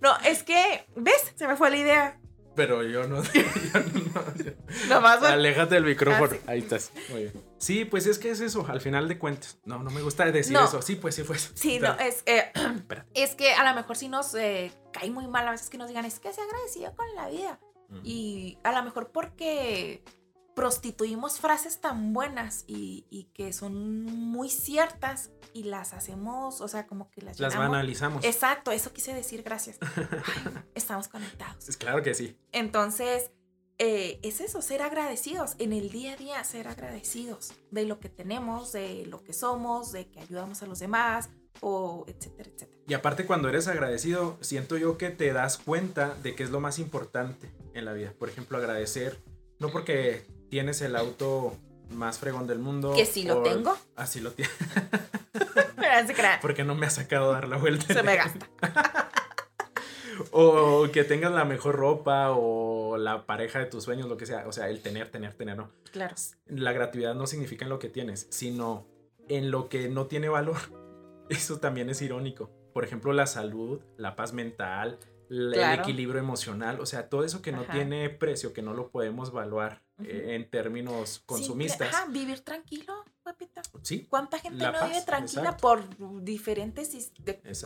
No, 0.02 0.16
es 0.26 0.44
que, 0.44 0.86
¿ves? 0.96 1.34
Se 1.36 1.48
me 1.48 1.56
fue 1.56 1.70
la 1.70 1.78
idea. 1.78 2.20
Pero 2.56 2.84
yo 2.84 3.08
no. 3.08 3.24
Yo 4.90 5.02
no, 5.02 5.08
Aléjate 5.08 5.76
del 5.76 5.86
micrófono. 5.86 6.36
Ah, 6.46 6.52
Ahí 6.52 6.60
estás. 6.60 6.92
Muy 7.10 7.22
bien. 7.24 7.34
Sí, 7.58 7.86
pues 7.86 8.06
es 8.06 8.20
que 8.20 8.30
es 8.30 8.42
eso, 8.42 8.66
al 8.68 8.82
final 8.82 9.08
de 9.08 9.18
cuentas. 9.18 9.58
No, 9.66 9.80
no 9.80 9.90
me 9.90 10.02
gusta 10.02 10.26
decir 10.26 10.56
eso. 10.56 10.82
Sí, 10.82 10.96
pues 10.96 11.16
sí 11.16 11.24
fue 11.24 11.38
eso. 11.38 11.52
Sí, 11.56 11.80
no, 11.80 11.94
es, 12.00 12.24
eh, 12.26 12.52
es 13.14 13.36
que 13.36 13.54
a 13.54 13.68
lo 13.68 13.76
mejor 13.76 13.96
sí 13.96 14.08
nos 14.08 14.36
eh, 14.36 14.72
cae 14.92 15.10
muy 15.10 15.28
mal 15.28 15.48
a 15.48 15.52
veces 15.52 15.70
que 15.70 15.78
nos 15.78 15.88
digan, 15.88 16.06
es 16.06 16.20
que 16.20 16.32
se 16.32 16.42
agradecido 16.42 16.96
con 16.96 17.06
la 17.16 17.30
vida. 17.30 17.60
Y 18.04 18.58
a 18.64 18.72
lo 18.72 18.84
mejor 18.84 19.12
porque 19.12 20.04
prostituimos 20.56 21.40
frases 21.40 21.82
tan 21.82 22.14
buenas 22.14 22.64
y, 22.68 23.06
y, 23.10 23.26
que 23.34 23.54
son 23.54 24.04
muy 24.04 24.50
ciertas 24.50 25.32
y 25.54 25.64
las 25.64 25.94
hacemos, 25.94 26.62
o 26.62 26.68
sea, 26.68 26.88
como 26.88 27.10
que 27.12 27.22
las... 27.22 27.40
Las 27.40 27.56
banalizamos. 27.56 28.24
Exacto, 28.24 28.72
eso 28.72 28.94
quise 28.94 29.14
decir, 29.14 29.44
gracias. 29.44 29.80
estamos 30.76 31.08
conectados. 31.08 31.68
Es 31.68 31.78
claro 31.78 32.02
que 32.04 32.14
sí. 32.14 32.38
Entonces, 32.52 33.32
eh, 33.80 34.20
es 34.22 34.40
eso, 34.40 34.62
ser 34.62 34.82
agradecidos, 34.82 35.56
en 35.58 35.74
el 35.74 35.90
día 35.90 36.14
a 36.14 36.16
día 36.16 36.44
ser 36.44 36.68
agradecidos 36.68 37.54
de 37.72 37.86
lo 37.86 38.00
que 38.00 38.10
tenemos, 38.10 38.72
de 38.72 39.06
lo 39.08 39.24
que 39.24 39.34
somos, 39.34 39.92
de 39.92 40.10
que 40.10 40.20
ayudamos 40.20 40.62
a 40.62 40.68
los 40.68 40.80
demás, 40.80 41.30
o 41.60 42.06
etcétera, 42.08 42.50
etcétera. 42.54 42.82
Y 42.88 42.94
aparte 42.94 43.26
cuando 43.26 43.50
eres 43.50 43.68
agradecido, 43.68 44.38
siento 44.42 44.78
yo 44.78 44.98
que 44.98 45.10
te 45.10 45.34
das 45.34 45.58
cuenta 45.58 46.16
de 46.16 46.36
que 46.36 46.44
es 46.44 46.52
lo 46.52 46.60
más 46.60 46.78
importante 46.80 47.52
en 47.74 47.86
la 47.86 47.94
vida. 47.94 48.14
Por 48.18 48.30
ejemplo, 48.30 48.58
agradecer, 48.58 49.22
no 49.60 49.70
porque 49.70 50.26
tienes 50.54 50.84
el 50.84 50.96
auto 50.96 51.58
más 51.90 52.20
fregón 52.20 52.46
del 52.46 52.60
mundo. 52.60 52.94
Que 52.94 53.08
sí 53.08 53.24
lo 53.24 53.42
tengo. 53.42 53.76
Así 53.96 54.20
lo 54.20 54.34
tienes. 54.34 54.54
Porque 56.44 56.64
no 56.64 56.76
me 56.76 56.86
ha 56.86 56.92
sacado 56.92 57.32
a 57.32 57.34
dar 57.34 57.48
la 57.48 57.58
vuelta. 57.58 57.92
Se 57.92 58.04
me 58.04 58.16
gasta. 58.16 58.48
o 60.32 60.88
que 60.94 61.04
tengas 61.06 61.32
la 61.32 61.44
mejor 61.44 61.76
ropa 61.76 62.34
o 62.34 62.98
la 62.98 63.26
pareja 63.26 63.58
de 63.58 63.66
tus 63.66 63.84
sueños, 63.84 64.08
lo 64.08 64.16
que 64.16 64.28
sea. 64.28 64.48
O 64.48 64.52
sea, 64.52 64.70
el 64.70 64.80
tener, 64.84 65.10
tener, 65.10 65.34
tener, 65.34 65.58
no. 65.58 65.72
Claro. 65.92 66.14
La 66.46 66.72
gratuidad 66.72 67.16
no 67.16 67.26
significa 67.26 67.66
en 67.66 67.70
lo 67.70 67.80
que 67.80 67.90
tienes, 67.90 68.28
sino 68.30 68.86
en 69.30 69.50
lo 69.50 69.70
que 69.70 69.90
no 69.90 70.06
tiene 70.06 70.30
valor. 70.30 70.58
Eso 71.30 71.58
también 71.58 71.90
es 71.90 72.00
irónico. 72.04 72.52
Por 72.76 72.84
ejemplo, 72.84 73.12
la 73.12 73.26
salud, 73.26 73.82
la 73.98 74.16
paz 74.16 74.34
mental, 74.34 75.00
el 75.34 75.80
equilibrio 75.80 76.20
emocional, 76.20 76.80
o 76.80 76.86
sea, 76.86 77.10
todo 77.10 77.24
eso 77.24 77.42
que 77.42 77.52
no 77.52 77.64
tiene 77.64 78.10
precio, 78.10 78.54
que 78.54 78.62
no 78.62 78.74
lo 78.74 78.90
podemos 78.90 79.30
evaluar 79.30 79.82
eh, 80.04 80.36
en 80.36 80.50
términos 80.50 81.22
consumistas. 81.26 81.94
ajá, 81.94 82.08
vivir 82.10 82.42
tranquilo, 82.42 83.06
papita. 83.24 83.62
Sí. 83.82 84.06
¿Cuánta 84.10 84.40
gente 84.40 84.64
no 84.72 84.88
vive 84.88 85.02
tranquila 85.02 85.58
por 85.58 85.84
diferentes 86.24 87.12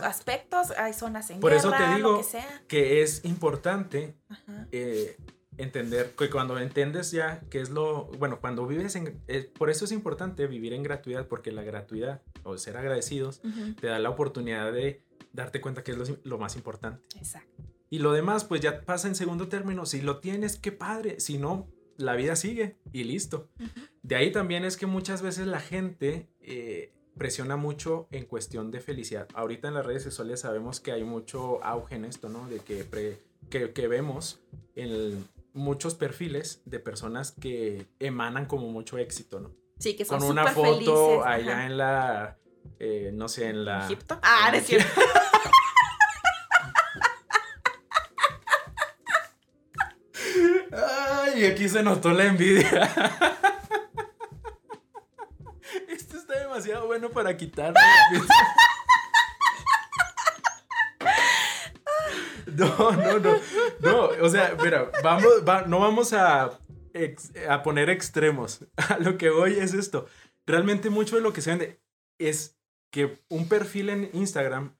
aspectos? 0.02 0.70
Hay 0.72 0.92
zonas 0.92 1.30
en 1.30 1.40
por 1.40 1.52
eso 1.52 1.72
te 1.72 1.96
digo 1.96 2.20
que, 2.66 3.02
es 3.02 3.24
importante 3.24 4.14
eh, 4.72 5.16
entender 5.56 6.14
que 6.16 6.30
cuando 6.30 6.58
entiendes 6.58 7.10
ya 7.10 7.40
que 7.50 7.60
es 7.60 7.70
lo, 7.70 8.06
bueno, 8.18 8.40
cuando 8.40 8.66
vives 8.66 8.94
en, 8.96 9.20
eh, 9.26 9.50
por 9.58 9.70
eso 9.70 9.84
es 9.84 9.92
importante 9.92 10.46
vivir 10.46 10.72
en 10.72 10.82
gratuidad, 10.82 11.26
porque 11.26 11.52
la 11.52 11.62
gratuidad 11.62 12.22
o 12.44 12.56
ser 12.56 12.76
agradecidos 12.76 13.40
te 13.80 13.88
da 13.88 13.98
la 13.98 14.10
oportunidad 14.10 14.72
de 14.72 15.02
darte 15.32 15.60
cuenta 15.60 15.82
que 15.82 15.92
es 15.92 16.18
lo, 16.24 16.38
más 16.38 16.56
importante. 16.56 17.02
Exacto. 17.16 17.62
Y 17.90 17.98
lo 18.00 18.12
demás, 18.12 18.44
pues 18.44 18.60
ya 18.60 18.82
pasa 18.82 19.08
en 19.08 19.14
segundo 19.14 19.48
término. 19.48 19.86
Si 19.86 20.02
lo 20.02 20.18
tienes, 20.18 20.56
qué 20.56 20.72
padre. 20.72 21.20
Si 21.20 21.38
no, 21.38 21.68
la 21.96 22.14
vida 22.16 22.36
sigue 22.36 22.76
y 22.92 23.04
listo. 23.04 23.48
De 24.02 24.16
ahí 24.16 24.30
también 24.32 24.64
es 24.64 24.76
que 24.76 24.86
muchas 24.86 25.22
veces 25.22 25.46
la 25.46 25.60
gente 25.60 26.28
eh, 26.40 26.92
presiona 27.16 27.56
mucho 27.56 28.08
en 28.10 28.24
cuestión 28.24 28.70
de 28.70 28.80
felicidad. 28.80 29.28
Ahorita 29.34 29.68
en 29.68 29.74
las 29.74 29.84
redes 29.84 30.02
sociales 30.02 30.40
sabemos 30.40 30.80
que 30.80 30.92
hay 30.92 31.04
mucho 31.04 31.62
auge 31.64 31.96
en 31.96 32.04
esto, 32.04 32.28
¿no? 32.28 32.48
De 32.48 32.60
que, 32.60 32.86
que, 33.50 33.72
que, 33.72 33.88
vemos 33.88 34.40
en 34.74 35.26
muchos 35.52 35.94
perfiles 35.94 36.62
de 36.64 36.78
personas 36.78 37.32
que 37.32 37.86
emanan 37.98 38.46
como 38.46 38.70
mucho 38.70 38.98
éxito, 38.98 39.40
¿no? 39.40 39.52
Sí, 39.78 39.96
que 39.96 40.04
son 40.04 40.20
Con 40.20 40.30
una 40.30 40.46
foto 40.52 41.24
allá 41.24 41.66
en 41.66 41.76
la, 41.76 42.38
eh, 42.78 43.10
no 43.12 43.28
sé, 43.28 43.48
en 43.48 43.64
la... 43.64 43.84
¿Egipto? 43.84 44.18
Ah, 44.22 44.50
es 44.54 44.66
cierto. 44.66 45.00
Ay, 50.72 51.46
aquí 51.46 51.68
se 51.68 51.82
notó 51.82 52.10
la 52.10 52.24
envidia. 52.26 52.68
Esto 55.88 56.16
está 56.16 56.38
demasiado 56.38 56.86
bueno 56.86 57.10
para 57.10 57.36
quitarlo. 57.36 57.78
No, 62.46 62.90
no, 62.90 63.18
no. 63.20 63.36
No, 63.80 64.08
o 64.20 64.28
sea, 64.28 64.56
mira, 64.60 64.90
vamos, 65.04 65.30
no 65.68 65.78
vamos 65.78 66.12
a, 66.12 66.58
a 67.48 67.62
poner 67.62 67.88
extremos. 67.88 68.64
A 68.76 68.98
lo 68.98 69.16
que 69.16 69.30
voy 69.30 69.58
es 69.58 69.74
esto. 69.74 70.06
Realmente 70.44 70.90
mucho 70.90 71.14
de 71.14 71.22
lo 71.22 71.32
que 71.32 71.40
se 71.40 71.50
vende 71.50 71.80
es 72.18 72.57
que 72.90 73.18
un 73.28 73.48
perfil 73.48 73.90
en 73.90 74.10
Instagram 74.12 74.76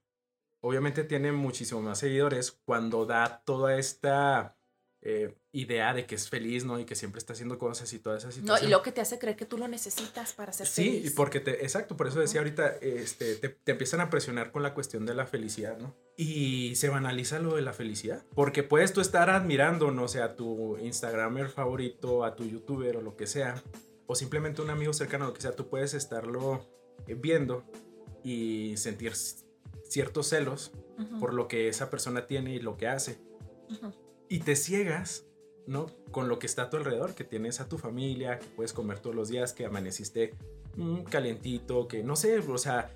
obviamente 0.60 1.04
tiene 1.04 1.32
muchísimo 1.32 1.82
más 1.82 1.98
seguidores 1.98 2.52
cuando 2.64 3.06
da 3.06 3.42
toda 3.44 3.78
esta 3.78 4.56
eh, 5.00 5.32
idea 5.52 5.94
de 5.94 6.06
que 6.06 6.16
es 6.16 6.28
feliz, 6.28 6.64
¿no? 6.64 6.80
Y 6.80 6.84
que 6.84 6.96
siempre 6.96 7.20
está 7.20 7.32
haciendo 7.32 7.56
cosas 7.56 7.92
y 7.92 8.00
toda 8.00 8.18
esa 8.18 8.32
situación. 8.32 8.60
No, 8.60 8.66
y 8.66 8.70
lo 8.70 8.82
que 8.82 8.90
te 8.90 9.00
hace 9.00 9.18
creer 9.18 9.36
que 9.36 9.46
tú 9.46 9.56
lo 9.56 9.68
necesitas 9.68 10.32
para 10.32 10.52
ser 10.52 10.66
feliz. 10.66 11.04
Sí, 11.04 11.10
porque 11.10 11.38
te, 11.38 11.62
exacto, 11.62 11.96
por 11.96 12.08
eso 12.08 12.18
decía 12.18 12.40
ahorita, 12.40 12.68
este, 12.80 13.36
te, 13.36 13.48
te, 13.50 13.72
empiezan 13.72 14.00
a 14.00 14.10
presionar 14.10 14.50
con 14.50 14.64
la 14.64 14.74
cuestión 14.74 15.06
de 15.06 15.14
la 15.14 15.26
felicidad, 15.26 15.78
¿no? 15.78 15.94
Y 16.16 16.74
se 16.74 16.88
banaliza 16.88 17.38
lo 17.38 17.54
de 17.54 17.62
la 17.62 17.72
felicidad, 17.72 18.24
porque 18.34 18.64
puedes 18.64 18.92
tú 18.92 19.00
estar 19.00 19.30
admirando, 19.30 19.92
no 19.92 20.08
sé, 20.08 20.20
a 20.20 20.34
tu 20.34 20.76
Instagramer 20.78 21.48
favorito, 21.48 22.24
a 22.24 22.34
tu 22.34 22.44
youtuber 22.44 22.96
o 22.96 23.00
lo 23.00 23.16
que 23.16 23.28
sea, 23.28 23.62
o 24.06 24.16
simplemente 24.16 24.62
un 24.62 24.70
amigo 24.70 24.92
cercano, 24.92 25.26
lo 25.26 25.34
que 25.34 25.42
sea, 25.42 25.52
tú 25.52 25.68
puedes 25.68 25.94
estarlo 25.94 26.66
eh, 27.06 27.14
viendo 27.14 27.64
y 28.28 28.76
sentir 28.76 29.14
ciertos 29.88 30.28
celos 30.28 30.72
por 31.18 31.32
lo 31.32 31.48
que 31.48 31.68
esa 31.68 31.90
persona 31.90 32.26
tiene 32.26 32.54
y 32.54 32.60
lo 32.60 32.76
que 32.76 32.88
hace. 32.88 33.18
Y 34.28 34.40
te 34.40 34.54
ciegas, 34.54 35.24
¿no? 35.66 35.86
Con 36.10 36.28
lo 36.28 36.38
que 36.38 36.46
está 36.46 36.64
a 36.64 36.70
tu 36.70 36.76
alrededor, 36.76 37.14
que 37.14 37.24
tienes 37.24 37.60
a 37.60 37.68
tu 37.68 37.78
familia, 37.78 38.38
que 38.38 38.46
puedes 38.48 38.74
comer 38.74 38.98
todos 38.98 39.16
los 39.16 39.28
días, 39.28 39.54
que 39.54 39.64
amaneciste 39.64 40.34
mm, 40.76 41.04
calientito, 41.04 41.88
que 41.88 42.02
no 42.02 42.16
sé, 42.16 42.38
o 42.38 42.58
sea, 42.58 42.90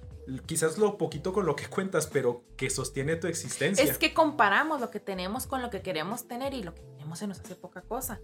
quizás 0.44 0.76
lo 0.76 0.98
poquito 0.98 1.32
con 1.32 1.46
lo 1.46 1.56
que 1.56 1.66
cuentas, 1.70 2.08
pero 2.08 2.42
que 2.56 2.68
sostiene 2.68 3.16
tu 3.16 3.26
existencia. 3.26 3.84
Es 3.84 3.96
que 3.96 4.12
comparamos 4.12 4.80
lo 4.80 4.90
que 4.90 5.00
tenemos 5.00 5.46
con 5.46 5.62
lo 5.62 5.70
que 5.70 5.80
queremos 5.80 6.28
tener 6.28 6.52
y 6.52 6.62
lo 6.62 6.74
que 6.74 6.82
tenemos 6.82 7.20
se 7.20 7.26
nos 7.26 7.40
hace 7.40 7.54
poca 7.54 7.80
cosa. 7.80 8.20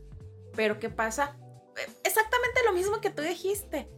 Pero 0.54 0.78
¿qué 0.78 0.90
pasa? 0.90 1.38
Eh, 1.76 1.90
exactamente 2.04 2.60
lo 2.66 2.74
mismo 2.74 3.00
que 3.00 3.08
tú 3.08 3.22
dijiste. 3.22 3.88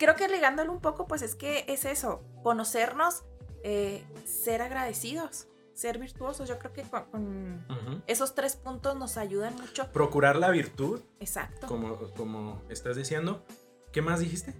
Creo 0.00 0.16
que 0.16 0.26
ligándolo 0.28 0.72
un 0.72 0.80
poco, 0.80 1.06
pues 1.06 1.20
es 1.20 1.34
que 1.34 1.66
es 1.68 1.84
eso, 1.84 2.22
conocernos, 2.42 3.22
eh, 3.62 4.02
ser 4.24 4.62
agradecidos 4.62 5.46
ser 5.80 5.98
virtuosos. 5.98 6.48
Yo 6.48 6.58
creo 6.58 6.72
que 6.72 6.82
con, 6.82 7.64
esos 8.06 8.34
tres 8.34 8.56
puntos 8.56 8.96
nos 8.96 9.16
ayudan 9.16 9.54
mucho. 9.56 9.90
Procurar 9.92 10.36
la 10.36 10.50
virtud. 10.50 11.00
Exacto. 11.20 11.66
Como, 11.66 11.96
como 12.14 12.62
estás 12.68 12.96
diciendo. 12.96 13.44
¿Qué 13.92 14.02
más 14.02 14.20
dijiste? 14.20 14.54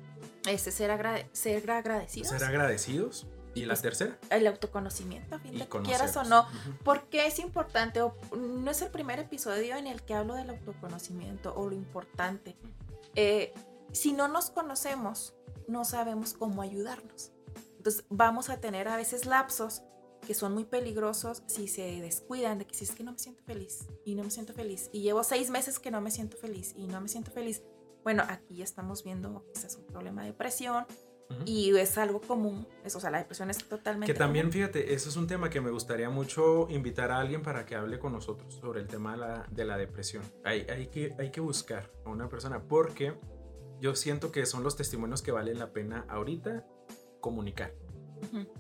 Ese 0.49 0.71
ser, 0.73 1.29
ser 1.33 1.71
agradecidos. 1.71 2.29
Ser 2.29 2.45
agradecidos. 2.45 3.27
¿Y 3.55 3.65
la 3.65 3.75
tercera? 3.75 4.17
El 4.31 4.47
autoconocimiento, 4.47 5.35
a 5.35 5.39
fin 5.41 5.59
de 5.59 5.67
quieras 5.67 6.17
o 6.17 6.25
no. 6.25 6.47
Porque 6.85 7.27
es 7.27 7.39
importante, 7.41 8.01
no 8.01 8.71
es 8.71 8.81
el 8.81 8.91
primer 8.91 9.19
episodio 9.19 9.77
en 9.77 9.89
el 9.89 10.03
que 10.03 10.15
hablo 10.15 10.35
del 10.35 10.51
autoconocimiento 10.51 11.53
o 11.55 11.69
lo 11.69 11.75
importante. 11.75 12.57
Eh, 13.17 13.53
si 13.93 14.13
no 14.13 14.29
nos 14.29 14.51
conocemos, 14.51 15.35
no 15.69 15.85
sabemos 15.85 16.35
cómo 16.35 16.63
ayudarnos. 16.63 17.33
Entonces 17.77 18.05
vamos 18.09 18.51
a 18.51 18.61
tener 18.61 18.89
a 18.89 18.97
veces 18.97 19.27
lapsos 19.27 19.83
que 20.27 20.35
son 20.35 20.53
muy 20.53 20.65
peligrosos 20.65 21.43
si 21.47 21.67
se 21.67 22.01
descuidan 22.01 22.59
de 22.59 22.67
que 22.67 22.75
si 22.75 22.85
es 22.85 22.91
que 22.91 23.03
no 23.03 23.13
me 23.13 23.19
siento 23.19 23.43
feliz 23.45 23.87
y 24.05 24.15
no 24.15 24.23
me 24.23 24.31
siento 24.31 24.53
feliz 24.53 24.91
y 24.93 25.01
llevo 25.01 25.25
seis 25.25 25.49
meses 25.49 25.79
que 25.79 25.91
no 25.91 26.03
me 26.03 26.11
siento 26.11 26.37
feliz 26.37 26.75
y 26.77 26.87
no 26.87 27.01
me 27.01 27.09
siento 27.09 27.31
feliz. 27.31 27.63
Bueno, 28.03 28.25
aquí 28.29 28.57
ya 28.57 28.65
estamos 28.65 29.03
viendo 29.03 29.45
que 29.53 29.67
es 29.67 29.77
un 29.77 29.87
problema 29.87 30.23
de 30.23 30.29
depresión 30.29 30.87
y 31.45 31.77
es 31.77 31.97
algo 31.97 32.21
común. 32.21 32.67
Eso, 32.85 32.99
o 32.99 33.01
sea, 33.01 33.11
la 33.11 33.19
depresión 33.19 33.51
es 33.51 33.59
totalmente. 33.59 34.13
Que 34.13 34.19
también, 34.19 34.51
fíjate, 34.51 34.93
eso 34.95 35.09
es 35.09 35.17
un 35.17 35.27
tema 35.27 35.49
que 35.49 35.61
me 35.61 35.71
gustaría 35.71 36.11
mucho 36.11 36.69
invitar 36.69 37.11
a 37.11 37.19
alguien 37.19 37.43
para 37.43 37.65
que 37.65 37.77
hable 37.77 37.99
con 37.99 38.13
nosotros 38.13 38.55
sobre 38.55 38.81
el 38.81 38.89
tema 38.89 39.13
de 39.13 39.19
la, 39.19 39.47
de 39.51 39.65
la 39.65 39.77
depresión. 39.77 40.23
Hay, 40.45 40.67
hay, 40.69 40.89
que, 40.89 41.15
hay 41.19 41.31
que 41.31 41.41
buscar 41.41 41.91
a 42.05 42.11
una 42.11 42.29
persona 42.29 42.63
porque 42.63 43.15
yo 43.81 43.95
siento 43.95 44.33
que 44.33 44.47
son 44.47 44.63
los 44.63 44.77
testimonios 44.77 45.23
que 45.23 45.33
valen 45.33 45.59
la 45.59 45.73
pena 45.73 46.05
ahorita 46.09 46.67
comunicar. 47.21 47.73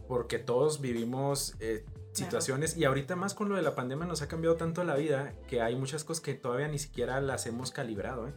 Porque 0.08 0.38
todos 0.38 0.80
vivimos 0.80 1.54
eh, 1.60 1.84
situaciones 2.12 2.76
y 2.76 2.84
ahorita 2.84 3.14
más 3.14 3.34
con 3.34 3.50
lo 3.50 3.56
de 3.56 3.62
la 3.62 3.74
pandemia 3.74 4.06
nos 4.06 4.22
ha 4.22 4.28
cambiado 4.28 4.56
tanto 4.56 4.82
la 4.84 4.96
vida 4.96 5.34
que 5.48 5.60
hay 5.60 5.76
muchas 5.76 6.02
cosas 6.02 6.22
que 6.22 6.34
todavía 6.34 6.68
ni 6.68 6.78
siquiera 6.78 7.20
las 7.20 7.46
hemos 7.46 7.70
calibrado, 7.70 8.28
¿eh? 8.28 8.32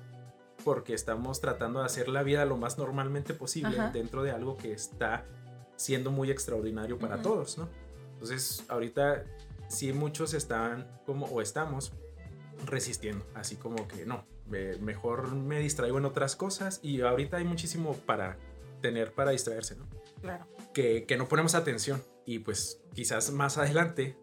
porque 0.64 0.94
estamos 0.94 1.40
tratando 1.42 1.80
de 1.80 1.86
hacer 1.86 2.10
la 2.10 2.24
vida 2.24 2.46
lo 2.46 2.58
más 2.58 2.78
normalmente 2.78 3.34
posible 3.34 3.78
dentro 3.92 4.24
de 4.24 4.32
algo 4.32 4.58
que 4.58 4.74
está 4.74 5.26
siendo 5.76 6.12
muy 6.12 6.30
extraordinario 6.30 7.00
para 7.00 7.22
todos, 7.22 7.58
¿no? 7.58 7.68
Entonces, 8.14 8.64
ahorita 8.70 9.24
sí 9.68 9.92
muchos 9.92 10.34
están 10.34 10.88
como 11.06 11.26
o 11.26 11.42
estamos 11.42 11.92
resistiendo, 12.66 13.26
así 13.34 13.56
como 13.56 13.88
que 13.88 14.06
no, 14.06 14.26
mejor 14.48 15.34
me 15.34 15.60
distraigo 15.60 15.98
en 15.98 16.06
otras 16.06 16.36
cosas 16.36 16.80
y 16.84 17.02
ahorita 17.02 17.38
hay 17.38 17.44
muchísimo 17.46 17.94
para 18.06 18.38
tener 18.82 19.14
para 19.14 19.32
distraerse, 19.32 19.76
¿no? 19.76 19.88
Claro 20.22 20.46
que, 20.74 21.16
no 21.18 21.28
ponemos 21.28 21.56
atención 21.56 22.04
y 22.26 22.40
pues 22.40 22.82
quizás 22.94 23.32
más 23.32 23.58
adelante 23.58 24.18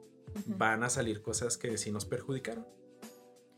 van 0.46 0.82
a 0.82 0.90
salir 0.90 1.22
cosas 1.22 1.56
que 1.56 1.78
sí 1.78 1.90
nos 1.90 2.04
perjudicaron, 2.04 2.66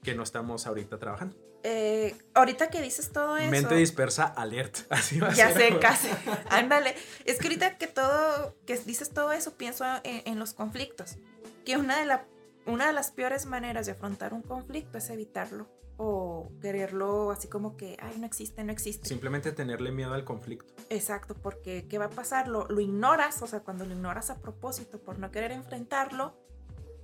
que 0.02 0.14
no 0.14 0.22
estamos 0.22 0.66
ahorita 0.66 0.98
trabajando. 0.98 1.36
eh, 1.64 2.14
ahorita 2.34 2.70
que 2.70 2.82
dices 2.82 3.10
todo 3.12 3.36
eso. 3.36 3.50
Mente 3.50 3.74
dispersa, 3.76 4.24
alert. 4.24 4.78
Así 4.90 5.20
va 5.20 5.28
a 5.28 5.32
Ya 5.34 5.52
ser 5.52 5.72
sé, 5.74 5.78
casi. 5.78 6.08
Ándale. 6.50 6.94
Es 7.24 7.38
que 7.38 7.46
ahorita 7.48 7.78
que 7.78 7.86
todo, 7.86 8.54
que 8.66 8.76
dices 8.78 9.10
todo 9.10 9.32
eso, 9.32 9.54
pienso 9.54 9.84
en, 10.04 10.22
en 10.26 10.38
los 10.38 10.54
conflictos. 10.54 11.16
Que 11.64 11.76
una 11.76 11.98
de, 12.00 12.06
la, 12.06 12.26
una 12.66 12.86
de 12.88 12.92
las 12.92 13.10
peores 13.10 13.46
maneras 13.46 13.86
de 13.86 13.92
afrontar 13.92 14.34
un 14.34 14.42
conflicto 14.42 14.98
es 14.98 15.08
evitarlo. 15.10 15.68
O 15.98 16.50
quererlo 16.60 17.30
así 17.30 17.48
como 17.48 17.76
que, 17.76 17.96
ay, 18.00 18.16
no 18.18 18.26
existe, 18.26 18.64
no 18.64 18.72
existe. 18.72 19.08
Simplemente 19.08 19.52
tenerle 19.52 19.92
miedo 19.92 20.14
al 20.14 20.24
conflicto. 20.24 20.72
Exacto, 20.90 21.34
porque 21.34 21.86
¿qué 21.88 21.98
va 21.98 22.06
a 22.06 22.10
pasar? 22.10 22.48
Lo, 22.48 22.66
lo 22.68 22.80
ignoras, 22.80 23.42
o 23.42 23.46
sea, 23.46 23.60
cuando 23.60 23.84
lo 23.84 23.92
ignoras 23.92 24.30
a 24.30 24.38
propósito 24.38 24.98
por 24.98 25.18
no 25.18 25.30
querer 25.30 25.52
enfrentarlo, 25.52 26.34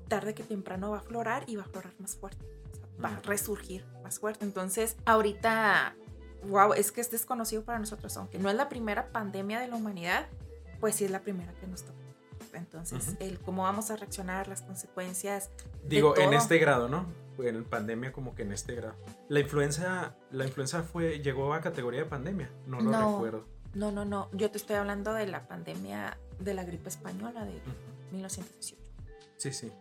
tarde 0.08 0.34
que 0.34 0.42
temprano 0.42 0.90
va 0.90 0.96
a 0.96 1.00
aflorar 1.00 1.44
y 1.46 1.56
va 1.56 1.62
a 1.62 1.66
aflorar 1.66 1.92
más 1.98 2.16
fuerte. 2.16 2.44
o 2.72 2.74
sea, 2.74 2.86
va 3.02 3.16
a 3.16 3.20
resurgir 3.20 3.84
más 4.02 4.18
fuerte. 4.18 4.44
Entonces, 4.44 4.96
ahorita, 5.04 5.94
wow, 6.48 6.72
es 6.72 6.90
que 6.90 7.00
es 7.00 7.10
desconocido 7.10 7.62
para 7.64 7.78
nosotros, 7.78 8.16
aunque 8.16 8.38
no 8.38 8.48
es 8.50 8.56
la 8.56 8.68
primera 8.68 9.12
pandemia 9.12 9.60
de 9.60 9.68
la 9.68 9.76
humanidad, 9.76 10.26
pues 10.80 10.96
sí 10.96 11.04
es 11.04 11.10
la 11.10 11.20
primera 11.20 11.52
que 11.54 11.66
nos 11.66 11.84
toca. 11.84 11.98
Entonces, 12.54 13.16
el 13.20 13.38
cómo 13.38 13.62
vamos 13.64 13.90
a 13.90 13.96
reaccionar, 13.96 14.48
las 14.48 14.62
consecuencias. 14.62 15.50
de 15.82 15.88
Digo, 15.88 16.16
en 16.16 16.32
este 16.32 16.58
grado, 16.58 16.88
¿no? 16.88 17.06
En 17.38 17.64
pandemia 17.64 18.12
como 18.12 18.34
que 18.34 18.42
en 18.42 18.52
este 18.52 18.74
grado. 18.74 18.96
La 19.28 19.40
influenza, 19.40 20.16
la 20.30 20.44
influenza 20.44 20.82
fue, 20.82 21.20
llegó 21.20 21.54
a 21.54 21.60
categoría 21.60 22.00
de 22.00 22.06
pandemia. 22.06 22.50
No 22.66 22.80
lo 22.80 22.90
No. 22.90 23.12
recuerdo. 23.14 23.46
No, 23.74 23.92
no, 23.92 24.04
no, 24.04 24.30
yo 24.32 24.50
te 24.50 24.56
estoy 24.58 24.76
hablando 24.76 25.12
de 25.12 25.26
la 25.26 25.46
pandemia 25.46 26.18
de 26.40 26.54
la 26.54 26.64
gripe 26.64 26.88
española 26.88 27.44
de 27.44 27.56
Ujú. 27.56 27.70
1918. 28.12 28.76
Sí, 29.36 29.52
sí. 29.52 29.72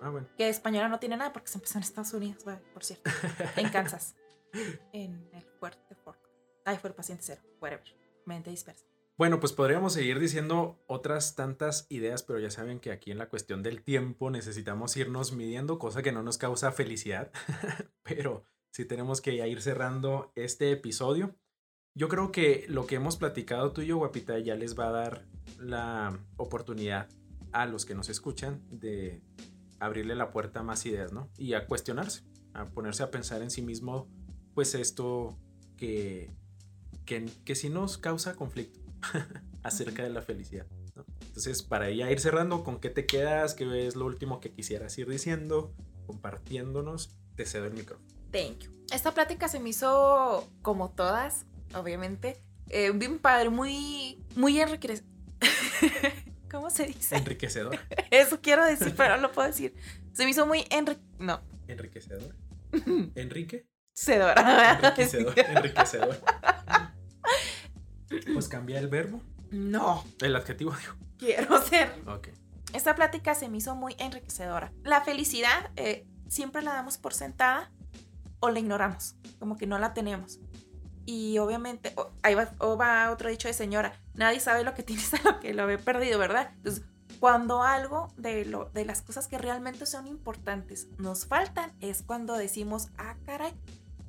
Ah, 0.00 0.08
bueno. 0.08 0.26
Que 0.36 0.48
española 0.48 0.88
no 0.88 0.98
tiene 0.98 1.16
nada 1.16 1.32
porque 1.32 1.48
se 1.48 1.58
empezó 1.58 1.78
en 1.78 1.84
Estados 1.84 2.12
Unidos, 2.14 2.42
por 2.72 2.84
cierto. 2.84 3.10
En 3.56 3.68
Kansas. 3.68 4.16
en 4.92 5.28
el 5.32 5.44
fuerte 5.60 5.94
Fork. 5.94 6.18
Ay, 6.64 6.78
fue 6.78 6.88
el 6.90 6.96
paciente 6.96 7.22
cero. 7.24 7.42
Whatever. 7.60 7.84
Mente 8.26 8.50
dispersa. 8.50 8.84
Bueno, 9.16 9.38
pues 9.38 9.52
podríamos 9.52 9.92
seguir 9.92 10.18
diciendo 10.18 10.82
otras 10.88 11.36
tantas 11.36 11.86
ideas, 11.88 12.24
pero 12.24 12.40
ya 12.40 12.50
saben 12.50 12.80
que 12.80 12.90
aquí 12.90 13.12
en 13.12 13.18
la 13.18 13.28
cuestión 13.28 13.62
del 13.62 13.80
tiempo 13.84 14.28
necesitamos 14.28 14.96
irnos 14.96 15.32
midiendo, 15.32 15.78
cosa 15.78 16.02
que 16.02 16.10
no 16.10 16.24
nos 16.24 16.36
causa 16.36 16.72
felicidad, 16.72 17.30
pero 18.02 18.42
sí 18.72 18.84
tenemos 18.84 19.20
que 19.20 19.36
ya 19.36 19.46
ir 19.46 19.62
cerrando 19.62 20.32
este 20.34 20.72
episodio. 20.72 21.36
Yo 21.96 22.08
creo 22.08 22.32
que 22.32 22.64
lo 22.68 22.88
que 22.88 22.96
hemos 22.96 23.16
platicado 23.16 23.72
tú 23.72 23.82
y 23.82 23.86
yo, 23.86 23.98
guapita, 23.98 24.36
ya 24.40 24.56
les 24.56 24.76
va 24.76 24.88
a 24.88 24.92
dar 24.92 25.26
la 25.60 26.18
oportunidad 26.36 27.08
a 27.52 27.66
los 27.66 27.84
que 27.84 27.94
nos 27.94 28.08
escuchan 28.08 28.64
de 28.68 29.22
abrirle 29.78 30.16
la 30.16 30.32
puerta 30.32 30.60
a 30.60 30.64
más 30.64 30.86
ideas, 30.86 31.12
¿no? 31.12 31.30
Y 31.38 31.54
a 31.54 31.68
cuestionarse, 31.68 32.24
a 32.52 32.66
ponerse 32.66 33.04
a 33.04 33.12
pensar 33.12 33.42
en 33.42 33.52
sí 33.52 33.62
mismo, 33.62 34.08
pues 34.54 34.74
esto 34.74 35.38
que, 35.76 36.32
que, 37.04 37.30
que 37.44 37.70
nos 37.70 37.96
causa 37.96 38.34
conflicto 38.34 38.83
acerca 39.62 40.02
de 40.02 40.10
la 40.10 40.22
felicidad. 40.22 40.66
¿no? 40.94 41.04
Entonces, 41.20 41.62
para 41.62 41.90
ya 41.90 42.10
ir 42.10 42.20
cerrando, 42.20 42.62
¿con 42.62 42.80
qué 42.80 42.90
te 42.90 43.06
quedas? 43.06 43.54
¿Qué 43.54 43.86
es 43.86 43.96
lo 43.96 44.06
último 44.06 44.40
que 44.40 44.52
quisieras 44.52 44.96
ir 44.98 45.08
diciendo? 45.08 45.74
Compartiéndonos, 46.06 47.16
te 47.34 47.46
cedo 47.46 47.66
el 47.66 47.74
micrófono. 47.74 48.08
Thank 48.30 48.60
you. 48.60 48.70
Esta 48.92 49.12
plática 49.12 49.48
se 49.48 49.58
me 49.60 49.70
hizo, 49.70 50.48
como 50.62 50.90
todas, 50.90 51.46
obviamente, 51.74 52.36
eh, 52.68 52.90
bien 52.92 53.18
padre, 53.18 53.50
muy, 53.50 54.22
muy 54.36 54.60
enriquecedora. 54.60 55.08
¿Cómo 56.50 56.70
se 56.70 56.86
dice? 56.86 57.16
Enriquecedor. 57.16 57.78
Eso 58.10 58.40
quiero 58.40 58.64
decir, 58.64 58.94
pero 58.96 59.16
no 59.16 59.22
lo 59.22 59.32
puedo 59.32 59.48
decir. 59.48 59.74
Se 60.12 60.24
me 60.24 60.30
hizo 60.30 60.46
muy 60.46 60.64
enri... 60.70 60.96
No. 61.18 61.40
Enriquecedor. 61.66 62.34
Enrique. 63.16 63.66
Enriquecedor. 63.96 65.38
Enriquecedor. 65.38 66.20
Pues 68.32 68.48
cambia 68.48 68.78
el 68.78 68.88
verbo. 68.88 69.20
No. 69.50 70.04
El 70.20 70.34
adjetivo, 70.36 70.72
digo. 70.78 70.94
Quiero 71.18 71.62
ser 71.62 72.02
Ok. 72.06 72.28
Esta 72.72 72.94
plática 72.96 73.34
se 73.34 73.48
me 73.48 73.58
hizo 73.58 73.74
muy 73.76 73.94
enriquecedora. 73.98 74.72
La 74.82 75.00
felicidad 75.02 75.70
eh, 75.76 76.06
siempre 76.28 76.60
la 76.62 76.72
damos 76.74 76.98
por 76.98 77.14
sentada 77.14 77.70
o 78.40 78.50
la 78.50 78.58
ignoramos, 78.58 79.14
como 79.38 79.56
que 79.56 79.66
no 79.66 79.78
la 79.78 79.94
tenemos. 79.94 80.40
Y 81.06 81.38
obviamente, 81.38 81.92
o- 81.96 82.10
ahí 82.22 82.34
va 82.34 83.10
otro 83.12 83.28
dicho 83.30 83.46
de 83.46 83.54
señora, 83.54 83.92
nadie 84.14 84.40
sabe 84.40 84.64
lo 84.64 84.74
que 84.74 84.82
tienes 84.84 85.14
a 85.14 85.20
lo 85.22 85.38
que 85.40 85.54
lo 85.54 85.66
ve 85.66 85.78
perdido, 85.78 86.18
¿verdad? 86.18 86.50
Entonces, 86.56 86.82
cuando 87.20 87.62
algo 87.62 88.08
de, 88.16 88.44
lo, 88.44 88.70
de 88.70 88.84
las 88.84 89.02
cosas 89.02 89.28
que 89.28 89.38
realmente 89.38 89.86
son 89.86 90.08
importantes 90.08 90.88
nos 90.98 91.26
faltan, 91.26 91.72
es 91.80 92.02
cuando 92.02 92.34
decimos, 92.34 92.88
ah, 92.98 93.14
caray. 93.24 93.52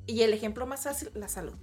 Y 0.06 0.22
el 0.22 0.32
ejemplo 0.32 0.66
más 0.66 0.84
fácil, 0.84 1.10
la 1.14 1.28
salud. 1.28 1.54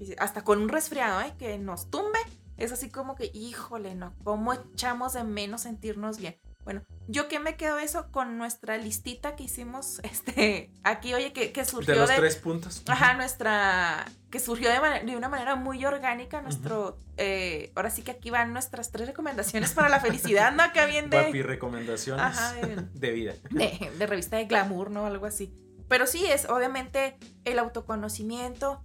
Y 0.00 0.14
Hasta 0.18 0.42
con 0.44 0.60
un 0.62 0.68
resfriado, 0.68 1.20
¿eh? 1.20 1.32
Que 1.38 1.58
nos 1.58 1.90
tumbe, 1.90 2.18
es 2.56 2.72
así 2.72 2.88
como 2.90 3.14
que, 3.14 3.30
híjole, 3.34 3.94
no, 3.94 4.14
¿cómo 4.24 4.52
echamos 4.52 5.12
de 5.12 5.24
menos 5.24 5.62
sentirnos 5.62 6.18
bien? 6.18 6.36
Bueno, 6.64 6.82
yo 7.06 7.28
que 7.28 7.38
me 7.40 7.56
quedo 7.56 7.78
eso 7.78 8.10
con 8.10 8.36
nuestra 8.36 8.76
listita 8.76 9.36
que 9.36 9.44
hicimos, 9.44 10.00
este, 10.02 10.70
aquí, 10.82 11.14
oye, 11.14 11.32
que, 11.32 11.50
que 11.50 11.64
surgió 11.64 11.94
De 11.94 12.00
de... 12.00 12.06
los 12.06 12.16
tres 12.16 12.36
puntos. 12.36 12.82
Ajá, 12.86 13.14
nuestra, 13.14 14.04
que 14.30 14.38
surgió 14.38 14.68
de, 14.70 14.78
de 15.06 15.16
una 15.16 15.30
manera 15.30 15.56
muy 15.56 15.82
orgánica, 15.86 16.42
nuestro, 16.42 16.98
eh, 17.16 17.72
ahora 17.74 17.88
sí 17.88 18.02
que 18.02 18.10
aquí 18.10 18.28
van 18.28 18.52
nuestras 18.52 18.90
tres 18.92 19.06
recomendaciones 19.08 19.72
para 19.72 19.88
la 19.88 20.00
felicidad, 20.00 20.52
¿no? 20.52 20.62
Acá 20.62 20.84
bien 20.84 21.08
de... 21.08 21.22
Guapi, 21.22 21.40
recomendaciones 21.40 22.22
Ajá, 22.22 22.52
de- 22.54 22.76
de 22.92 23.10
vida. 23.12 23.32
de, 23.50 23.90
de 23.98 24.06
revista 24.06 24.36
de 24.36 24.44
glamour, 24.44 24.90
¿no? 24.90 25.06
Algo 25.06 25.24
así. 25.24 25.54
Pero 25.88 26.06
sí, 26.06 26.26
es 26.26 26.50
obviamente 26.50 27.16
el 27.46 27.58
autoconocimiento, 27.58 28.82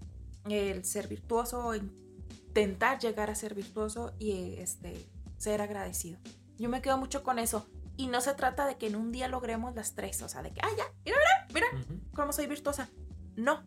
el 0.49 0.85
ser 0.85 1.07
virtuoso, 1.07 1.73
intentar 1.75 2.99
llegar 2.99 3.29
a 3.29 3.35
ser 3.35 3.53
virtuoso 3.55 4.13
y 4.19 4.55
este, 4.57 5.05
ser 5.37 5.61
agradecido. 5.61 6.19
Yo 6.57 6.69
me 6.69 6.81
quedo 6.81 6.97
mucho 6.97 7.23
con 7.23 7.39
eso. 7.39 7.65
Y 7.95 8.07
no 8.07 8.21
se 8.21 8.33
trata 8.33 8.65
de 8.65 8.75
que 8.77 8.87
en 8.87 8.95
un 8.95 9.11
día 9.11 9.27
logremos 9.27 9.75
las 9.75 9.93
tres, 9.93 10.21
o 10.23 10.29
sea, 10.29 10.41
de 10.41 10.51
que, 10.51 10.61
ah, 10.63 10.69
ya, 10.75 10.85
mira, 11.05 11.17
mira, 11.53 11.67
mira, 11.71 11.83
Ujú. 11.83 11.99
cómo 12.15 12.33
soy 12.33 12.47
virtuosa. 12.47 12.89
No, 13.35 13.63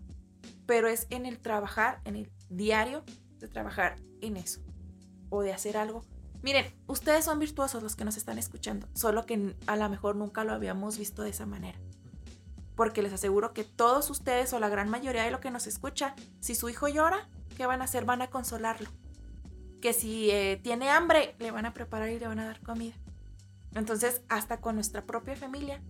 pero 0.66 0.89
es 0.89 1.07
en 1.11 1.27
el 1.27 1.39
trabajar, 1.39 2.01
en 2.05 2.16
el 2.16 2.33
diario, 2.49 3.05
de 3.39 3.47
trabajar 3.47 3.97
en 4.20 4.37
eso. 4.37 4.61
O 5.31 5.43
de 5.43 5.53
hacer 5.53 5.77
algo. 5.77 6.03
Miren, 6.43 6.66
ustedes 6.89 7.24
son 7.24 7.39
virtuosos 7.39 7.83
los 7.83 7.95
que 7.95 8.05
nos 8.05 8.16
están 8.16 8.39
escuchando, 8.39 8.89
solo 8.95 9.27
que 9.27 9.55
a 9.66 9.77
lo 9.77 9.89
mejor 9.89 10.16
nunca 10.16 10.43
lo 10.45 10.53
habíamos 10.53 10.99
visto 10.99 11.22
de 11.22 11.31
esa 11.31 11.47
manera. 11.47 11.79
Porque 12.77 13.03
les 13.03 13.12
aseguro 13.12 13.53
que 13.53 13.64
todos 13.64 14.11
ustedes 14.11 14.53
o 14.53 14.61
la 14.61 14.68
gran 14.68 14.89
mayoría 14.89 15.24
de 15.24 15.31
lo 15.31 15.41
que 15.41 15.51
nos 15.51 15.66
escucha, 15.66 16.14
si 16.41 16.55
su 16.55 16.68
hijo 16.68 16.89
llora, 16.89 17.29
¿qué 17.57 17.66
van 17.66 17.81
a 17.81 17.85
hacer? 17.85 18.05
Van 18.05 18.22
a 18.22 18.31
consolarlo. 18.31 18.91
Que 19.81 19.93
si 19.93 20.31
eh, 20.31 20.61
tiene 20.62 20.91
hambre, 20.91 21.35
le 21.39 21.51
van 21.51 21.66
a 21.66 21.74
preparar 21.74 22.11
y 22.11 22.18
le 22.18 22.29
van 22.29 22.39
a 22.39 22.47
dar 22.47 22.61
comida. 22.61 22.95
Entonces, 23.74 24.22
hasta 24.29 24.61
con 24.61 24.74
nuestra 24.74 25.05
propia 25.05 25.37
familia 25.37 25.83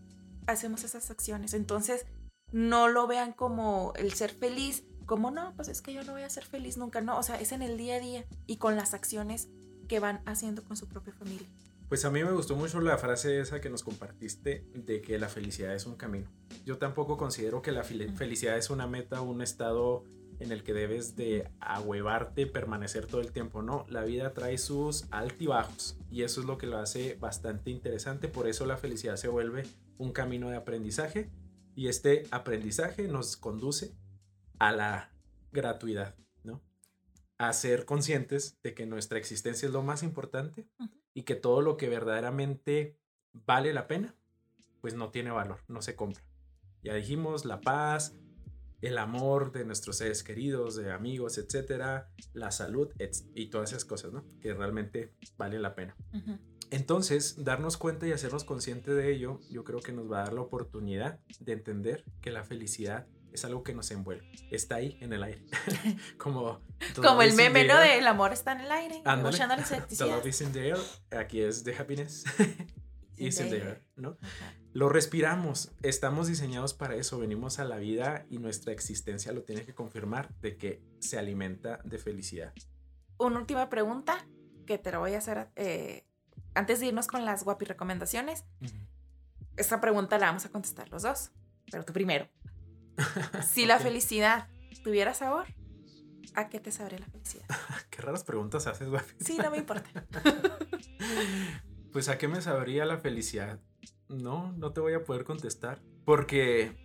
hacemos 0.46 0.84
esas 0.84 1.10
acciones. 1.10 1.54
Entonces, 1.54 2.06
no 2.52 2.88
lo 2.88 3.06
vean 3.06 3.32
como 3.32 3.92
el 3.96 4.12
ser 4.12 4.32
feliz, 4.32 4.84
como 5.04 5.30
no, 5.30 5.54
pues 5.56 5.68
es 5.68 5.82
que 5.82 5.92
yo 5.92 6.02
no 6.04 6.12
voy 6.12 6.22
a 6.22 6.30
ser 6.30 6.44
feliz 6.44 6.76
nunca, 6.76 7.00
no, 7.00 7.18
o 7.18 7.22
sea, 7.22 7.36
es 7.40 7.52
en 7.52 7.62
el 7.62 7.76
día 7.76 7.96
a 7.96 8.00
día 8.00 8.24
y 8.46 8.56
con 8.56 8.76
las 8.76 8.94
acciones 8.94 9.48
que 9.88 10.00
van 10.00 10.20
haciendo 10.26 10.64
con 10.64 10.76
su 10.76 10.88
propia 10.88 11.12
familia. 11.12 11.46
Pues 11.88 12.04
a 12.04 12.10
mí 12.10 12.24
me 12.24 12.32
gustó 12.32 12.56
mucho 12.56 12.80
la 12.80 12.98
frase 12.98 13.38
esa 13.38 13.60
que 13.60 13.70
nos 13.70 13.84
compartiste 13.84 14.66
de 14.74 15.00
que 15.00 15.20
la 15.20 15.28
felicidad 15.28 15.72
es 15.72 15.86
un 15.86 15.94
camino. 15.94 16.28
Yo 16.64 16.78
tampoco 16.78 17.16
considero 17.16 17.62
que 17.62 17.70
la 17.70 17.84
felicidad 17.84 18.58
es 18.58 18.70
una 18.70 18.88
meta, 18.88 19.20
un 19.20 19.40
estado 19.40 20.02
en 20.40 20.50
el 20.50 20.64
que 20.64 20.74
debes 20.74 21.14
de 21.14 21.48
ahuevarte, 21.60 22.48
permanecer 22.48 23.06
todo 23.06 23.20
el 23.20 23.30
tiempo. 23.30 23.62
No, 23.62 23.86
la 23.88 24.02
vida 24.02 24.34
trae 24.34 24.58
sus 24.58 25.06
altibajos 25.12 25.96
y 26.10 26.22
eso 26.24 26.40
es 26.40 26.46
lo 26.48 26.58
que 26.58 26.66
lo 26.66 26.78
hace 26.78 27.14
bastante 27.20 27.70
interesante. 27.70 28.26
Por 28.26 28.48
eso 28.48 28.66
la 28.66 28.76
felicidad 28.76 29.14
se 29.14 29.28
vuelve 29.28 29.64
un 29.96 30.12
camino 30.12 30.50
de 30.50 30.56
aprendizaje 30.56 31.30
y 31.76 31.86
este 31.86 32.26
aprendizaje 32.32 33.06
nos 33.06 33.36
conduce 33.36 33.94
a 34.58 34.72
la 34.72 35.12
gratuidad, 35.52 36.16
¿no? 36.42 36.64
A 37.38 37.52
ser 37.52 37.84
conscientes 37.84 38.58
de 38.64 38.74
que 38.74 38.86
nuestra 38.86 39.18
existencia 39.18 39.66
es 39.66 39.72
lo 39.72 39.84
más 39.84 40.02
importante. 40.02 40.68
Y 41.16 41.22
que 41.22 41.34
todo 41.34 41.62
lo 41.62 41.78
que 41.78 41.88
verdaderamente 41.88 42.98
vale 43.32 43.72
la 43.72 43.88
pena, 43.88 44.14
pues 44.82 44.92
no 44.92 45.10
tiene 45.10 45.30
valor, 45.30 45.60
no 45.66 45.80
se 45.80 45.96
compra. 45.96 46.22
Ya 46.82 46.92
dijimos, 46.92 47.46
la 47.46 47.62
paz, 47.62 48.14
el 48.82 48.98
amor 48.98 49.50
de 49.50 49.64
nuestros 49.64 49.96
seres 49.96 50.22
queridos, 50.22 50.76
de 50.76 50.92
amigos, 50.92 51.38
etcétera, 51.38 52.12
la 52.34 52.50
salud 52.50 52.90
y 53.34 53.46
todas 53.46 53.70
esas 53.70 53.86
cosas, 53.86 54.12
¿no? 54.12 54.26
Que 54.42 54.52
realmente 54.52 55.14
valen 55.38 55.62
la 55.62 55.74
pena. 55.74 55.96
Entonces, 56.70 57.42
darnos 57.42 57.78
cuenta 57.78 58.06
y 58.06 58.12
hacernos 58.12 58.44
conscientes 58.44 58.94
de 58.94 59.10
ello, 59.10 59.40
yo 59.48 59.64
creo 59.64 59.80
que 59.80 59.92
nos 59.92 60.12
va 60.12 60.20
a 60.20 60.24
dar 60.24 60.34
la 60.34 60.42
oportunidad 60.42 61.20
de 61.40 61.54
entender 61.54 62.04
que 62.20 62.30
la 62.30 62.44
felicidad 62.44 63.06
es 63.36 63.44
algo 63.44 63.62
que 63.62 63.74
nos 63.74 63.90
envuelve. 63.90 64.28
Está 64.50 64.76
ahí 64.76 64.98
en 65.00 65.12
el 65.12 65.22
aire. 65.22 65.42
Como, 66.18 66.60
Como 66.96 67.22
el 67.22 67.34
meme, 67.34 67.62
the 67.62 67.68
¿no? 67.68 67.80
air. 67.80 67.96
del 67.96 68.06
amor 68.06 68.32
está 68.32 68.52
en 68.52 68.60
el 68.60 68.72
aire. 68.72 69.02
Escuchando 69.04 69.56
la 69.56 69.62
The 69.64 70.06
love 70.06 70.26
is 70.26 70.40
in 70.40 70.52
the 70.52 70.68
air. 70.68 70.78
Aquí 71.16 71.40
es 71.40 71.64
de 71.64 71.76
happiness. 71.76 72.24
is 73.16 73.40
in 73.40 73.48
there. 73.48 73.60
there, 73.60 73.82
¿no? 73.96 74.18
Ajá. 74.20 74.54
Lo 74.76 74.90
respiramos, 74.90 75.72
estamos 75.82 76.28
diseñados 76.28 76.74
para 76.74 76.96
eso, 76.96 77.18
venimos 77.18 77.58
a 77.58 77.64
la 77.64 77.78
vida 77.78 78.26
y 78.28 78.36
nuestra 78.36 78.74
existencia 78.74 79.32
lo 79.32 79.42
tiene 79.42 79.64
que 79.64 79.72
confirmar 79.72 80.34
de 80.42 80.58
que 80.58 80.82
se 80.98 81.18
alimenta 81.18 81.80
de 81.82 81.96
felicidad. 81.96 82.52
Una 83.16 83.38
última 83.38 83.70
pregunta 83.70 84.28
que 84.66 84.76
te 84.76 84.90
la 84.90 84.98
voy 84.98 85.14
a 85.14 85.18
hacer 85.18 85.48
eh, 85.56 86.04
antes 86.54 86.80
de 86.80 86.88
irnos 86.88 87.06
con 87.06 87.24
las 87.24 87.42
guapi 87.42 87.64
recomendaciones. 87.64 88.44
Esta 89.56 89.80
pregunta 89.80 90.18
la 90.18 90.26
vamos 90.26 90.44
a 90.44 90.50
contestar 90.50 90.90
los 90.90 91.04
dos, 91.04 91.30
pero 91.70 91.86
tú 91.86 91.94
primero. 91.94 92.28
Si 93.48 93.66
la 93.66 93.78
felicidad 93.78 94.48
tuviera 94.84 95.14
sabor, 95.14 95.46
¿a 96.34 96.48
qué 96.48 96.60
te 96.60 96.70
sabría 96.72 96.98
la 97.00 97.06
felicidad? 97.06 97.44
Qué 97.90 98.02
raras 98.02 98.24
preguntas 98.24 98.66
haces, 98.66 98.88
guapi. 98.88 99.12
Sí, 99.24 99.36
no 99.38 99.50
me 99.50 99.58
importa. 99.58 99.88
Pues 101.92 102.08
a 102.10 102.18
qué 102.18 102.28
me 102.28 102.42
sabría 102.42 102.84
la 102.84 102.98
felicidad. 102.98 103.58
No, 104.08 104.52
no 104.52 104.72
te 104.74 104.80
voy 104.80 104.92
a 104.92 105.04
poder 105.04 105.24
contestar. 105.24 105.80
Porque 106.04 106.76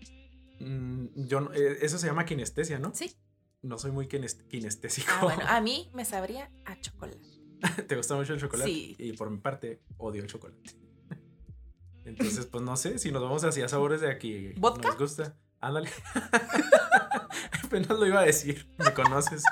mm, 0.61 1.25
yo 1.27 1.51
eh, 1.53 1.79
eso 1.81 1.97
se 1.97 2.07
llama 2.07 2.23
kinestesia, 2.25 2.79
¿no? 2.79 2.93
Sí. 2.95 3.13
No 3.61 3.77
soy 3.77 3.91
muy 3.91 4.07
kines- 4.07 4.47
kinestésico. 4.47 5.11
Ah, 5.11 5.23
bueno, 5.23 5.43
a 5.45 5.59
mí 5.59 5.89
me 5.93 6.05
sabría 6.05 6.49
a 6.65 6.79
chocolate. 6.79 7.19
¿Te 7.87 7.95
gusta 7.97 8.15
mucho 8.15 8.33
el 8.33 8.39
chocolate? 8.39 8.69
Sí. 8.71 8.95
Y 8.97 9.11
por 9.13 9.29
mi 9.29 9.37
parte, 9.39 9.81
odio 9.97 10.21
el 10.21 10.27
chocolate. 10.27 10.71
Entonces, 12.05 12.45
pues 12.47 12.63
no 12.63 12.75
sé, 12.77 12.97
si 12.97 13.11
nos 13.11 13.21
vamos 13.21 13.43
hacia 13.43 13.67
sabores 13.67 13.99
de 14.01 14.09
aquí. 14.09 14.53
¿Vodka? 14.57 14.87
Nos 14.89 14.97
gusta. 14.97 15.37
Ándale. 15.61 15.89
Apenas 17.63 17.89
lo 17.89 18.05
iba 18.05 18.19
a 18.19 18.25
decir. 18.25 18.67
Me 18.77 18.93
conoces. 18.93 19.43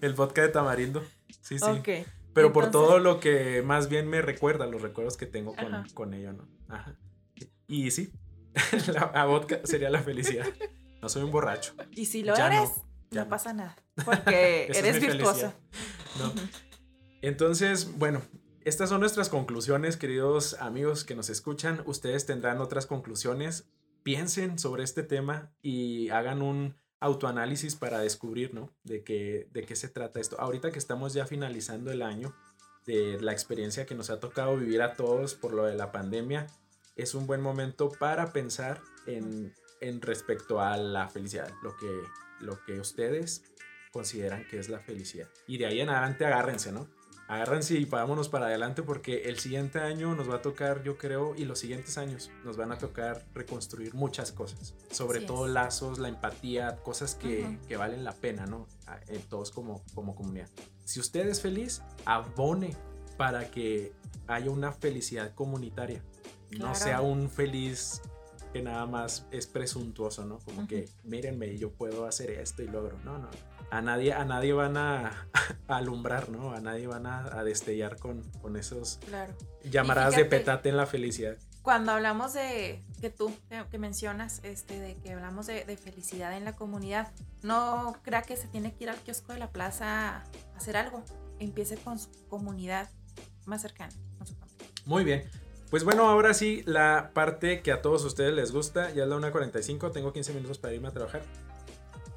El 0.00 0.14
vodka 0.14 0.42
de 0.42 0.48
tamarindo. 0.48 1.02
Sí, 1.40 1.58
sí. 1.58 1.64
Ok. 1.64 1.88
Pero 2.34 2.52
por 2.52 2.70
todo 2.70 2.98
lo 2.98 3.20
que 3.20 3.62
más 3.62 3.88
bien 3.88 4.08
me 4.08 4.22
recuerda, 4.22 4.66
los 4.66 4.82
recuerdos 4.82 5.16
que 5.16 5.26
tengo 5.26 5.54
con, 5.54 5.88
con 5.94 6.14
ello, 6.14 6.32
¿no? 6.32 6.48
Ajá. 6.68 6.96
Y 7.66 7.90
sí, 7.90 8.12
la, 8.92 9.10
la 9.14 9.24
vodka 9.26 9.60
sería 9.64 9.90
la 9.90 10.02
felicidad. 10.02 10.46
No 11.00 11.08
soy 11.08 11.22
un 11.22 11.30
borracho. 11.30 11.74
Y 11.90 12.06
si 12.06 12.22
lo 12.22 12.34
Ya 12.34 12.48
no, 12.48 12.56
eres, 12.56 12.70
ya 13.10 13.24
no, 13.24 13.30
pasa 13.30 13.52
nada. 13.52 13.76
Porque 14.04 14.66
eres 14.66 15.00
virtuoso. 15.00 15.52
No. 16.18 16.32
Entonces, 17.20 17.98
bueno, 17.98 18.22
estas 18.64 18.88
son 18.88 19.00
nuestras 19.00 19.28
conclusiones, 19.28 19.96
queridos 19.96 20.54
amigos 20.60 21.04
que 21.04 21.14
nos 21.14 21.28
escuchan. 21.28 21.82
Ustedes 21.86 22.26
tendrán 22.26 22.60
otras 22.60 22.86
conclusiones. 22.86 23.68
Piensen 24.02 24.58
sobre 24.58 24.84
este 24.84 25.02
tema 25.02 25.52
y 25.62 26.08
hagan 26.10 26.42
un 26.42 26.74
autoanálisis 27.00 27.74
para 27.74 27.98
descubrir, 27.98 28.54
¿no? 28.54 28.72
De 28.84 29.02
qué, 29.02 29.48
de 29.52 29.64
qué 29.64 29.76
se 29.76 29.88
trata 29.88 30.20
esto. 30.20 30.40
Ahorita 30.40 30.70
que 30.70 30.78
estamos 30.78 31.14
ya 31.14 31.26
finalizando 31.26 31.90
el 31.90 32.02
año 32.02 32.34
de 32.86 33.20
la 33.20 33.32
experiencia 33.32 33.86
que 33.86 33.94
nos 33.94 34.10
ha 34.10 34.20
tocado 34.20 34.56
vivir 34.56 34.82
a 34.82 34.94
todos 34.94 35.34
por 35.34 35.52
lo 35.52 35.64
de 35.64 35.74
la 35.74 35.92
pandemia, 35.92 36.46
es 36.96 37.14
un 37.14 37.26
buen 37.26 37.40
momento 37.40 37.90
para 37.90 38.32
pensar 38.32 38.80
en, 39.06 39.52
respecto 40.00 40.60
a 40.60 40.76
la 40.76 41.08
felicidad, 41.08 41.50
lo 41.62 41.76
que, 41.76 42.02
lo 42.40 42.62
que 42.64 42.78
ustedes 42.78 43.42
consideran 43.92 44.46
que 44.48 44.58
es 44.58 44.68
la 44.68 44.80
felicidad. 44.80 45.28
Y 45.46 45.58
de 45.58 45.66
ahí 45.66 45.80
en 45.80 45.90
adelante 45.90 46.24
agárrense, 46.24 46.72
¿no? 46.72 46.88
Agárrense 47.32 47.74
y 47.78 47.86
vámonos 47.86 48.28
para 48.28 48.46
adelante 48.46 48.82
porque 48.82 49.22
el 49.22 49.38
siguiente 49.38 49.78
año 49.80 50.14
nos 50.14 50.28
va 50.28 50.36
a 50.36 50.42
tocar, 50.42 50.82
yo 50.82 50.98
creo, 50.98 51.34
y 51.34 51.46
los 51.46 51.58
siguientes 51.60 51.96
años 51.96 52.30
nos 52.44 52.58
van 52.58 52.72
a 52.72 52.78
tocar 52.78 53.24
reconstruir 53.32 53.94
muchas 53.94 54.32
cosas. 54.32 54.74
Sobre 54.90 55.18
Así 55.18 55.26
todo 55.26 55.46
es. 55.46 55.52
lazos, 55.52 55.98
la 55.98 56.08
empatía, 56.08 56.76
cosas 56.82 57.14
que, 57.14 57.42
Ujú. 57.44 57.66
que 57.68 57.76
valen 57.78 58.04
la 58.04 58.12
pena, 58.12 58.44
¿no? 58.44 58.66
A- 58.86 59.00
En 59.08 59.22
todos 59.22 59.50
como, 59.50 59.82
como 59.94 60.14
comunidad. 60.14 60.48
Si 60.84 61.00
usted 61.00 61.26
es 61.26 61.40
feliz, 61.40 61.80
abone 62.04 62.76
para 63.16 63.50
que 63.50 63.92
haya 64.26 64.50
una 64.50 64.70
felicidad 64.72 65.34
comunitaria. 65.34 66.02
No 66.50 66.58
Claro. 66.58 66.74
sea 66.74 67.00
un 67.00 67.30
feliz 67.30 68.02
que 68.52 68.60
nada 68.62 68.84
más 68.84 69.26
es 69.30 69.46
presuntuoso, 69.46 70.26
¿no? 70.26 70.38
Como 70.40 70.58
Ujú. 70.58 70.68
que 70.68 70.88
mírenme, 71.04 71.56
yo 71.56 71.70
puedo 71.70 72.04
hacer 72.04 72.28
esto 72.32 72.62
y 72.62 72.66
logro. 72.68 72.98
No, 73.04 73.16
no. 73.16 73.30
A 73.72 73.80
nadie, 73.80 74.12
a 74.12 74.24
nadie 74.26 74.52
van 74.52 74.76
a, 74.76 75.28
a 75.68 75.76
alumbrar, 75.76 76.28
¿no? 76.28 76.52
A 76.52 76.60
nadie 76.60 76.86
van 76.86 77.06
a, 77.06 77.24
a 77.38 77.42
destellar 77.42 77.96
con, 77.98 78.22
con 78.42 78.56
esos 78.56 78.98
Claro. 79.06 79.32
llamaradas 79.64 80.14
de 80.14 80.26
petate 80.26 80.68
en 80.68 80.76
la 80.76 80.84
felicidad. 80.86 81.36
Cuando 81.62 81.92
hablamos 81.92 82.34
de 82.34 82.82
que 83.00 83.08
tú 83.08 83.32
que, 83.70 83.78
mencionas, 83.78 84.40
este, 84.42 84.78
de 84.78 84.96
que 84.96 85.12
hablamos 85.12 85.46
de, 85.46 85.64
de 85.64 85.76
felicidad 85.76 86.36
en 86.36 86.44
la 86.44 86.52
comunidad, 86.54 87.12
no 87.42 87.96
crea 88.02 88.22
que 88.22 88.36
se 88.36 88.46
tiene 88.48 88.74
que 88.74 88.84
ir 88.84 88.90
al 88.90 88.96
kiosco 88.98 89.32
de 89.32 89.38
la 89.38 89.48
plaza 89.50 90.16
a 90.18 90.24
hacer 90.56 90.76
algo. 90.76 91.02
Empiece 91.38 91.76
con 91.76 91.98
su 91.98 92.10
comunidad 92.28 92.90
más 93.46 93.62
cercana. 93.62 93.92
Muy 94.84 95.04
bien. 95.04 95.24
Pues 95.70 95.84
bueno, 95.84 96.08
ahora 96.10 96.34
sí, 96.34 96.62
la 96.66 97.12
parte 97.14 97.62
que 97.62 97.72
a 97.72 97.80
todos 97.80 98.04
ustedes 98.04 98.34
les 98.34 98.52
gusta, 98.52 98.90
ya 98.90 99.04
es 99.04 99.08
la 99.08 99.16
1.45, 99.16 99.92
tengo 99.92 100.12
15 100.12 100.34
minutos 100.34 100.58
para 100.58 100.74
irme 100.74 100.88
a 100.88 100.90
trabajar. 100.90 101.22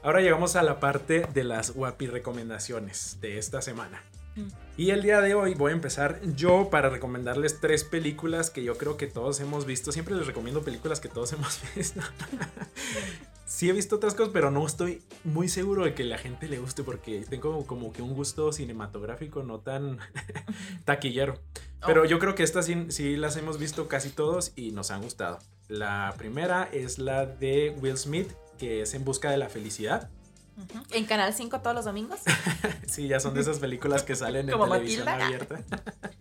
Ahora 0.06 0.22
llegamos 0.22 0.56
a 0.56 0.62
la 0.62 0.80
parte 0.80 1.26
de 1.34 1.44
las 1.44 1.72
guapi 1.72 2.06
recomendaciones 2.06 3.18
de 3.22 3.40
esta 3.40 3.64
semana. 3.64 4.04
Mm. 4.36 4.50
Y 4.78 4.92
el 4.92 5.02
día 5.02 5.20
de 5.20 5.34
hoy 5.34 5.56
voy 5.56 5.72
a 5.72 5.74
empezar 5.74 6.22
yo 6.36 6.70
para 6.70 6.92
recomendarles 6.92 7.60
tres 7.60 7.84
películas 7.84 8.52
que 8.52 8.64
yo 8.64 8.78
creo 8.78 8.98
que 8.98 9.08
todos 9.08 9.40
hemos 9.40 9.66
visto. 9.66 9.92
Siempre 9.92 10.14
les 10.14 10.28
recomiendo 10.28 10.62
películas 10.62 11.00
que 11.00 11.10
todos 11.10 11.34
hemos 11.34 11.60
visto. 11.76 12.02
sí 13.48 13.68
he 13.68 13.74
visto 13.74 13.96
otras 13.96 14.14
cosas, 14.14 14.32
pero 14.32 14.52
no 14.52 14.68
estoy 14.68 15.02
muy 15.24 15.50
seguro 15.50 15.86
de 15.86 15.96
que 15.96 16.04
la 16.04 16.20
gente 16.20 16.48
le 16.50 16.60
guste 16.60 16.84
porque 16.84 17.26
tengo 17.28 17.66
como 17.66 17.92
que 17.92 18.04
un 18.04 18.14
gusto 18.14 18.52
cinematográfico 18.52 19.42
no 19.42 19.62
tan 19.62 19.98
taquillero. 20.86 21.40
Pero 21.84 22.06
yo 22.06 22.20
creo 22.20 22.36
que 22.36 22.44
estas 22.44 22.68
sí, 22.68 22.86
sí 22.90 23.16
las 23.16 23.38
hemos 23.38 23.58
visto 23.58 23.88
casi 23.88 24.12
todos 24.12 24.54
y 24.56 24.72
nos 24.72 24.92
han 24.92 25.02
gustado. 25.02 25.40
La 25.68 26.14
primera 26.16 26.70
es 26.72 27.00
la 27.00 27.26
de 27.26 27.76
Will 27.82 27.98
Smith, 27.98 28.30
que 28.58 28.82
es 28.82 28.94
En 28.94 29.04
Busca 29.06 29.30
de 29.32 29.38
la 29.38 29.50
Felicidad. 29.50 30.10
En 30.92 31.06
Canal 31.06 31.34
5 31.34 31.60
todos 31.62 31.76
los 31.76 31.86
domingos. 31.86 32.20
Sí, 32.88 33.08
ya 33.08 33.20
son 33.20 33.34
de 33.34 33.42
esas 33.42 33.60
películas 33.60 34.04
que 34.04 34.16
salen 34.16 34.50
en 34.50 34.58
televisión 34.60 35.06
Matilda. 35.06 35.26
abierta. 35.26 35.62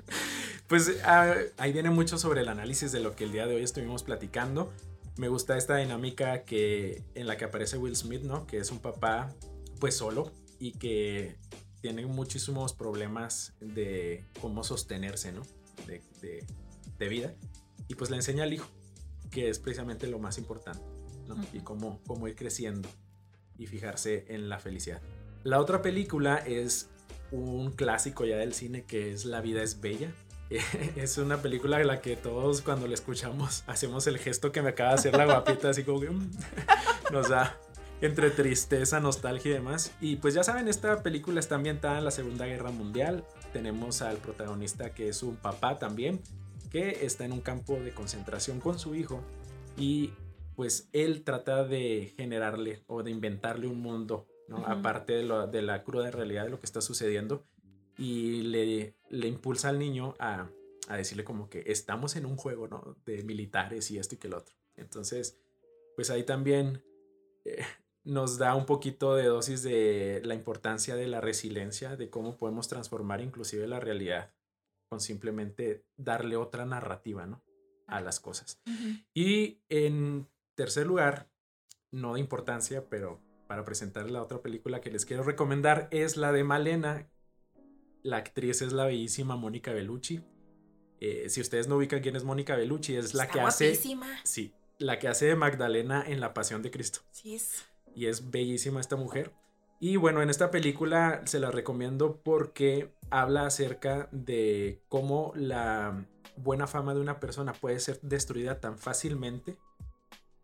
Pues 0.67 0.91
ah, 1.05 1.35
ahí 1.59 1.73
viene 1.73 1.91
mucho 1.91 2.17
sobre 2.19 2.41
el 2.41 2.49
análisis 2.49 2.91
de 2.91 3.01
lo 3.01 3.15
que 3.15 3.25
el 3.25 3.33
día 3.33 3.47
de 3.47 3.55
hoy 3.57 3.63
estuvimos 3.63 4.03
platicando. 4.03 4.73
Me 5.17 5.29
gusta 5.29 5.57
esta 5.59 5.77
dinámica 5.77 6.43
que, 6.45 7.05
en 7.15 7.27
la 7.27 7.37
que 7.37 7.45
aparece 7.45 7.77
Will 7.77 7.95
Smith, 7.95 8.23
¿no? 8.23 8.47
Que 8.47 8.59
es 8.59 8.71
un 8.71 8.79
papá 8.81 9.31
pues 9.79 9.97
solo 9.97 10.33
y 10.59 10.73
que 10.73 11.37
tiene 11.83 12.07
muchísimos 12.07 12.73
problemas 12.73 13.53
de 13.61 14.25
cómo 14.41 14.65
sostenerse, 14.65 15.33
¿no? 15.33 15.43
De, 15.87 16.03
de- 16.23 16.47
de 16.99 17.09
vida. 17.09 17.35
Y 17.89 17.95
pues 17.97 18.09
le 18.11 18.17
enseña 18.17 18.45
al 18.45 18.53
hijo, 18.55 18.67
que 19.31 19.51
es 19.51 19.59
precisamente 19.59 20.07
lo 20.07 20.19
más 20.19 20.39
importante, 20.39 20.83
¿no? 21.29 21.37
Y 21.53 21.61
cómo, 21.61 22.01
cómo 22.07 22.29
ir 22.29 22.37
creciendo 22.37 22.89
y 23.59 23.67
fijarse 23.67 24.25
en 24.29 24.49
la 24.49 24.59
felicidad. 24.59 25.01
La 25.43 25.61
otra 25.61 25.83
película 25.83 26.37
es 26.39 26.89
un 27.31 27.73
clásico 27.73 28.25
ya 28.25 28.37
del 28.37 28.55
cine 28.55 28.85
que 28.85 29.13
es 29.13 29.25
La 29.25 29.41
vida 29.41 29.63
es 29.63 29.81
bella. 29.81 30.13
Es 30.97 31.19
una 31.19 31.43
película 31.43 31.81
en 31.81 31.89
la 31.89 32.01
que 32.01 32.17
todos 32.17 32.63
cuando 32.63 32.87
la 32.87 32.95
escuchamos 32.95 33.65
hacemos 33.67 34.07
el 34.07 34.19
gesto 34.19 34.53
que 34.53 34.63
me 34.63 34.71
acaba 34.71 34.91
de 34.91 34.95
hacer 34.97 35.17
la 35.17 35.25
guapita, 35.25 35.71
así 35.71 35.83
como 35.83 36.01
que 36.01 36.11
mm, 36.11 36.31
nos 37.13 37.31
da 37.31 37.59
entre 38.01 38.31
tristeza, 38.31 39.01
nostalgia 39.01 39.51
y 39.51 39.55
demás. 39.55 39.93
Y 40.01 40.17
pues 40.17 40.35
ya 40.35 40.45
saben, 40.45 40.69
esta 40.69 41.03
película 41.03 41.41
está 41.41 41.55
ambientada 41.55 41.99
en 41.99 42.05
la 42.05 42.11
Segunda 42.11 42.47
Guerra 42.47 42.71
Mundial. 42.71 43.25
Tenemos 43.53 44.03
al 44.03 44.19
protagonista 44.19 44.91
que 44.91 45.09
es 45.09 45.23
un 45.23 45.37
papá 45.37 45.79
también, 45.79 46.21
que 46.71 47.05
está 47.05 47.25
en 47.25 47.33
un 47.33 47.41
campo 47.41 47.81
de 47.81 47.93
concentración 47.93 48.61
con 48.61 48.79
su 48.79 48.95
hijo 48.95 49.23
y 49.77 50.13
pues 50.55 50.89
él 50.93 51.23
trata 51.25 51.65
de 51.65 52.13
generarle 52.17 52.83
o 52.87 53.03
de 53.03 53.11
inventarle 53.11 53.67
un 53.67 53.81
mundo, 53.81 54.27
¿no? 54.49 54.59
Aparte 54.67 55.13
de, 55.15 55.23
lo- 55.25 55.47
de 55.47 55.63
la 55.63 55.83
cruda 55.85 56.11
realidad 56.11 56.45
de 56.45 56.51
lo 56.51 56.61
que 56.61 56.67
está 56.67 56.81
sucediendo 56.81 57.47
y 57.99 58.43
le, 58.43 58.97
le 59.11 59.29
impulsa 59.29 59.69
al 59.69 59.79
niño 59.79 60.15
a, 60.19 60.49
a 60.89 60.97
decirle 60.97 61.25
como 61.25 61.49
que 61.49 61.63
estamos 61.67 62.17
en 62.17 62.27
un 62.27 62.37
juego, 62.37 62.69
¿no? 62.69 62.97
De 63.05 63.23
militares 63.23 63.91
y 63.91 63.99
esto 63.99 64.15
y 64.15 64.19
que 64.19 64.27
el 64.29 64.35
otro. 64.35 64.55
Entonces, 64.77 65.39
pues 65.97 66.11
ahí 66.11 66.25
también 66.25 66.83
eh, 67.45 67.65
nos 68.03 68.37
da 68.39 68.55
un 68.55 68.67
poquito 68.67 69.15
de 69.15 69.25
dosis 69.27 69.63
de 69.63 70.21
la 70.25 70.35
importancia 70.35 70.95
de 70.97 71.07
la 71.07 71.21
resiliencia, 71.21 71.97
de 71.97 72.11
cómo 72.11 72.37
podemos 72.37 72.69
transformar 72.69 73.21
inclusive 73.21 73.67
la 73.67 73.81
realidad 73.81 74.33
con 74.91 75.01
simplemente 75.01 75.85
darle 75.97 76.37
otra 76.37 76.67
narrativa, 76.67 77.27
¿no? 77.27 77.43
A 77.87 78.01
las 78.01 78.19
cosas. 78.21 78.61
Y 79.15 79.61
en 79.69 80.29
tercer 80.55 80.87
lugar, 80.87 81.29
no 81.91 82.15
de 82.15 82.21
importancia, 82.21 82.89
pero 82.89 83.21
para 83.47 83.65
presentar 83.65 84.11
la 84.11 84.23
otra 84.23 84.41
película 84.41 84.81
que 84.81 84.91
les 84.91 85.05
quiero 85.05 85.23
recomendar 85.23 85.89
es 85.91 86.17
la 86.17 86.33
de 86.33 86.45
Malena. 86.45 87.09
La 88.03 88.19
actriz 88.19 88.63
es 88.63 88.73
la 88.73 88.85
bellísima 88.87 89.37
Mónica 89.37 89.73
Bellucci. 89.73 90.25
Eh, 91.01 91.29
si 91.29 91.41
ustedes 91.41 91.69
no 91.69 91.77
ubican 91.77 92.01
quién 92.01 92.17
es 92.17 92.25
Mónica 92.25 92.57
Bellucci, 92.57 92.97
es 92.97 93.15
la 93.15 93.25
Está 93.25 93.35
que 93.35 93.41
hace... 93.41 93.75
Sí, 94.25 94.55
la 94.79 94.99
que 94.99 95.09
hace 95.09 95.27
de 95.27 95.37
Magdalena 95.37 96.03
en 96.07 96.21
La 96.21 96.35
Pasión 96.35 96.63
de 96.63 96.71
Cristo. 96.71 97.01
Sí, 97.11 97.35
es. 97.35 97.65
Y 97.95 98.07
es 98.07 98.31
bellísima 98.31 98.81
esta 98.81 98.97
mujer. 98.97 99.33
Y 99.81 99.97
bueno, 99.97 100.23
en 100.23 100.31
esta 100.31 100.51
película 100.51 101.23
se 101.27 101.41
la 101.41 101.51
recomiendo 101.51 102.21
porque 102.23 102.93
habla 103.11 103.47
acerca 103.47 104.09
de 104.13 104.83
cómo 104.89 105.33
la 105.37 106.07
buena 106.37 106.67
fama 106.67 106.95
de 106.95 107.01
una 107.01 107.21
persona 107.21 107.53
puede 107.53 107.79
ser 107.81 108.01
destruida 108.01 108.61
tan 108.61 108.79
fácilmente 108.79 109.59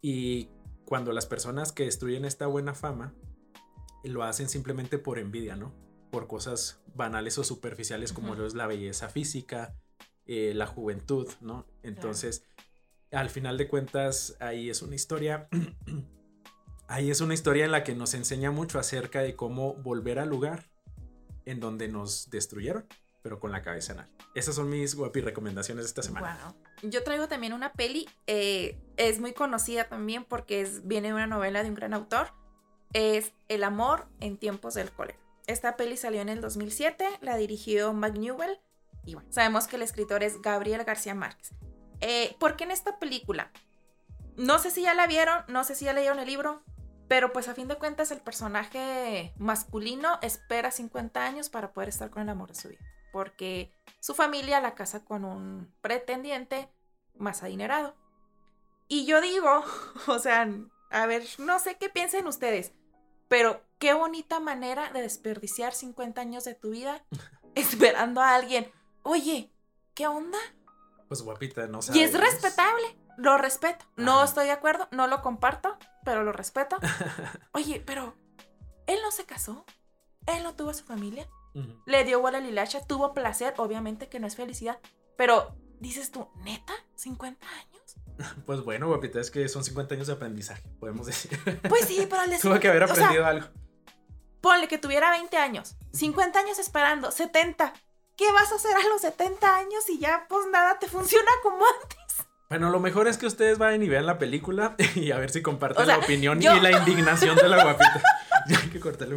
y 0.02 0.48
cuando 0.84 1.12
las 1.12 1.26
personas 1.26 1.72
que 1.72 1.84
destruyen 1.84 2.24
esta 2.24 2.46
buena 2.46 2.74
fama 2.74 3.14
lo 4.04 4.22
hacen 4.24 4.48
simplemente 4.48 4.98
por 4.98 5.18
envidia, 5.18 5.56
¿no? 5.56 5.74
Por 6.10 6.26
cosas 6.26 6.82
banales 6.94 7.38
o 7.38 7.44
superficiales 7.44 8.12
como 8.12 8.34
lo 8.34 8.46
es 8.46 8.54
la 8.54 8.66
belleza 8.66 9.08
física, 9.08 9.76
eh, 10.26 10.52
la 10.54 10.66
juventud, 10.66 11.28
¿no? 11.40 11.66
Entonces, 11.82 12.44
al 13.12 13.30
final 13.30 13.58
de 13.58 13.68
cuentas, 13.68 14.36
ahí 14.40 14.70
es 14.70 14.82
una 14.82 14.94
historia, 14.94 15.48
ahí 16.88 17.10
es 17.10 17.20
una 17.20 17.34
historia 17.34 17.64
en 17.64 17.72
la 17.72 17.84
que 17.84 17.94
nos 17.94 18.14
enseña 18.14 18.50
mucho 18.50 18.78
acerca 18.78 19.20
de 19.20 19.36
cómo 19.36 19.74
volver 19.74 20.18
al 20.18 20.28
lugar 20.28 20.70
en 21.44 21.60
donde 21.60 21.88
nos 21.88 22.30
destruyeron, 22.30 22.86
pero 23.22 23.38
con 23.38 23.52
la 23.52 23.62
cabeza 23.62 23.92
en 23.92 24.00
alto. 24.00 24.24
Esas 24.34 24.54
son 24.54 24.70
mis 24.70 24.94
guapi 24.94 25.20
recomendaciones 25.20 25.84
de 25.84 25.88
esta 25.88 26.02
semana. 26.02 26.54
Yo 26.82 27.04
traigo 27.04 27.28
también 27.28 27.52
una 27.52 27.72
peli, 27.72 28.08
eh, 28.26 28.78
es 28.96 29.20
muy 29.20 29.32
conocida 29.32 29.84
también 29.84 30.24
porque 30.24 30.62
es, 30.62 30.86
viene 30.86 31.08
de 31.08 31.14
una 31.14 31.26
novela 31.26 31.62
de 31.62 31.68
un 31.68 31.74
gran 31.74 31.94
autor, 31.94 32.32
es 32.92 33.32
El 33.48 33.64
amor 33.64 34.08
en 34.20 34.36
tiempos 34.36 34.74
del 34.74 34.90
cólera. 34.90 35.18
Esta 35.46 35.76
peli 35.76 35.96
salió 35.96 36.20
en 36.20 36.28
el 36.28 36.40
2007, 36.40 37.06
la 37.20 37.36
dirigió 37.36 37.92
Newell 37.92 38.58
y 39.04 39.14
bueno, 39.14 39.28
sabemos 39.32 39.66
que 39.66 39.76
el 39.76 39.82
escritor 39.82 40.22
es 40.22 40.40
Gabriel 40.42 40.84
García 40.84 41.14
Márquez. 41.14 41.52
Eh, 42.00 42.36
¿Por 42.38 42.56
qué 42.56 42.64
en 42.64 42.70
esta 42.70 42.98
película? 42.98 43.50
No 44.36 44.58
sé 44.58 44.70
si 44.70 44.82
ya 44.82 44.94
la 44.94 45.06
vieron, 45.06 45.44
no 45.48 45.64
sé 45.64 45.74
si 45.74 45.84
ya 45.84 45.92
leyeron 45.92 46.18
el 46.18 46.26
libro, 46.26 46.62
pero 47.08 47.32
pues 47.32 47.48
a 47.48 47.54
fin 47.54 47.68
de 47.68 47.76
cuentas 47.76 48.10
el 48.10 48.20
personaje 48.20 49.34
masculino 49.36 50.18
espera 50.22 50.70
50 50.70 51.24
años 51.24 51.50
para 51.50 51.72
poder 51.72 51.88
estar 51.88 52.10
con 52.10 52.22
el 52.22 52.28
amor 52.28 52.50
de 52.50 52.54
su 52.54 52.68
vida, 52.68 52.80
porque 53.12 53.72
su 54.00 54.14
familia 54.14 54.60
la 54.60 54.74
casa 54.74 55.04
con 55.04 55.24
un 55.24 55.72
pretendiente 55.80 56.70
más 57.14 57.42
adinerado. 57.42 57.94
Y 58.88 59.06
yo 59.06 59.20
digo, 59.20 59.64
o 60.08 60.18
sea, 60.18 60.48
a 60.90 61.06
ver, 61.06 61.24
no 61.38 61.58
sé 61.58 61.76
qué 61.76 61.88
piensen 61.88 62.26
ustedes, 62.26 62.72
pero 63.28 63.62
qué 63.78 63.94
bonita 63.94 64.40
manera 64.40 64.92
de 64.92 65.02
desperdiciar 65.02 65.72
50 65.72 66.20
años 66.20 66.44
de 66.44 66.54
tu 66.54 66.70
vida 66.70 67.04
esperando 67.54 68.20
a 68.20 68.34
alguien. 68.34 68.70
Oye, 69.02 69.52
¿qué 69.94 70.06
onda? 70.06 70.38
Pues 71.08 71.22
guapita, 71.22 71.66
no 71.66 71.82
sé. 71.82 71.96
Y 71.96 72.02
es 72.02 72.18
respetable, 72.18 72.84
lo 73.16 73.38
respeto. 73.38 73.84
No 73.96 74.22
estoy 74.22 74.46
de 74.46 74.52
acuerdo, 74.52 74.88
no 74.90 75.06
lo 75.06 75.22
comparto, 75.22 75.76
pero 76.04 76.22
lo 76.22 76.32
respeto. 76.32 76.76
Oye, 77.52 77.82
pero 77.84 78.16
él 78.86 78.98
no 79.02 79.10
se 79.10 79.24
casó, 79.24 79.64
él 80.26 80.42
no 80.42 80.54
tuvo 80.54 80.70
a 80.70 80.74
su 80.74 80.84
familia, 80.84 81.28
le 81.86 82.04
dio 82.04 82.20
bola 82.20 82.38
a 82.38 82.40
Lilacha, 82.40 82.84
tuvo 82.86 83.12
placer, 83.14 83.54
obviamente 83.56 84.08
que 84.08 84.20
no 84.20 84.26
es 84.26 84.36
felicidad, 84.36 84.78
pero 85.16 85.54
dices 85.80 86.10
tú, 86.10 86.28
neta, 86.44 86.72
50 86.94 87.46
años. 87.46 87.70
Pues 88.44 88.62
bueno, 88.62 88.86
guapita, 88.86 89.18
es 89.18 89.30
que 89.30 89.48
son 89.48 89.64
50 89.64 89.94
años 89.94 90.06
de 90.06 90.12
aprendizaje, 90.12 90.68
podemos 90.78 91.06
decir. 91.06 91.38
Pues 91.68 91.86
sí, 91.86 92.06
pero 92.08 92.20
al 92.20 92.38
Tuvo 92.40 92.60
que 92.60 92.68
haber 92.68 92.82
aprendido 92.82 93.24
algo. 93.24 93.48
Ponle 94.42 94.68
que 94.68 94.76
tuviera 94.78 95.10
20 95.10 95.36
años, 95.38 95.76
50 95.92 96.38
años 96.38 96.58
esperando, 96.58 97.10
70. 97.10 97.72
¿Qué 98.16 98.30
vas 98.32 98.52
a 98.52 98.56
hacer 98.56 98.76
a 98.76 98.88
los 98.88 99.00
70 99.00 99.56
años 99.56 99.88
y 99.88 99.98
ya 99.98 100.26
pues 100.28 100.46
nada 100.52 100.78
te 100.78 100.88
funciona 100.88 101.30
como 101.42 101.64
antes? 101.80 102.26
Bueno, 102.50 102.68
lo 102.68 102.80
mejor 102.80 103.08
es 103.08 103.16
que 103.16 103.26
ustedes 103.26 103.58
vayan 103.58 103.82
y 103.82 103.88
vean 103.88 104.06
la 104.06 104.18
película 104.18 104.74
y 104.94 105.12
a 105.12 105.18
ver 105.18 105.30
si 105.30 105.40
comparten 105.40 105.86
la 105.86 105.98
opinión 105.98 106.42
y 106.42 106.60
la 106.60 106.72
indignación 106.72 107.36
de 107.36 107.48
la 107.48 107.62
guapita. 107.62 108.02
ya 108.48 108.58
hay 108.58 108.68
que 108.68 108.80
cortarlo. 108.80 109.16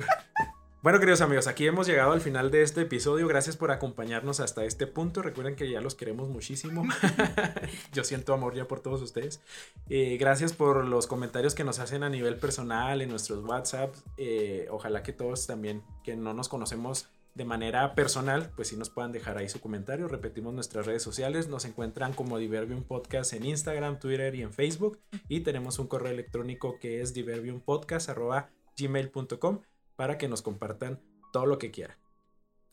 Bueno, 0.83 0.99
queridos 0.99 1.21
amigos, 1.21 1.47
aquí 1.47 1.65
hemos 1.65 1.87
llegado 1.87 2.11
al 2.11 2.19
final 2.19 2.51
de 2.51 2.61
este 2.61 2.81
episodio. 2.81 3.25
Gracias 3.29 3.55
por 3.55 3.71
acompañarnos 3.71 4.41
hasta 4.41 4.65
este 4.65 4.85
punto. 4.85 5.21
Recuerden 5.21 5.55
que 5.55 5.71
ya 5.71 5.79
los 5.79 5.95
queremos 5.95 6.27
muchísimo. 6.27 6.83
Yo 7.93 8.03
siento 8.03 8.33
amor 8.33 8.53
ya 8.53 8.67
por 8.67 8.81
todos 8.81 9.01
ustedes. 9.01 9.39
Eh, 9.87 10.17
gracias 10.17 10.51
por 10.51 10.83
los 10.83 11.07
comentarios 11.07 11.55
que 11.55 11.63
nos 11.63 11.79
hacen 11.79 12.03
a 12.03 12.09
nivel 12.09 12.35
personal 12.35 13.01
en 13.01 13.07
nuestros 13.07 13.45
WhatsApp. 13.45 13.95
Eh, 14.17 14.67
ojalá 14.71 15.03
que 15.03 15.13
todos 15.13 15.47
también 15.47 15.83
que 16.03 16.17
no 16.17 16.33
nos 16.33 16.49
conocemos 16.49 17.07
de 17.33 17.45
manera 17.45 17.95
personal, 17.95 18.51
pues 18.53 18.67
sí 18.67 18.75
nos 18.75 18.89
puedan 18.89 19.13
dejar 19.13 19.37
ahí 19.37 19.47
su 19.47 19.61
comentario. 19.61 20.09
Repetimos 20.09 20.53
nuestras 20.53 20.85
redes 20.85 21.01
sociales. 21.01 21.47
Nos 21.47 21.63
encuentran 21.63 22.11
como 22.11 22.39
Diverbium 22.39 22.83
Podcast 22.83 23.31
en 23.31 23.45
Instagram, 23.45 23.99
Twitter 23.99 24.35
y 24.35 24.41
en 24.41 24.51
Facebook. 24.51 24.99
Y 25.29 25.39
tenemos 25.39 25.79
un 25.79 25.87
correo 25.87 26.11
electrónico 26.11 26.77
que 26.77 26.99
es 26.99 27.13
diverbiumpodcast.gmail.com 27.13 29.61
para 29.95 30.17
que 30.17 30.27
nos 30.27 30.41
compartan 30.41 31.01
todo 31.31 31.45
lo 31.45 31.57
que 31.57 31.71
quieran. 31.71 31.97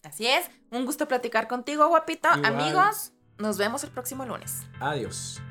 Así 0.02 0.26
es, 0.26 0.50
un 0.70 0.86
gusto 0.86 1.06
platicar 1.08 1.46
contigo, 1.46 1.86
guapito. 1.88 2.28
Amigos, 2.28 3.12
nos 3.38 3.58
vemos 3.58 3.84
el 3.84 3.90
próximo 3.90 4.24
lunes. 4.24 4.62
Adiós. 4.80 5.42